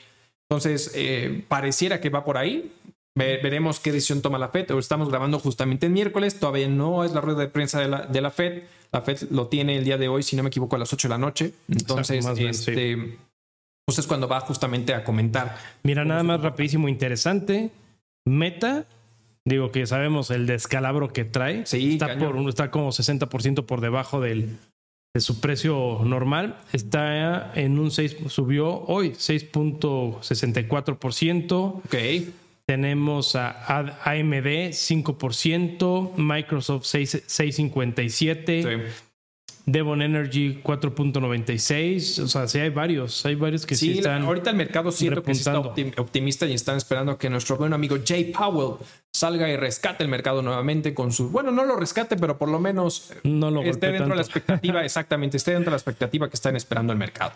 Entonces, 0.48 0.92
eh, 0.94 1.44
pareciera 1.48 2.00
que 2.00 2.10
va 2.10 2.24
por 2.24 2.38
ahí. 2.38 2.72
veremos 3.14 3.80
qué 3.80 3.92
decisión 3.92 4.22
toma 4.22 4.38
la 4.38 4.48
FED. 4.48 4.70
Estamos 4.78 5.08
grabando 5.08 5.38
justamente 5.38 5.86
el 5.86 5.92
miércoles, 5.92 6.38
todavía 6.38 6.68
no 6.68 7.04
es 7.04 7.12
la 7.12 7.20
rueda 7.20 7.40
de 7.40 7.48
prensa 7.48 7.80
de 7.80 7.88
la, 7.88 8.02
de 8.06 8.20
la 8.20 8.30
FED. 8.30 8.62
La 8.92 9.02
FED 9.02 9.30
lo 9.30 9.48
tiene 9.48 9.76
el 9.76 9.84
día 9.84 9.98
de 9.98 10.08
hoy, 10.08 10.22
si 10.22 10.36
no 10.36 10.42
me 10.42 10.48
equivoco, 10.48 10.76
a 10.76 10.78
las 10.78 10.92
8 10.92 11.08
de 11.08 11.10
la 11.10 11.18
noche. 11.18 11.52
Entonces, 11.68 12.24
este, 12.38 13.18
pues 13.84 13.98
es 13.98 14.06
cuando 14.06 14.28
va 14.28 14.40
justamente 14.40 14.94
a 14.94 15.02
comentar. 15.02 15.56
Mira, 15.82 16.04
nada 16.04 16.22
más 16.22 16.40
rapidísimo, 16.40 16.88
interesante. 16.88 17.70
Meta 18.24 18.84
Digo 19.46 19.70
que 19.70 19.86
sabemos 19.86 20.30
el 20.32 20.46
descalabro 20.46 21.12
que 21.12 21.24
trae. 21.24 21.64
Sí, 21.66 21.92
está, 21.92 22.18
por, 22.18 22.36
está 22.48 22.72
como 22.72 22.90
60% 22.90 23.64
por 23.64 23.80
debajo 23.80 24.20
del, 24.20 24.56
de 25.14 25.20
su 25.20 25.40
precio 25.40 26.00
normal. 26.04 26.58
Está 26.72 27.52
en 27.54 27.78
un 27.78 27.92
6, 27.92 28.16
subió 28.26 28.82
hoy 28.86 29.10
6.64%. 29.10 31.52
Ok. 31.52 31.94
Tenemos 32.66 33.36
a 33.36 33.50
AMD 34.02 34.72
5%, 34.72 36.16
Microsoft 36.16 36.86
6.57%. 36.86 38.62
Sí. 38.62 38.68
Devon 39.66 40.00
Energy 40.00 40.60
4.96. 40.62 42.22
O 42.22 42.28
sea, 42.28 42.46
sí 42.46 42.60
hay 42.60 42.70
varios, 42.70 43.26
hay 43.26 43.34
varios 43.34 43.66
que 43.66 43.74
sí, 43.74 43.92
sí 43.92 43.98
están. 43.98 44.22
Ahorita 44.22 44.50
el 44.50 44.56
mercado 44.56 44.92
siento 44.92 45.24
que 45.24 45.32
está 45.32 45.58
optimista 45.58 46.46
y 46.46 46.54
están 46.54 46.76
esperando 46.76 47.18
que 47.18 47.28
nuestro 47.28 47.56
buen 47.56 47.72
amigo 47.72 47.96
Jay 48.06 48.32
Powell 48.32 48.76
salga 49.12 49.48
y 49.48 49.56
rescate 49.56 50.04
el 50.04 50.08
mercado 50.08 50.40
nuevamente 50.40 50.94
con 50.94 51.10
su. 51.12 51.30
Bueno, 51.30 51.50
no 51.50 51.64
lo 51.64 51.74
rescate, 51.74 52.16
pero 52.16 52.38
por 52.38 52.48
lo 52.48 52.60
menos 52.60 53.12
no 53.24 53.50
lo 53.50 53.62
esté 53.62 53.90
dentro 53.90 54.10
de 54.10 54.16
la 54.16 54.22
expectativa, 54.22 54.84
exactamente, 54.84 55.36
esté 55.36 55.50
dentro 55.50 55.70
de 55.70 55.72
la 55.72 55.78
expectativa 55.78 56.28
que 56.28 56.36
están 56.36 56.54
esperando 56.54 56.92
el 56.92 56.98
mercado. 56.98 57.32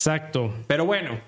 Exacto. 0.00 0.52
Pero 0.66 0.84
bueno, 0.84 1.20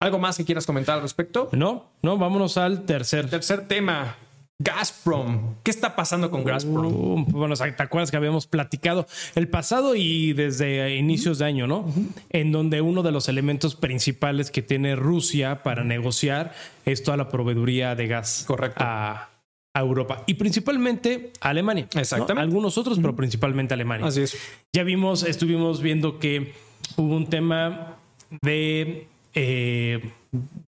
¿algo 0.00 0.18
más 0.18 0.36
que 0.36 0.44
quieras 0.44 0.66
comentar 0.66 0.96
al 0.96 1.02
respecto? 1.02 1.48
No, 1.52 1.92
no, 2.02 2.18
vámonos 2.18 2.58
al 2.58 2.84
tercer. 2.84 3.30
Tercer 3.30 3.66
tema. 3.66 4.16
Gazprom. 4.60 5.54
¿Qué 5.62 5.70
está 5.70 5.94
pasando 5.94 6.32
con 6.32 6.42
Gazprom? 6.42 6.86
Uh, 6.86 7.24
bueno, 7.28 7.54
¿te 7.54 7.82
acuerdas 7.82 8.10
que 8.10 8.16
habíamos 8.16 8.48
platicado 8.48 9.06
el 9.36 9.48
pasado 9.48 9.94
y 9.94 10.32
desde 10.32 10.96
inicios 10.96 11.38
de 11.38 11.44
año, 11.44 11.68
¿no? 11.68 11.86
En 12.30 12.50
donde 12.50 12.80
uno 12.80 13.04
de 13.04 13.12
los 13.12 13.28
elementos 13.28 13.76
principales 13.76 14.50
que 14.50 14.60
tiene 14.62 14.96
Rusia 14.96 15.62
para 15.62 15.84
negociar 15.84 16.54
es 16.84 17.04
toda 17.04 17.16
la 17.16 17.28
proveeduría 17.28 17.94
de 17.94 18.08
gas 18.08 18.44
Correcto. 18.46 18.82
A, 18.84 19.30
Europa 19.74 20.24
y 20.26 20.34
principalmente 20.34 21.30
a 21.40 21.50
Alemania. 21.50 21.86
Exactamente. 21.94 22.40
Algunos 22.40 22.76
otros, 22.76 22.98
pero 22.98 23.14
principalmente 23.14 23.74
Alemania. 23.74 24.04
Así 24.08 24.22
es. 24.22 24.36
Ya 24.72 24.82
vimos, 24.82 25.22
estuvimos 25.22 25.82
viendo 25.82 26.18
que 26.18 26.52
hubo 26.96 27.14
un 27.14 27.28
tema 27.28 27.96
de 28.42 29.06
eh, 29.34 30.10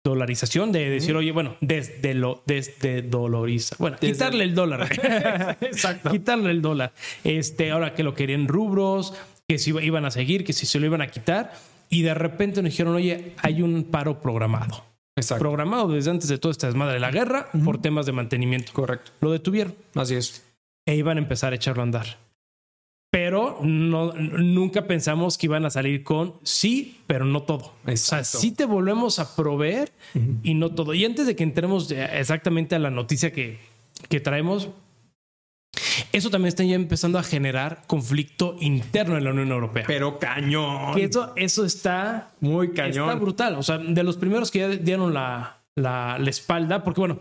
dolarización, 0.04 0.72
de 0.72 0.89
decir, 0.89 1.15
oye, 1.15 1.32
bueno, 1.32 1.56
desde 1.62 2.13
lo, 2.13 2.43
desde 2.45 3.02
doloriza. 3.02 3.76
Bueno, 3.80 3.98
quitarle 3.98 4.43
el 4.43 4.56
dólar. 4.56 4.89
Exacto. 5.62 6.12
quitarle 6.12 6.52
el 6.52 6.62
dólar. 6.62 6.93
Este, 7.24 7.72
ahora 7.72 7.93
que 7.93 8.04
lo 8.04 8.13
querían 8.13 8.48
rubros, 8.48 9.13
que 9.48 9.58
si 9.58 9.72
iban 9.72 10.06
a 10.06 10.12
seguir, 10.12 10.43
que 10.43 10.54
si 10.54 10.65
se 10.65 10.80
lo 10.80 10.86
iban 10.86 11.02
a 11.02 11.08
quitar. 11.08 11.54
Y 11.89 12.04
de 12.04 12.13
repente 12.13 12.62
nos 12.62 12.72
dijeron, 12.72 12.95
oye, 12.95 13.34
hay 13.38 13.62
un 13.62 13.84
paro 13.84 14.22
programado. 14.22 14.86
Exacto. 15.15 15.41
Programado 15.41 15.89
desde 15.89 16.12
antes 16.12 16.30
de 16.30 16.38
toda 16.38 16.52
esta 16.52 16.67
desmadre 16.67 16.93
de 16.93 17.00
la 17.00 17.12
guerra 17.12 17.50
por 17.65 17.82
temas 17.82 18.06
de 18.06 18.12
mantenimiento. 18.12 18.72
Correcto. 18.74 19.12
Lo 19.22 19.32
detuvieron. 19.32 19.76
Así 19.95 20.15
es. 20.15 20.45
E 20.86 20.95
iban 20.95 21.17
a 21.17 21.19
empezar 21.19 21.52
a 21.52 21.56
echarlo 21.56 21.82
a 21.82 21.86
andar 21.86 22.29
pero 23.12 23.58
no, 23.62 24.13
nunca 24.13 24.86
pensamos 24.86 25.38
que 25.38 25.48
iban 25.48 25.65
a 25.65 25.69
salir 25.69 26.04
con 26.04 26.36
sí, 26.43 27.00
pero 27.08 27.26
no 27.26 27.43
todo. 27.43 27.74
O 27.86 27.98
sea, 27.98 28.24
sí 28.24 28.52
te 28.52 28.65
volvemos 28.65 29.19
a 29.19 29.36
proveer 29.36 29.91
y 30.43 30.54
no 30.54 30.72
todo. 30.72 30.93
Y 30.93 31.06
antes 31.06 31.26
de 31.26 31.36
que 31.36 31.43
entremos 31.43 31.89
exactamente 31.91 32.76
a 32.76 32.80
la 32.80 32.91
noticia 32.91 33.32
que, 33.34 33.58
que 34.10 34.19
traemos, 34.19 34.69
eso 36.12 36.30
también 36.30 36.50
está 36.50 36.63
ya 36.63 36.76
empezando 36.76 37.17
a 37.17 37.24
generar 37.24 37.84
conflicto 37.88 38.56
interno 38.60 39.17
en 39.17 39.24
la 39.24 39.32
Unión 39.32 39.52
Europea. 39.52 39.86
Pero 39.88 40.19
cañón. 40.19 40.93
Que 40.93 41.06
eso, 41.06 41.34
eso 41.36 41.65
está 41.65 42.32
muy 42.39 42.74
cañón. 42.74 43.10
Está 43.10 43.19
brutal. 43.19 43.56
O 43.56 43.63
sea, 43.63 43.80
de 43.80 44.04
los 44.04 44.17
primeros 44.17 44.52
que 44.52 44.60
ya 44.60 44.67
dieron 44.69 45.13
la, 45.15 45.62
la, 45.76 46.17
la 46.19 46.30
espalda, 46.30 46.84
porque 46.84 47.02
bueno, 47.02 47.19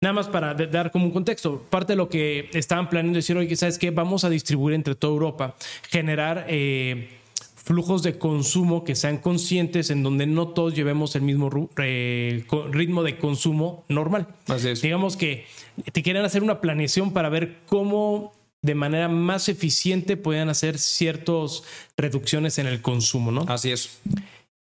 Nada 0.00 0.12
más 0.12 0.28
para 0.28 0.54
dar 0.54 0.92
como 0.92 1.06
un 1.06 1.10
contexto, 1.10 1.60
parte 1.70 1.94
de 1.94 1.96
lo 1.96 2.08
que 2.08 2.48
estaban 2.52 2.88
planeando 2.88 3.16
decir, 3.16 3.36
oye, 3.36 3.56
¿sabes 3.56 3.78
qué? 3.78 3.90
Vamos 3.90 4.22
a 4.22 4.30
distribuir 4.30 4.76
entre 4.76 4.94
toda 4.94 5.12
Europa, 5.12 5.56
generar 5.90 6.46
eh, 6.48 7.08
flujos 7.56 8.04
de 8.04 8.16
consumo 8.16 8.84
que 8.84 8.94
sean 8.94 9.18
conscientes 9.18 9.90
en 9.90 10.04
donde 10.04 10.26
no 10.26 10.48
todos 10.48 10.74
llevemos 10.74 11.16
el 11.16 11.22
mismo 11.22 11.50
ritmo 11.50 13.02
de 13.02 13.18
consumo 13.18 13.84
normal. 13.88 14.28
Así 14.46 14.68
es. 14.68 14.82
Digamos 14.82 15.16
que 15.16 15.46
te 15.92 16.02
quieren 16.04 16.24
hacer 16.24 16.44
una 16.44 16.60
planeación 16.60 17.12
para 17.12 17.28
ver 17.28 17.56
cómo 17.66 18.32
de 18.62 18.76
manera 18.76 19.08
más 19.08 19.48
eficiente 19.48 20.16
puedan 20.16 20.48
hacer 20.48 20.78
ciertas 20.78 21.64
reducciones 21.96 22.58
en 22.58 22.68
el 22.68 22.82
consumo, 22.82 23.32
¿no? 23.32 23.44
Así 23.48 23.72
es. 23.72 24.00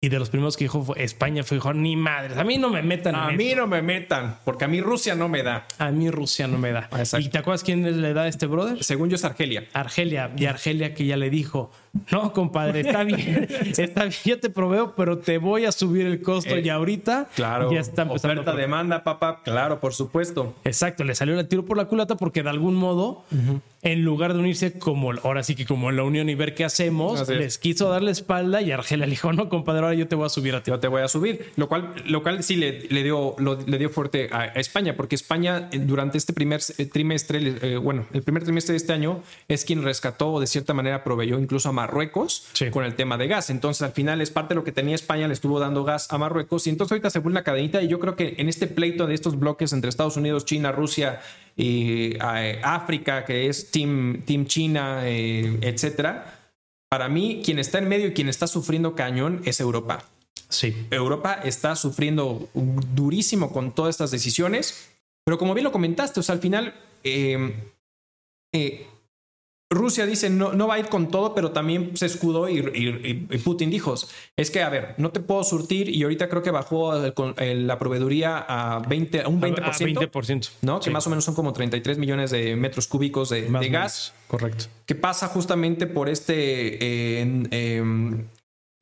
Y 0.02 0.08
de 0.08 0.18
los 0.18 0.30
primeros 0.30 0.56
que 0.56 0.64
dijo 0.64 0.82
fue 0.82 1.04
España, 1.04 1.44
fue 1.44 1.58
dijo, 1.58 1.74
ni 1.74 1.98
madres, 1.98 2.38
a 2.38 2.46
mí 2.46 2.58
no 2.58 2.70
me 2.70 2.82
metan. 2.82 3.16
A 3.16 3.32
mí 3.32 3.54
no 3.54 3.68
me 3.68 3.82
metan, 3.82 4.38
porque 4.46 4.64
a 4.64 4.70
mí 4.70 4.80
Rusia 4.80 5.14
no 5.14 5.28
me 5.28 5.44
da. 5.44 5.68
A 5.78 5.92
mí 5.92 6.10
Rusia 6.10 6.48
no 6.48 6.58
me 6.58 6.72
da. 6.72 6.88
Exacto. 6.94 7.20
¿Y 7.20 7.28
te 7.28 7.38
acuerdas 7.38 7.66
quién 7.66 8.02
le 8.02 8.14
da 8.14 8.22
a 8.22 8.28
este 8.30 8.46
brother? 8.46 8.82
Según 8.82 9.10
yo 9.10 9.16
es 9.16 9.26
Argelia. 9.26 9.66
Argelia. 9.74 10.32
Y 10.38 10.46
Argelia 10.46 10.94
que 10.94 11.06
ya 11.06 11.18
le 11.18 11.30
dijo, 11.30 11.72
no, 12.12 12.34
compadre, 12.34 12.82
está 12.82 13.04
bien, 13.04 13.48
está 13.78 14.04
bien, 14.04 14.16
yo 14.26 14.40
te 14.40 14.50
proveo, 14.50 14.96
pero 14.96 15.18
te 15.20 15.38
voy 15.38 15.66
a 15.66 15.72
subir 15.72 16.06
el 16.06 16.22
costo 16.22 16.58
y 16.58 16.70
ahorita 16.70 17.28
claro, 17.36 17.72
ya 17.72 17.80
está 17.80 18.04
empezando. 18.04 18.42
Oferta, 18.42 18.56
demanda, 18.56 19.04
papá, 19.04 19.42
claro, 19.44 19.80
por 19.80 19.94
supuesto. 19.94 20.56
Exacto, 20.64 21.04
le 21.04 21.16
salió 21.16 21.40
el 21.40 21.48
tiro 21.48 21.66
por 21.66 21.78
la 21.78 21.86
culata 21.86 22.16
porque 22.16 22.44
de 22.44 22.50
algún 22.50 22.76
modo, 22.76 23.24
en 23.82 24.04
lugar 24.04 24.34
de 24.34 24.40
unirse 24.40 24.78
como, 24.78 25.12
ahora 25.24 25.44
sí 25.44 25.56
que 25.56 25.66
como 25.66 25.90
en 25.90 25.98
la 25.98 26.04
unión 26.04 26.30
y 26.30 26.36
ver 26.36 26.54
qué 26.54 26.66
hacemos, 26.66 27.28
les 27.28 27.58
quiso 27.58 27.90
dar 27.90 28.02
la 28.02 28.12
espalda 28.12 28.62
y 28.62 28.72
Argelia 28.72 29.06
le 29.06 29.12
dijo, 29.12 29.34
no, 29.34 29.50
compadre, 29.50 29.82
ahora 29.82 29.94
yo 29.94 30.08
te 30.08 30.16
voy 30.16 30.26
a 30.26 30.30
subir 30.30 30.56
a 30.56 30.64
ti. 30.64 30.72
Yo 30.72 30.80
te 30.80 30.88
voy 30.88 31.02
a 31.02 31.08
subir, 31.08 31.52
lo 31.56 31.68
cual, 31.68 31.94
lo 32.06 32.22
cual 32.22 32.44
sí 32.44 32.56
le, 32.56 32.88
le 32.90 33.04
dio, 33.04 33.36
le 33.40 33.78
dio 33.78 33.90
fuerte 33.90 34.30
a, 34.32 34.46
España, 34.60 34.96
porque 34.96 35.16
España 35.16 35.70
eh, 35.72 35.80
durante 35.80 36.18
este 36.18 36.34
primer 36.34 36.62
eh, 36.78 36.86
trimestre, 36.86 37.56
eh, 37.62 37.78
bueno, 37.78 38.06
el 38.14 38.22
primer 38.24 38.44
trimestre 38.44 38.74
de 38.74 38.78
este 38.78 38.94
año 38.94 39.22
es 39.48 39.66
quien 39.66 39.84
rescató, 39.84 40.40
de 40.40 40.48
cierta 40.48 40.74
manera 40.74 41.04
proveyó 41.04 41.40
incluso 41.40 41.70
a 41.70 41.72
Marruecos 41.80 42.46
con 42.72 42.84
el 42.84 42.96
tema 42.96 43.18
de 43.18 43.28
gas. 43.28 43.50
Entonces, 43.50 43.82
al 43.84 43.94
final 43.94 44.20
es 44.20 44.32
parte 44.32 44.54
de 44.54 44.56
lo 44.56 44.66
que 44.66 44.74
tenía 44.74 44.96
España, 44.96 45.28
le 45.28 45.34
estuvo 45.34 45.60
dando 45.60 45.86
gas 45.86 46.12
a 46.12 46.18
Marruecos. 46.18 46.68
Y 46.68 46.72
entonces 46.72 46.92
ahorita 46.92 47.10
se 47.10 47.20
vuelve 47.20 47.36
una 47.36 47.44
cadenita. 47.44 47.82
Y 47.82 47.88
yo 47.88 48.00
creo 48.00 48.16
que 48.16 48.36
en 48.38 48.50
este 48.50 48.68
pleito 48.68 49.08
de 49.08 49.14
estos 49.14 49.40
bloques 49.40 49.72
entre 49.72 49.90
Estados 49.90 50.18
Unidos, 50.18 50.44
China, 50.44 50.74
Rusia 50.74 51.22
y 51.56 52.16
eh, 52.16 52.60
África, 52.64 53.24
que 53.24 53.48
es 53.48 53.72
Team, 53.72 54.24
team 54.26 54.46
China, 54.46 55.02
eh, 55.04 55.58
etcétera, 55.62 56.40
para 56.90 57.08
mí, 57.08 57.42
quien 57.46 57.60
está 57.60 57.78
en 57.78 57.88
medio 57.88 58.08
y 58.08 58.14
quien 58.14 58.28
está 58.28 58.48
sufriendo 58.48 58.96
cañón 58.96 59.42
es 59.46 59.60
Europa. 59.62 60.04
Sí. 60.50 60.76
Europa 60.90 61.40
está 61.44 61.76
sufriendo 61.76 62.50
durísimo 62.54 63.54
con 63.54 63.74
todas 63.74 63.96
estas 63.96 64.12
decisiones, 64.12 64.90
pero 65.24 65.38
como 65.38 65.54
bien 65.54 65.64
lo 65.64 65.72
comentaste, 65.72 66.20
o 66.20 66.24
sea, 66.24 66.34
al 66.34 66.42
final 66.42 66.74
eh, 67.04 67.54
eh, 68.52 68.88
Rusia 69.72 70.08
dice 70.08 70.32
no, 70.32 70.54
no 70.54 70.68
va 70.68 70.76
a 70.76 70.80
ir 70.80 70.88
con 70.88 71.10
todo, 71.10 71.36
pero 71.36 71.52
también 71.52 71.92
se 71.96 72.08
escudó 72.08 72.50
y, 72.50 72.58
y- 72.58 73.28
y 73.30 73.38
Putin 73.38 73.70
dijo, 73.70 73.94
es 74.36 74.50
que, 74.50 74.64
a 74.64 74.70
ver, 74.70 74.96
no 74.98 75.12
te 75.12 75.20
puedo 75.20 75.44
surtir 75.44 75.90
y 75.90 76.02
ahorita 76.02 76.28
creo 76.28 76.42
que 76.42 76.50
bajó 76.50 76.96
el- 76.96 77.14
con- 77.14 77.36
el- 77.38 77.68
la 77.68 77.78
proveeduría 77.78 78.44
a, 78.48 78.80
20, 78.80 79.22
a 79.22 79.28
un 79.28 79.40
20%, 79.40 79.62
A 80.02 80.10
20%. 80.12 80.50
¿no? 80.64 80.80
Que 80.80 80.90
más 80.90 81.06
o 81.06 81.12
menos 81.12 81.24
son 81.24 81.36
como 81.36 81.54
33 81.54 82.00
millones 82.00 82.32
de 82.32 82.56
metros 82.56 82.88
cúbicos 82.88 83.30
de, 83.30 83.48
gas. 83.70 84.14
Correcto. 84.28 84.66
que 84.88 84.96
pasa 84.96 85.28
justamente 85.28 85.86
por 85.88 86.10
este 86.10 87.22
eh, 87.22 87.44
em, 87.52 88.26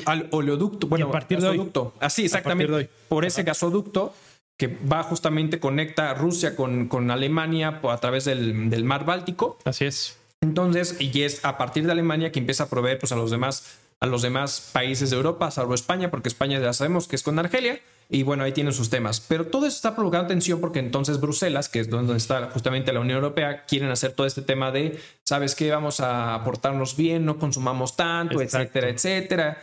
al 0.05 0.27
oleoducto, 0.31 0.87
bueno, 0.87 1.07
a 1.07 1.11
partir 1.11 1.39
de 1.41 1.47
hoy. 1.47 1.57
gasoducto. 1.57 1.93
Así, 1.99 2.25
exactamente, 2.25 2.71
partir 2.71 2.87
de 2.87 2.91
hoy. 2.93 2.99
por 3.09 3.25
ese 3.25 3.43
gasoducto 3.43 4.13
que 4.57 4.67
va 4.91 5.03
justamente, 5.03 5.59
conecta 5.59 6.13
Rusia 6.13 6.55
con, 6.55 6.87
con 6.87 7.11
Alemania 7.11 7.79
a 7.83 7.97
través 7.97 8.25
del, 8.25 8.69
del 8.69 8.83
mar 8.83 9.05
Báltico. 9.05 9.57
Así 9.65 9.85
es. 9.85 10.16
Entonces, 10.41 10.95
y 10.99 11.23
es 11.23 11.43
a 11.43 11.57
partir 11.57 11.85
de 11.85 11.91
Alemania 11.91 12.31
que 12.31 12.39
empieza 12.39 12.63
a 12.63 12.69
proveer 12.69 12.99
pues, 12.99 13.11
a 13.11 13.15
los 13.15 13.31
demás 13.31 13.79
a 13.99 14.05
los 14.05 14.21
demás 14.21 14.69
países 14.73 15.09
de 15.09 15.15
Europa, 15.15 15.49
salvo 15.49 15.73
España, 15.73 16.11
porque 16.11 16.29
España 16.29 16.59
ya 16.59 16.73
sabemos 16.73 17.07
que 17.07 17.15
es 17.15 17.23
con 17.23 17.39
Argelia, 17.39 17.79
y 18.09 18.23
bueno, 18.23 18.43
ahí 18.43 18.51
tienen 18.51 18.73
sus 18.73 18.89
temas. 18.89 19.19
Pero 19.19 19.47
todo 19.47 19.65
eso 19.65 19.75
está 19.75 19.95
provocando 19.95 20.27
tensión 20.27 20.61
porque 20.61 20.79
entonces 20.79 21.19
Bruselas, 21.19 21.67
que 21.67 21.79
es 21.79 21.89
donde 21.89 22.15
está 22.15 22.49
justamente 22.51 22.93
la 22.93 23.01
Unión 23.01 23.17
Europea, 23.17 23.65
quieren 23.65 23.89
hacer 23.89 24.13
todo 24.13 24.27
este 24.27 24.41
tema 24.41 24.71
de, 24.71 24.99
¿sabes 25.25 25.55
qué? 25.55 25.71
Vamos 25.71 25.99
a 25.99 26.35
aportarnos 26.35 26.95
bien, 26.95 27.25
no 27.25 27.37
consumamos 27.37 27.97
tanto, 27.97 28.41
Exacto. 28.41 28.79
etcétera, 28.79 28.89
etcétera. 28.89 29.61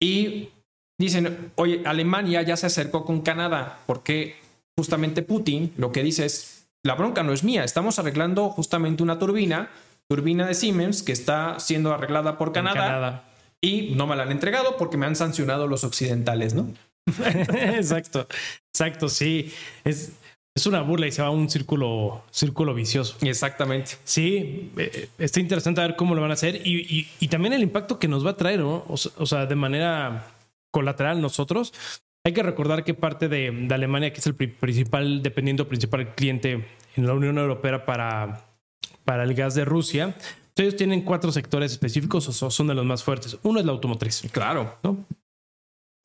Y 0.00 0.50
dicen, 0.98 1.52
oye, 1.56 1.82
Alemania 1.84 2.42
ya 2.42 2.56
se 2.56 2.66
acercó 2.66 3.04
con 3.04 3.22
Canadá, 3.22 3.80
porque 3.86 4.36
justamente 4.76 5.22
Putin 5.22 5.72
lo 5.76 5.90
que 5.90 6.02
dice 6.02 6.26
es, 6.26 6.66
la 6.84 6.94
bronca 6.94 7.22
no 7.22 7.32
es 7.32 7.42
mía, 7.42 7.64
estamos 7.64 7.98
arreglando 7.98 8.50
justamente 8.50 9.02
una 9.02 9.18
turbina, 9.18 9.70
turbina 10.08 10.46
de 10.46 10.54
Siemens, 10.54 11.02
que 11.02 11.12
está 11.12 11.58
siendo 11.60 11.92
arreglada 11.92 12.38
por 12.38 12.52
Canadá, 12.52 12.74
Canadá. 12.74 13.24
y 13.60 13.94
no 13.96 14.06
me 14.06 14.16
la 14.16 14.24
han 14.24 14.32
entregado 14.32 14.76
porque 14.76 14.96
me 14.96 15.06
han 15.06 15.16
sancionado 15.16 15.66
los 15.66 15.84
occidentales, 15.84 16.54
¿no? 16.54 16.68
exacto. 17.76 18.26
Exacto, 18.72 19.08
sí. 19.08 19.52
Es, 19.84 20.12
es 20.56 20.66
una 20.66 20.82
burla 20.82 21.06
y 21.06 21.12
se 21.12 21.22
va 21.22 21.28
a 21.28 21.30
un 21.32 21.50
círculo, 21.50 22.22
círculo 22.30 22.74
vicioso. 22.74 23.16
Exactamente. 23.22 23.92
Sí, 24.04 24.70
eh, 24.76 25.08
está 25.18 25.40
interesante 25.40 25.80
ver 25.80 25.96
cómo 25.96 26.14
lo 26.14 26.20
van 26.20 26.30
a 26.30 26.34
hacer 26.34 26.60
y, 26.64 26.76
y- 26.80 27.08
y 27.20 27.28
también 27.28 27.52
el 27.54 27.62
impacto 27.62 27.98
que 27.98 28.08
nos 28.08 28.24
va 28.24 28.30
a 28.30 28.36
traer, 28.36 28.60
¿no? 28.60 28.84
O, 28.88 28.96
se- 28.96 29.10
o 29.16 29.26
sea, 29.26 29.46
de 29.46 29.54
manera 29.56 30.26
colateral 30.72 31.20
nosotros. 31.20 31.72
Hay 32.26 32.32
que 32.32 32.42
recordar 32.42 32.84
que 32.84 32.94
parte 32.94 33.28
de, 33.28 33.50
de 33.50 33.74
Alemania, 33.74 34.12
que 34.12 34.20
es 34.20 34.26
el 34.26 34.34
pri- 34.34 34.46
principal, 34.46 35.22
dependiendo 35.22 35.68
principal 35.68 36.14
cliente 36.14 36.66
en 36.96 37.06
la 37.06 37.12
Unión 37.12 37.36
Europea 37.36 37.84
para, 37.84 38.46
para 39.04 39.24
el 39.24 39.34
gas 39.34 39.54
de 39.54 39.64
Rusia, 39.64 40.16
ellos 40.56 40.76
tienen 40.76 41.02
cuatro 41.02 41.32
sectores 41.32 41.72
específicos, 41.72 42.28
o 42.28 42.32
so- 42.32 42.50
son 42.50 42.68
de 42.68 42.74
los 42.74 42.84
más 42.84 43.02
fuertes. 43.02 43.36
Uno 43.42 43.58
es 43.60 43.66
la 43.66 43.72
automotriz. 43.72 44.22
Claro. 44.32 44.76
¿no? 44.82 45.04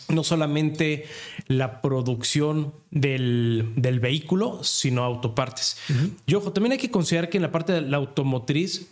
No 0.09 0.23
solamente 0.23 1.05
la 1.47 1.82
producción 1.82 2.73
del, 2.89 3.73
del 3.75 3.99
vehículo, 3.99 4.63
sino 4.63 5.03
autopartes. 5.03 5.77
Y 6.25 6.34
ojo, 6.34 6.51
también 6.51 6.71
hay 6.73 6.77
que 6.80 6.89
considerar 6.89 7.30
que 7.30 7.38
en 7.38 7.43
la 7.43 7.51
parte 7.51 7.73
de 7.73 7.82
la 7.82 7.97
automotriz 7.97 8.89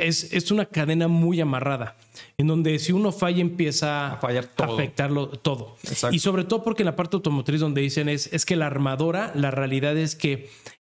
es, 0.00 0.32
es 0.32 0.50
una 0.50 0.66
cadena 0.66 1.08
muy 1.08 1.40
amarrada, 1.40 1.96
en 2.38 2.46
donde 2.46 2.78
si 2.78 2.92
uno 2.92 3.12
falla 3.12 3.40
empieza 3.40 4.12
A 4.12 4.16
fallar 4.18 4.46
todo. 4.46 4.74
afectarlo 4.74 5.28
todo. 5.28 5.76
Exacto. 5.84 6.14
Y 6.14 6.18
sobre 6.20 6.44
todo 6.44 6.62
porque 6.62 6.82
en 6.82 6.86
la 6.86 6.96
parte 6.96 7.16
automotriz 7.16 7.60
donde 7.60 7.80
dicen 7.82 8.08
es, 8.08 8.32
es 8.32 8.46
que 8.46 8.56
la 8.56 8.66
armadora, 8.66 9.32
la 9.34 9.50
realidad 9.50 9.96
es 9.96 10.14
que 10.16 10.50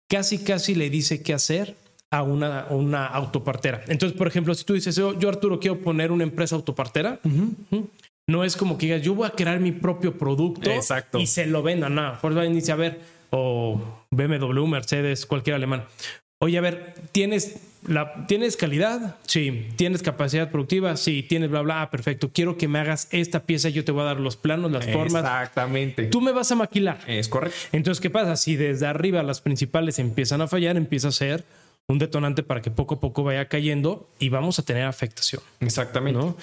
casi 0.09 0.39
casi 0.39 0.75
le 0.75 0.89
dice 0.89 1.21
qué 1.21 1.33
hacer 1.33 1.75
a 2.11 2.23
una, 2.23 2.67
una 2.69 3.05
autopartera. 3.05 3.83
Entonces, 3.87 4.17
por 4.17 4.27
ejemplo, 4.27 4.53
si 4.53 4.63
tú 4.63 4.73
dices, 4.73 4.95
yo, 4.95 5.17
yo, 5.19 5.29
Arturo 5.29 5.59
quiero 5.59 5.79
poner 5.79 6.11
una 6.11 6.23
empresa 6.23 6.55
autopartera, 6.55 7.19
no 8.27 8.43
es 8.43 8.55
como 8.55 8.77
que 8.77 8.87
digas, 8.87 9.01
yo 9.01 9.13
voy 9.13 9.27
a 9.27 9.31
crear 9.31 9.59
mi 9.59 9.71
propio 9.71 10.17
producto 10.17 10.69
Exacto. 10.69 11.19
y 11.19 11.27
se 11.27 11.45
lo 11.45 11.63
vendan. 11.63 11.95
No, 11.95 12.17
Volkswagen 12.21 12.53
dice, 12.53 12.71
a 12.71 12.75
ver, 12.75 13.01
o 13.29 13.81
BMW, 14.11 14.65
Mercedes, 14.65 15.25
cualquier 15.25 15.55
alemán. 15.55 15.85
Oye, 16.39 16.57
a 16.57 16.61
ver, 16.61 16.93
¿tienes, 17.11 17.57
la, 17.87 18.27
¿tienes 18.27 18.57
calidad? 18.57 19.15
Sí. 19.25 19.67
¿Tienes 19.75 20.03
capacidad 20.03 20.51
productiva? 20.51 20.95
Sí. 20.95 21.23
¿Tienes 21.23 21.49
bla, 21.49 21.61
bla? 21.61 21.81
Ah, 21.81 21.89
perfecto. 21.89 22.29
Quiero 22.31 22.57
que 22.57 22.67
me 22.67 22.77
hagas 22.79 23.07
esta 23.11 23.41
pieza. 23.43 23.69
Yo 23.69 23.83
te 23.83 23.91
voy 23.91 24.01
a 24.01 24.05
dar 24.05 24.19
los 24.19 24.37
planos, 24.37 24.71
las 24.71 24.85
formas. 24.85 25.23
Exactamente. 25.23 26.03
Tú 26.05 26.21
me 26.21 26.31
vas 26.31 26.51
a 26.51 26.55
maquilar. 26.55 26.99
Es 27.07 27.27
correcto. 27.27 27.57
Entonces, 27.71 27.99
¿qué 28.01 28.09
pasa? 28.11 28.35
Si 28.35 28.55
desde 28.55 28.85
arriba 28.85 29.23
las 29.23 29.41
principales 29.41 29.97
empiezan 29.99 30.41
a 30.41 30.47
fallar, 30.47 30.77
empieza 30.77 31.07
a 31.07 31.11
ser 31.11 31.43
un 31.87 31.97
detonante 31.97 32.43
para 32.43 32.61
que 32.61 32.69
poco 32.69 32.95
a 32.95 32.99
poco 32.99 33.23
vaya 33.23 33.47
cayendo 33.47 34.07
y 34.19 34.29
vamos 34.29 34.59
a 34.59 34.63
tener 34.63 34.83
afectación, 34.83 35.41
Exactamente. 35.61 36.19
¿no? 36.19 36.35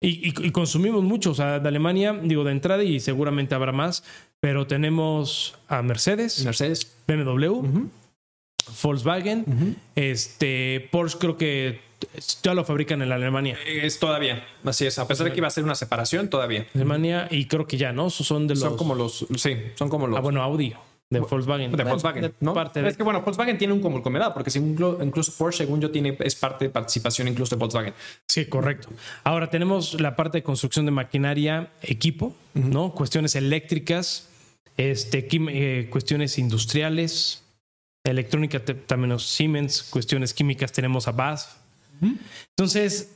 Y, 0.00 0.28
y- 0.28 0.46
y 0.46 0.50
consumimos 0.52 1.02
mucho, 1.02 1.32
o 1.32 1.34
sea, 1.34 1.58
de 1.58 1.68
Alemania, 1.68 2.18
digo, 2.22 2.44
de 2.44 2.52
entrada 2.52 2.84
y 2.84 3.00
seguramente 3.00 3.54
habrá 3.56 3.72
más, 3.72 4.04
pero 4.40 4.66
tenemos 4.68 5.58
a 5.68 5.82
Mercedes, 5.82 6.44
Mercedes. 6.44 6.94
BMW, 7.08 7.88
Volkswagen, 8.82 9.76
este, 9.94 10.88
Porsche 10.90 11.18
creo 11.18 11.36
que 11.36 11.80
ya 12.42 12.54
lo 12.54 12.64
fabrican 12.64 13.00
en 13.02 13.08
la 13.08 13.14
Alemania. 13.14 13.56
Es 13.66 13.98
todavía. 13.98 14.46
Así 14.64 14.86
es. 14.86 14.98
A 14.98 15.06
pesar 15.08 15.26
de 15.26 15.32
que 15.32 15.38
iba 15.38 15.48
a 15.48 15.50
ser 15.50 15.64
una 15.64 15.74
separación, 15.74 16.28
todavía. 16.28 16.66
Alemania 16.74 17.28
y 17.30 17.46
creo 17.46 17.66
que 17.66 17.76
ya, 17.76 17.92
¿no? 17.92 18.10
Son 18.10 18.46
de 18.46 18.54
los... 18.54 18.60
Son 18.62 18.76
como 18.76 18.94
los. 18.94 19.26
Sí, 19.36 19.56
son 19.76 19.88
como 19.88 20.06
los. 20.06 20.18
Ah, 20.18 20.20
bueno, 20.20 20.42
Audi, 20.42 20.74
de 21.08 21.20
Volkswagen. 21.20 21.72
de 21.72 21.84
Volkswagen, 21.84 22.22
De 22.22 22.32
¿no? 22.40 22.52
parte 22.52 22.82
de- 22.82 22.88
Es 22.88 22.96
que 22.96 23.02
bueno, 23.02 23.22
Volkswagen 23.22 23.56
tiene 23.58 23.72
un 23.72 23.80
conglomerado, 23.80 24.34
porque 24.34 24.50
incluso 24.58 25.32
Porsche, 25.38 25.58
según 25.64 25.80
yo, 25.80 25.90
tiene, 25.90 26.16
es 26.20 26.34
parte 26.34 26.66
de 26.66 26.70
participación 26.70 27.28
incluso 27.28 27.54
de 27.56 27.60
Volkswagen. 27.60 27.94
Sí, 28.28 28.46
correcto. 28.46 28.88
Ahora 29.24 29.48
tenemos 29.48 29.98
la 30.00 30.16
parte 30.16 30.38
de 30.38 30.42
construcción 30.42 30.84
de 30.84 30.90
maquinaria, 30.92 31.70
equipo, 31.82 32.34
¿no? 32.54 32.92
Cuestiones 32.92 33.34
eléctricas, 33.36 34.28
este, 34.76 35.26
eh, 35.30 35.88
cuestiones 35.90 36.38
industriales, 36.38 37.42
electrónica 38.10 38.64
también 38.64 39.18
Siemens, 39.18 39.82
cuestiones 39.82 40.32
químicas 40.34 40.72
tenemos 40.72 41.08
a 41.08 41.12
BASF. 41.12 41.56
Entonces, 42.50 43.10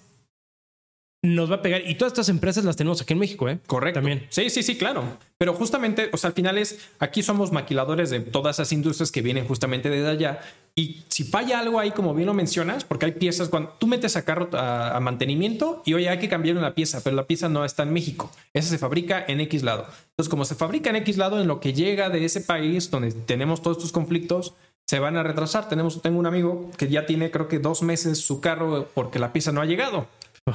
nos 1.22 1.51
va 1.51 1.57
a 1.57 1.62
pegar. 1.62 1.86
Y 1.86 1.97
todas 1.97 2.12
estas 2.12 2.30
empresas 2.30 2.64
las 2.64 2.76
tenemos 2.76 3.03
aquí 3.03 3.12
en 3.12 3.18
México, 3.18 3.49
¿eh? 3.49 3.59
Correcto. 3.66 3.99
También. 3.99 4.26
Sí, 4.30 4.49
sí, 4.49 4.62
sí, 4.62 4.78
claro. 4.78 5.18
Pero 5.36 5.53
justamente, 5.53 6.09
o 6.12 6.16
sea, 6.16 6.28
al 6.28 6.34
final 6.34 6.57
es, 6.57 6.78
aquí 6.99 7.22
somos 7.22 7.53
maquiladores 7.53 8.09
de 8.09 8.20
todas 8.20 8.57
esas 8.57 8.72
industrias 8.72 9.12
que 9.12 9.20
vienen 9.20 9.47
justamente 9.47 9.91
desde 9.91 10.09
allá. 10.09 10.41
Y 10.74 11.03
si 11.09 11.24
falla 11.24 11.61
algo 11.61 11.78
ahí, 11.78 11.91
como 11.91 12.14
bien 12.14 12.26
lo 12.26 12.32
mencionas, 12.32 12.84
porque 12.84 13.05
hay 13.05 13.12
piezas, 13.12 13.51
cuando 13.51 13.70
tú 13.78 13.86
metes 13.86 14.16
a 14.16 14.24
carro 14.24 14.49
a, 14.55 14.97
a 14.97 15.01
mantenimiento 15.01 15.82
y 15.84 15.93
oye, 15.93 16.09
hay 16.09 16.18
que 16.18 16.28
cambiar 16.28 16.57
una 16.57 16.74
pieza, 16.74 17.03
pero 17.05 17.16
la 17.16 17.26
pieza 17.26 17.51
no 17.51 17.66
está 17.66 17.82
en 17.82 17.93
México. 17.93 18.30
Esa 18.55 18.70
se 18.70 18.78
fabrica 18.78 19.22
en 19.28 19.41
X 19.43 19.62
lado. 19.62 19.86
Entonces, 20.11 20.30
como 20.30 20.47
se 20.47 20.55
fabrica 20.55 20.88
en 20.88 20.97
X 20.97 21.18
lado, 21.18 21.38
en 21.41 21.49
lo 21.49 21.61
que 21.61 21.74
llega 21.74 22.09
de 22.09 22.24
ese 22.24 22.41
país 22.41 22.91
donde 22.91 23.12
tenemos 23.12 23.61
todos 23.61 23.76
estos 23.76 23.93
conflictos, 23.93 24.55
se 24.91 24.99
van 24.99 25.16
a 25.16 25.22
retrasar. 25.22 25.68
Tenemos, 25.68 26.03
tengo 26.03 26.18
un 26.18 26.26
amigo 26.26 26.68
que 26.76 26.88
ya 26.88 27.07
tiene, 27.07 27.30
creo 27.30 27.47
que 27.47 27.61
dos 27.61 27.82
meses 27.82 28.18
su 28.24 28.41
carro 28.41 28.88
porque 28.93 29.20
la 29.20 29.32
pieza 29.32 29.53
no 29.53 29.61
ha 29.61 29.64
llegado. 29.64 30.09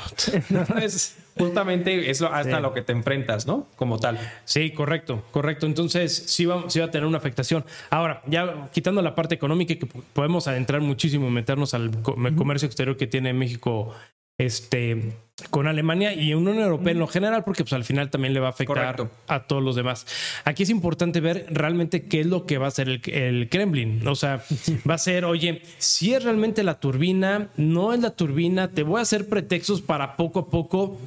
Entonces, 0.50 1.16
justamente 1.38 2.10
es 2.10 2.22
hasta 2.22 2.58
Sí. 2.58 2.62
lo 2.62 2.74
que 2.74 2.82
te 2.82 2.92
enfrentas, 2.92 3.48
¿no? 3.48 3.68
Como 3.78 3.98
tal. 3.98 4.20
Sí, 4.44 4.72
correcto, 4.72 5.24
correcto. 5.32 5.68
Entonces 5.68 6.14
sí 6.28 6.46
va, 6.46 6.70
sí 6.70 6.80
va 6.80 6.86
a 6.88 6.92
tener 6.92 7.08
una 7.08 7.18
afectación. 7.18 7.64
Ahora, 7.90 8.22
ya 8.26 8.70
quitando 8.74 9.02
la 9.02 9.16
parte 9.16 9.36
económica, 9.36 9.74
que 9.76 9.86
po- 9.86 10.04
podemos 10.12 10.48
adentrar 10.50 10.82
muchísimo, 10.82 11.30
meternos 11.30 11.74
al 11.74 11.92
co- 12.02 12.18
comercio 12.36 12.66
exterior 12.66 12.98
que 12.98 13.08
tiene 13.08 13.32
México 13.34 13.94
este, 14.38 15.14
con 15.50 15.68
Alemania 15.68 16.14
y 16.14 16.34
Unión 16.34 16.60
Europea 16.60 16.94
en 16.94 17.00
lo 17.00 17.08
general, 17.08 17.44
porque 17.44 17.64
pues, 17.64 17.74
al 17.74 17.84
final 17.84 18.10
también 18.10 18.34
le 18.34 18.40
va 18.40 18.48
a 18.48 18.52
afectar 18.52 18.96
Correcto. 18.96 19.10
a 19.28 19.44
todos 19.48 19.64
los 19.64 19.76
demás. 19.76 20.06
Aquí 20.44 20.64
es 20.64 20.70
importante 20.70 21.20
ver 21.20 21.46
realmente 21.50 22.08
qué 22.08 22.22
es 22.22 22.26
lo 22.28 22.46
que 22.46 22.58
va 22.58 22.66
a 22.66 22.70
hacer 22.70 22.90
el, 22.90 23.02
el 23.06 23.50
Kremlin. 23.50 24.08
O 24.08 24.16
sea, 24.16 24.44
va 24.90 24.96
a 24.96 25.00
ser, 25.00 25.26
oye, 25.26 25.62
si 25.78 26.14
es 26.14 26.24
realmente 26.24 26.64
la 26.64 26.80
turbina, 26.80 27.50
no 27.58 27.94
es 27.94 28.00
la 28.00 28.12
turbina, 28.12 28.70
te 28.70 28.84
voy 28.84 29.00
a 29.00 29.04
hacer 29.04 29.28
pretextos 29.28 29.82
para 29.82 30.16
poco 30.16 30.40
a 30.40 30.50
poco 30.50 30.98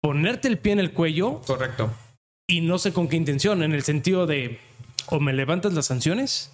ponerte 0.00 0.48
el 0.48 0.58
pie 0.58 0.72
en 0.72 0.80
el 0.80 0.92
cuello 0.92 1.40
Correcto. 1.46 1.90
y 2.48 2.60
no 2.60 2.78
sé 2.78 2.92
con 2.92 3.08
qué 3.08 3.16
intención, 3.16 3.62
en 3.62 3.72
el 3.72 3.84
sentido 3.84 4.26
de 4.26 4.58
o 5.06 5.20
me 5.20 5.32
levantas 5.32 5.74
las 5.74 5.86
sanciones, 5.86 6.52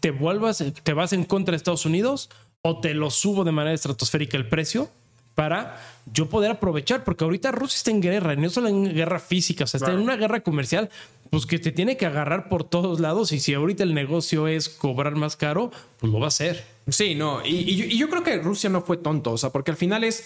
te 0.00 0.10
vuelvas, 0.10 0.64
te 0.82 0.92
vas 0.92 1.12
en 1.12 1.24
contra 1.24 1.52
de 1.52 1.56
Estados 1.56 1.86
Unidos 1.86 2.30
o 2.62 2.80
te 2.80 2.94
lo 2.94 3.10
subo 3.10 3.44
de 3.44 3.52
manera 3.52 3.74
estratosférica 3.74 4.36
el 4.36 4.48
precio 4.48 4.90
para 5.34 5.80
yo 6.12 6.28
poder 6.28 6.50
aprovechar, 6.50 7.04
porque 7.04 7.24
ahorita 7.24 7.50
Rusia 7.52 7.76
está 7.76 7.90
en 7.90 8.00
guerra, 8.02 8.34
y 8.34 8.36
no 8.36 8.50
solo 8.50 8.68
en 8.68 8.92
guerra 8.94 9.18
física, 9.20 9.64
o 9.64 9.66
sea, 9.66 9.78
está 9.78 9.86
Claro. 9.86 9.98
en 10.00 10.04
una 10.04 10.16
guerra 10.16 10.40
comercial, 10.40 10.90
pues 11.30 11.46
que 11.46 11.58
te 11.58 11.70
tiene 11.72 11.96
que 11.96 12.06
agarrar 12.06 12.48
por 12.48 12.64
todos 12.64 12.98
lados 13.00 13.30
y 13.32 13.38
si 13.40 13.54
ahorita 13.54 13.82
el 13.84 13.94
negocio 13.94 14.48
es 14.48 14.68
cobrar 14.68 15.14
más 15.14 15.36
caro, 15.36 15.70
pues 15.98 16.12
lo 16.12 16.18
va 16.18 16.26
a 16.26 16.28
hacer. 16.28 16.64
Sí, 16.88 17.14
no. 17.14 17.44
Y, 17.46 17.50
y 17.70 17.76
yo- 17.76 17.84
y 17.84 17.96
yo 17.98 18.08
creo 18.10 18.22
que 18.24 18.36
Rusia 18.38 18.68
no 18.68 18.82
fue 18.82 18.96
tonto, 18.96 19.30
o 19.32 19.38
sea, 19.38 19.50
porque 19.50 19.70
al 19.70 19.76
final 19.76 20.02
es. 20.04 20.24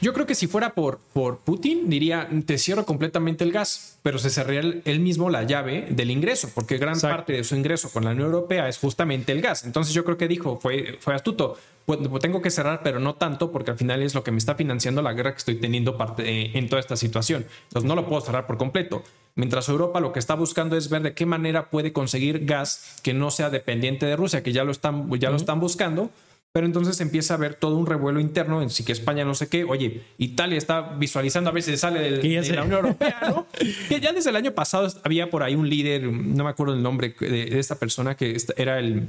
Yo 0.00 0.14
creo 0.14 0.24
que 0.24 0.34
si 0.34 0.46
fuera 0.46 0.74
por, 0.74 0.98
por 1.12 1.40
Putin, 1.40 1.90
diría, 1.90 2.28
te 2.46 2.56
cierro 2.56 2.86
completamente 2.86 3.44
el 3.44 3.52
gas, 3.52 3.98
pero 4.02 4.18
se 4.18 4.30
cerraría 4.30 4.60
él, 4.60 4.82
él 4.86 5.00
mismo 5.00 5.28
la 5.28 5.42
llave 5.42 5.88
del 5.90 6.10
ingreso, 6.10 6.48
porque 6.54 6.78
gran 6.78 6.94
Exacto. 6.94 7.16
parte 7.16 7.32
de 7.34 7.44
su 7.44 7.54
ingreso 7.54 7.90
con 7.90 8.04
la 8.04 8.12
Unión 8.12 8.26
Europea 8.26 8.68
es 8.68 8.78
justamente 8.78 9.32
el 9.32 9.42
gas. 9.42 9.64
Entonces 9.64 9.92
yo 9.92 10.04
creo 10.04 10.16
que 10.16 10.26
dijo, 10.26 10.58
fue, 10.58 10.96
fue 11.00 11.14
astuto, 11.14 11.58
pues, 11.84 11.98
pues, 12.08 12.22
tengo 12.22 12.40
que 12.40 12.50
cerrar, 12.50 12.80
pero 12.82 12.98
no 12.98 13.14
tanto, 13.14 13.52
porque 13.52 13.72
al 13.72 13.76
final 13.76 14.02
es 14.02 14.14
lo 14.14 14.24
que 14.24 14.30
me 14.30 14.38
está 14.38 14.54
financiando 14.54 15.02
la 15.02 15.12
guerra 15.12 15.32
que 15.32 15.38
estoy 15.38 15.56
teniendo 15.56 15.98
parte, 15.98 16.22
eh, 16.22 16.52
en 16.54 16.68
toda 16.68 16.80
esta 16.80 16.96
situación. 16.96 17.44
Entonces 17.64 17.86
no 17.86 17.94
lo 17.94 18.06
puedo 18.06 18.22
cerrar 18.22 18.46
por 18.46 18.56
completo. 18.56 19.02
Mientras 19.34 19.68
Europa 19.68 20.00
lo 20.00 20.12
que 20.12 20.18
está 20.18 20.34
buscando 20.34 20.76
es 20.76 20.88
ver 20.88 21.02
de 21.02 21.14
qué 21.14 21.26
manera 21.26 21.68
puede 21.68 21.92
conseguir 21.92 22.46
gas 22.46 23.00
que 23.02 23.12
no 23.12 23.30
sea 23.30 23.50
dependiente 23.50 24.06
de 24.06 24.16
Rusia, 24.16 24.42
que 24.42 24.52
ya 24.52 24.64
lo 24.64 24.70
están, 24.70 25.10
ya 25.18 25.30
lo 25.30 25.36
están 25.36 25.60
buscando. 25.60 26.10
Pero 26.52 26.66
entonces 26.66 27.00
empieza 27.00 27.34
a 27.34 27.36
haber 27.36 27.54
todo 27.54 27.76
un 27.76 27.86
revuelo 27.86 28.18
interno 28.18 28.60
en 28.60 28.70
sí 28.70 28.82
que 28.84 28.90
España 28.90 29.24
no 29.24 29.34
sé 29.34 29.48
qué. 29.48 29.62
Oye, 29.62 30.02
Italia 30.18 30.58
está 30.58 30.80
visualizando 30.80 31.50
a 31.50 31.52
veces 31.52 31.78
sale 31.78 32.00
del- 32.00 32.20
de 32.20 32.52
la 32.56 32.64
Unión 32.64 32.84
Europea, 32.86 33.20
¿no? 33.28 33.46
que 33.88 34.00
ya 34.00 34.12
desde 34.12 34.30
el 34.30 34.36
año 34.36 34.52
pasado 34.52 34.88
había 35.04 35.30
por 35.30 35.44
ahí 35.44 35.54
un 35.54 35.68
líder, 35.68 36.02
no 36.10 36.42
me 36.44 36.50
acuerdo 36.50 36.74
el 36.74 36.82
nombre 36.82 37.14
de, 37.20 37.28
de 37.46 37.58
esta 37.60 37.76
persona 37.76 38.16
que 38.16 38.36
era 38.56 38.80
el, 38.80 39.06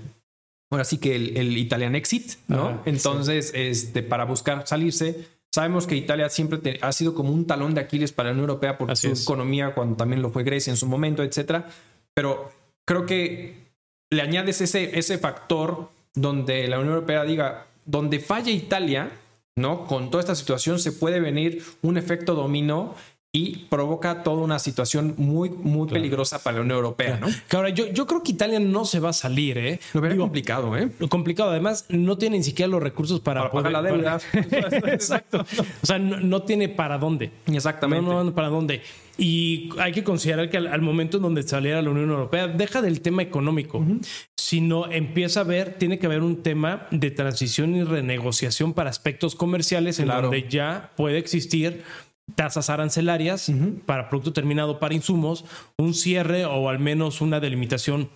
ahora 0.70 0.84
sí 0.84 1.00
que 1.00 1.16
el, 1.16 1.36
el 1.36 1.58
Italian 1.58 1.96
Exit, 1.96 2.34
¿no? 2.48 2.82
Entonces, 2.86 3.52
este, 3.56 4.04
para 4.04 4.26
buscar 4.26 4.68
salirse, 4.68 5.26
sabemos 5.52 5.88
que 5.88 5.96
Italia 5.96 6.30
siempre 6.30 6.60
te- 6.60 6.78
ha 6.84 6.92
sido 6.92 7.16
como 7.16 7.34
un 7.34 7.48
talón 7.48 7.74
de 7.74 7.82
Aquiles 7.82 8.12
para 8.12 8.30
la 8.30 8.34
Unión 8.34 8.50
Europea 8.52 8.78
por 8.78 8.92
Así 8.92 9.08
su 9.08 9.14
es. 9.14 9.24
economía, 9.24 9.74
cuando 9.74 9.96
también 9.96 10.22
lo 10.22 10.30
fue 10.30 10.44
Grecia 10.44 10.70
en 10.70 10.78
su 10.78 10.86
momento, 10.86 11.24
etcétera. 11.24 11.68
Pero 12.14 12.52
creo 12.86 13.08
que 13.08 13.56
le 14.12 14.22
añades 14.22 14.62
ese, 14.62 15.00
ese 15.00 15.18
factor 15.18 15.90
donde 16.14 16.68
la 16.68 16.80
Unión 16.80 16.96
Europea 16.96 17.24
diga, 17.24 17.68
donde 17.86 18.20
falla 18.20 18.52
Italia, 18.52 19.12
¿no? 19.56 19.86
Con 19.86 20.12
toda 20.12 20.22
esta 20.22 20.36
situación 20.36 20.80
se 20.80 20.92
puede 20.92 21.20
venir 21.20 21.64
un 21.82 21.98
efecto 21.98 22.36
dominó 22.36 22.96
y 23.34 23.68
provoca 23.70 24.24
toda 24.24 24.44
una 24.44 24.60
situación 24.60 25.14
muy, 25.18 25.50
muy 25.50 25.88
peligrosa 25.88 26.44
para 26.44 26.58
la 26.58 26.64
Unión 26.64 26.76
Europea, 26.78 27.18
¿no? 27.18 27.28
Que 27.48 27.56
ahora, 27.56 27.70
yo, 27.70 27.88
yo 27.88 28.06
creo 28.06 28.22
que 28.24 28.34
Italia 28.34 28.60
no 28.60 28.84
se 28.84 29.00
va 29.00 29.10
a 29.10 29.14
salir, 29.14 29.58
¿eh? 29.58 29.80
Lo 29.94 30.02
Digo, 30.02 30.24
complicado, 30.24 30.76
¿eh? 30.76 30.92
Lo 31.00 31.08
complicado, 31.08 31.50
además, 31.52 31.86
no 31.88 32.18
tiene 32.18 32.38
ni 32.40 32.44
siquiera 32.44 32.68
los 32.70 32.84
recursos 32.84 33.22
para, 33.22 33.42
Para 33.50 33.52
pagar 33.54 33.72
la 33.72 33.82
deuda. 33.84 34.20
para- 34.50 34.94
Exacto. 34.94 35.46
O 35.82 35.86
sea, 35.86 35.98
no, 35.98 36.20
no 36.20 36.42
tiene 36.44 36.68
para 36.68 36.98
dónde. 36.98 37.32
Exactamente. 37.48 38.06
No, 38.06 38.22
no, 38.22 38.36
para 38.36 38.50
dónde. 38.50 38.82
Y 39.18 39.70
hay 39.80 39.94
que 39.94 40.04
considerar 40.04 40.50
que 40.50 40.58
al, 40.58 40.68
al 40.68 40.82
momento 40.82 41.16
en 41.18 41.24
donde 41.24 41.44
saliera 41.44 41.82
la 41.82 41.90
Unión 41.90 42.10
Europea, 42.10 42.48
deja 42.50 42.82
del 42.82 43.00
tema 43.00 43.22
económico, 43.22 43.82
sino 44.36 44.92
empieza 44.92 45.42
a 45.42 45.44
ver, 45.44 45.76
tiene 45.78 46.00
que 46.00 46.06
haber 46.08 46.22
un 46.22 46.44
tema 46.44 46.88
de 46.92 47.12
transición 47.12 47.76
y 47.76 47.84
renegociación 47.84 48.74
para 48.74 48.90
aspectos 48.90 49.36
comerciales 49.36 50.00
en 50.00 50.06
Claro. 50.06 50.24
donde 50.24 50.50
ya 50.50 50.92
puede 50.98 51.18
existir 51.18 51.84
tasas 52.36 52.70
arancelarias 52.70 53.52
para 53.86 54.10
producto 54.10 54.34
terminado 54.34 54.80
para 54.80 54.94
insumos, 54.96 55.46
un 55.78 55.94
cierre 55.94 56.46
o 56.46 56.70
al 56.70 56.80
menos 56.80 57.22
una 57.22 57.40
delimitación 57.40 58.10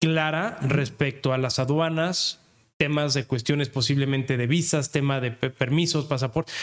clara 0.00 0.58
respecto 0.62 1.32
a 1.32 1.38
las 1.38 1.58
aduanas, 1.58 2.40
temas 2.78 3.12
de 3.14 3.24
cuestiones 3.24 3.68
posiblemente 3.68 4.36
de 4.36 4.46
visas, 4.46 4.90
tema 4.90 5.20
de 5.20 5.30
pe- 5.32 5.50
permisos, 5.50 6.06
pasaportes. 6.06 6.54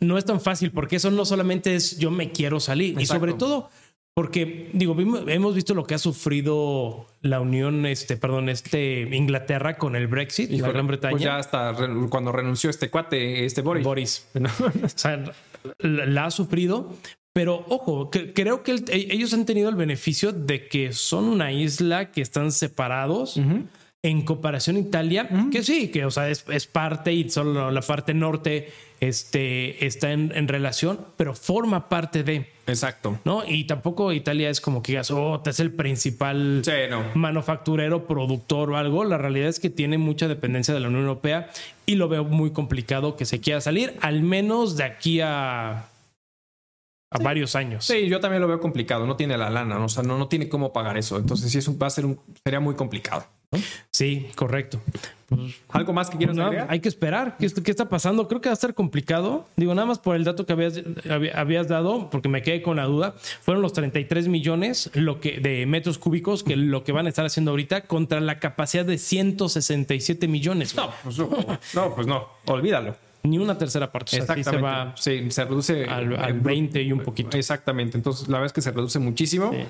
No 0.00 0.18
es 0.18 0.24
tan 0.24 0.40
fácil 0.40 0.72
porque 0.72 0.96
eso 0.96 1.10
no 1.10 1.24
solamente 1.24 1.74
es 1.74 1.98
yo 1.98 2.10
me 2.10 2.30
quiero 2.32 2.60
salir 2.60 2.90
y 2.98 3.02
Exacto. 3.02 3.14
sobre 3.14 3.32
todo 3.34 3.70
porque 4.14 4.70
digo 4.72 4.94
vimos- 4.94 5.22
hemos 5.28 5.54
visto 5.54 5.74
lo 5.74 5.84
que 5.84 5.94
ha 5.94 5.98
sufrido 5.98 7.06
la 7.22 7.40
Unión 7.40 7.86
este 7.86 8.16
perdón 8.16 8.48
este 8.48 9.02
Inglaterra 9.14 9.76
con 9.78 9.94
el 9.94 10.06
Brexit 10.06 10.50
la 10.50 10.56
Híjole, 10.56 10.72
Gran 10.72 10.86
Bretaña 10.86 11.10
Pues 11.12 11.22
ya 11.22 11.36
hasta 11.36 11.72
re- 11.72 12.08
cuando 12.10 12.32
renunció 12.32 12.68
este 12.70 12.90
cuate, 12.90 13.44
este 13.46 13.62
Boris. 13.62 13.84
Boris 13.84 14.26
o 14.84 14.88
sea, 14.88 15.22
la, 15.78 16.26
ha 16.26 16.30
sufrido, 16.30 16.92
pero 17.32 17.64
ojo, 17.68 18.10
que- 18.10 18.32
creo 18.32 18.62
que 18.62 18.72
el- 18.72 18.84
e- 18.88 19.08
ellos 19.12 19.32
han 19.34 19.44
tenido 19.46 19.68
el 19.68 19.74
beneficio 19.76 20.32
de 20.32 20.68
que 20.68 20.92
son 20.92 21.24
una 21.24 21.52
isla 21.52 22.10
que 22.12 22.22
están 22.22 22.52
separados. 22.52 23.36
En 24.02 24.22
comparación 24.22 24.76
a 24.76 24.78
Italia, 24.80 25.28
que 25.50 25.64
sí, 25.64 25.88
que 25.88 26.04
o 26.04 26.10
sea, 26.12 26.30
es, 26.30 26.44
es 26.48 26.66
parte 26.68 27.12
y 27.12 27.28
solo 27.28 27.70
la 27.72 27.80
parte 27.80 28.14
norte 28.14 28.68
este, 29.00 29.86
está 29.86 30.12
en, 30.12 30.32
en 30.34 30.48
relación, 30.48 31.00
pero 31.16 31.34
forma 31.34 31.88
parte 31.88 32.22
de, 32.22 32.50
Exacto. 32.66 33.18
¿no? 33.24 33.42
Y 33.46 33.64
tampoco 33.64 34.12
Italia 34.12 34.50
es 34.50 34.60
como 34.60 34.82
que 34.82 34.92
digas, 34.92 35.10
oh, 35.10 35.40
te 35.40 35.50
es 35.50 35.60
el 35.60 35.70
principal 35.72 36.62
Sí, 36.64 36.72
no. 36.90 37.04
manufacturero, 37.14 38.06
productor 38.06 38.70
o 38.70 38.76
algo. 38.76 39.04
La 39.04 39.18
realidad 39.18 39.48
es 39.48 39.60
que 39.60 39.70
tiene 39.70 39.98
mucha 39.98 40.28
dependencia 40.28 40.74
de 40.74 40.80
la 40.80 40.88
Unión 40.88 41.02
Europea 41.02 41.50
y 41.84 41.94
lo 41.94 42.08
veo 42.08 42.24
muy 42.24 42.50
complicado 42.50 43.16
que 43.16 43.24
se 43.24 43.40
quiera 43.40 43.60
salir, 43.60 43.94
al 44.00 44.22
menos 44.22 44.76
de 44.76 44.84
aquí 44.84 45.20
a, 45.20 45.88
a 47.10 47.18
varios 47.22 47.54
años. 47.54 47.84
Sí, 47.84 48.08
yo 48.08 48.18
también 48.20 48.42
lo 48.42 48.48
veo 48.48 48.58
complicado. 48.60 49.06
No 49.06 49.16
tiene 49.16 49.36
la 49.38 49.50
lana, 49.50 49.78
¿no? 49.78 49.84
o 49.84 49.88
sea, 49.88 50.02
no, 50.02 50.18
no 50.18 50.26
tiene 50.28 50.48
cómo 50.48 50.72
pagar 50.72 50.96
eso. 50.98 51.18
Entonces, 51.18 51.52
sí, 51.52 51.58
es 51.58 51.68
un, 51.68 51.78
va 51.80 51.86
a 51.86 51.90
ser 51.90 52.06
un, 52.06 52.18
sería 52.44 52.60
muy 52.60 52.74
complicado. 52.74 53.24
Sí, 53.90 54.28
correcto. 54.34 54.80
¿Algo 55.70 55.92
más 55.92 56.08
que 56.08 56.18
quieras 56.18 56.36
No, 56.36 56.44
agregar? 56.44 56.68
hay 56.70 56.78
que 56.80 56.88
esperar. 56.88 57.36
¿Qué, 57.38 57.48
qué 57.62 57.70
está 57.70 57.88
pasando? 57.88 58.28
Creo 58.28 58.40
que 58.40 58.48
va 58.48 58.52
a 58.52 58.54
estar 58.54 58.74
complicado. 58.74 59.48
Digo, 59.56 59.74
nada 59.74 59.86
más 59.86 59.98
por 59.98 60.14
el 60.14 60.22
dato 60.24 60.46
que 60.46 60.52
habías, 60.52 60.80
había- 61.10 61.38
habías 61.40 61.66
dado, 61.68 62.10
porque 62.10 62.28
me 62.28 62.42
quedé 62.42 62.62
con 62.62 62.76
la 62.76 62.84
duda. 62.84 63.14
Fueron 63.42 63.60
los 63.62 63.72
33 63.72 64.28
millones 64.28 64.90
lo 64.94 65.20
que, 65.20 65.40
de 65.40 65.66
metros 65.66 65.98
cúbicos 65.98 66.44
que 66.44 66.54
lo 66.56 66.84
que 66.84 66.92
van 66.92 67.06
a 67.06 67.08
estar 67.08 67.26
haciendo 67.26 67.50
ahorita 67.50 67.82
contra 67.82 68.20
la 68.20 68.38
capacidad 68.38 68.84
de 68.84 68.98
167 68.98 70.28
millones. 70.28 70.74
No, 70.76 70.90
pues 71.02 71.18
no, 71.18 71.28
no, 71.74 71.94
pues 71.94 72.06
no, 72.06 72.28
olvídalo. 72.46 72.94
Ni 73.24 73.38
una 73.38 73.58
tercera 73.58 73.90
parte. 73.90 74.20
O 74.20 74.24
sea, 74.24 74.34
sí 74.34 74.40
Exactamente. 74.40 75.00
se 75.02 75.10
va 75.12 75.22
Sí, 75.24 75.30
se 75.32 75.44
reduce 75.44 75.84
al, 75.86 76.14
al 76.16 76.30
el- 76.30 76.40
20 76.40 76.80
y 76.82 76.92
un 76.92 77.00
poquito. 77.00 77.36
Exactamente. 77.36 77.96
Entonces, 77.96 78.28
la 78.28 78.34
verdad 78.38 78.46
es 78.46 78.52
que 78.52 78.60
se 78.62 78.70
reduce 78.70 79.00
muchísimo. 79.00 79.50
Sí. 79.52 79.64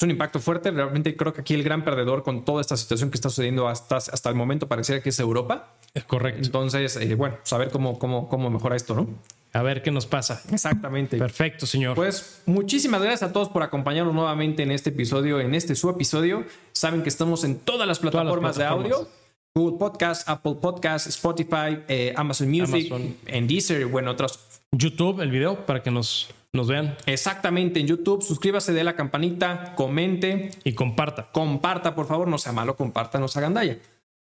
Es 0.00 0.04
un 0.04 0.12
impacto 0.12 0.40
fuerte. 0.40 0.70
Realmente 0.70 1.14
creo 1.14 1.34
que 1.34 1.42
aquí 1.42 1.52
el 1.52 1.62
gran 1.62 1.84
perdedor 1.84 2.22
con 2.22 2.42
toda 2.42 2.62
esta 2.62 2.74
situación 2.74 3.10
que 3.10 3.16
está 3.16 3.28
sucediendo 3.28 3.68
hasta, 3.68 3.98
hasta 3.98 4.30
el 4.30 4.34
momento 4.34 4.66
pareciera 4.66 5.02
que 5.02 5.10
es 5.10 5.20
Europa. 5.20 5.74
Es 5.92 6.04
correcto. 6.04 6.40
Entonces, 6.42 6.96
eh, 6.96 7.14
bueno, 7.16 7.36
saber 7.42 7.68
cómo, 7.68 7.98
cómo, 7.98 8.26
cómo 8.26 8.48
mejora 8.48 8.76
esto, 8.76 8.94
¿no? 8.94 9.08
A 9.52 9.60
ver 9.60 9.82
qué 9.82 9.90
nos 9.90 10.06
pasa. 10.06 10.42
Exactamente. 10.50 11.18
Perfecto, 11.18 11.66
señor. 11.66 11.96
Pues 11.96 12.40
muchísimas 12.46 13.02
gracias 13.02 13.28
a 13.28 13.32
todos 13.34 13.50
por 13.50 13.62
acompañarnos 13.62 14.14
nuevamente 14.14 14.62
en 14.62 14.70
este 14.70 14.88
episodio, 14.88 15.38
en 15.38 15.54
este 15.54 15.74
su 15.74 15.90
episodio. 15.90 16.46
Saben 16.72 17.02
que 17.02 17.10
estamos 17.10 17.44
en 17.44 17.58
todas 17.58 17.86
las 17.86 18.00
Todas 18.00 18.14
las 18.14 18.22
plataformas, 18.22 18.56
de 18.56 18.64
audio. 18.64 19.06
Google 19.54 19.78
Podcast, 19.78 20.26
Apple 20.26 20.54
Podcast, 20.62 21.08
Spotify, 21.08 21.78
eh, 21.88 22.14
Amazon 22.16 22.48
Music, 22.48 22.90
Amazon. 22.90 23.16
en 23.26 23.46
Deezer 23.46 23.84
bueno, 23.84 24.12
otros. 24.12 24.49
YouTube, 24.72 25.20
el 25.20 25.30
video, 25.30 25.66
para 25.66 25.82
que 25.82 25.90
nos, 25.90 26.30
nos 26.52 26.68
vean 26.68 26.96
Exactamente 27.06 27.80
en 27.80 27.86
YouTube. 27.86 28.22
Suscríbase, 28.22 28.72
dé 28.72 28.84
la 28.84 28.96
campanita, 28.96 29.74
comente, 29.74 30.50
y 30.64 30.74
comparta. 30.74 31.30
comparta, 31.32 31.94
por 31.94 32.06
favor. 32.06 32.28
No 32.28 32.38
sea 32.38 32.52
malo, 32.52 32.76
comparta, 32.76 33.18
no 33.18 33.28
se 33.28 33.38
hagan 33.38 33.54
daño. 33.54 33.76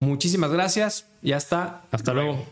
Muchísimas 0.01 0.53
gracias 0.53 1.11
y 1.23 1.33
hasta 1.33 1.83
Hasta 1.91 2.13
luego. 2.15 2.45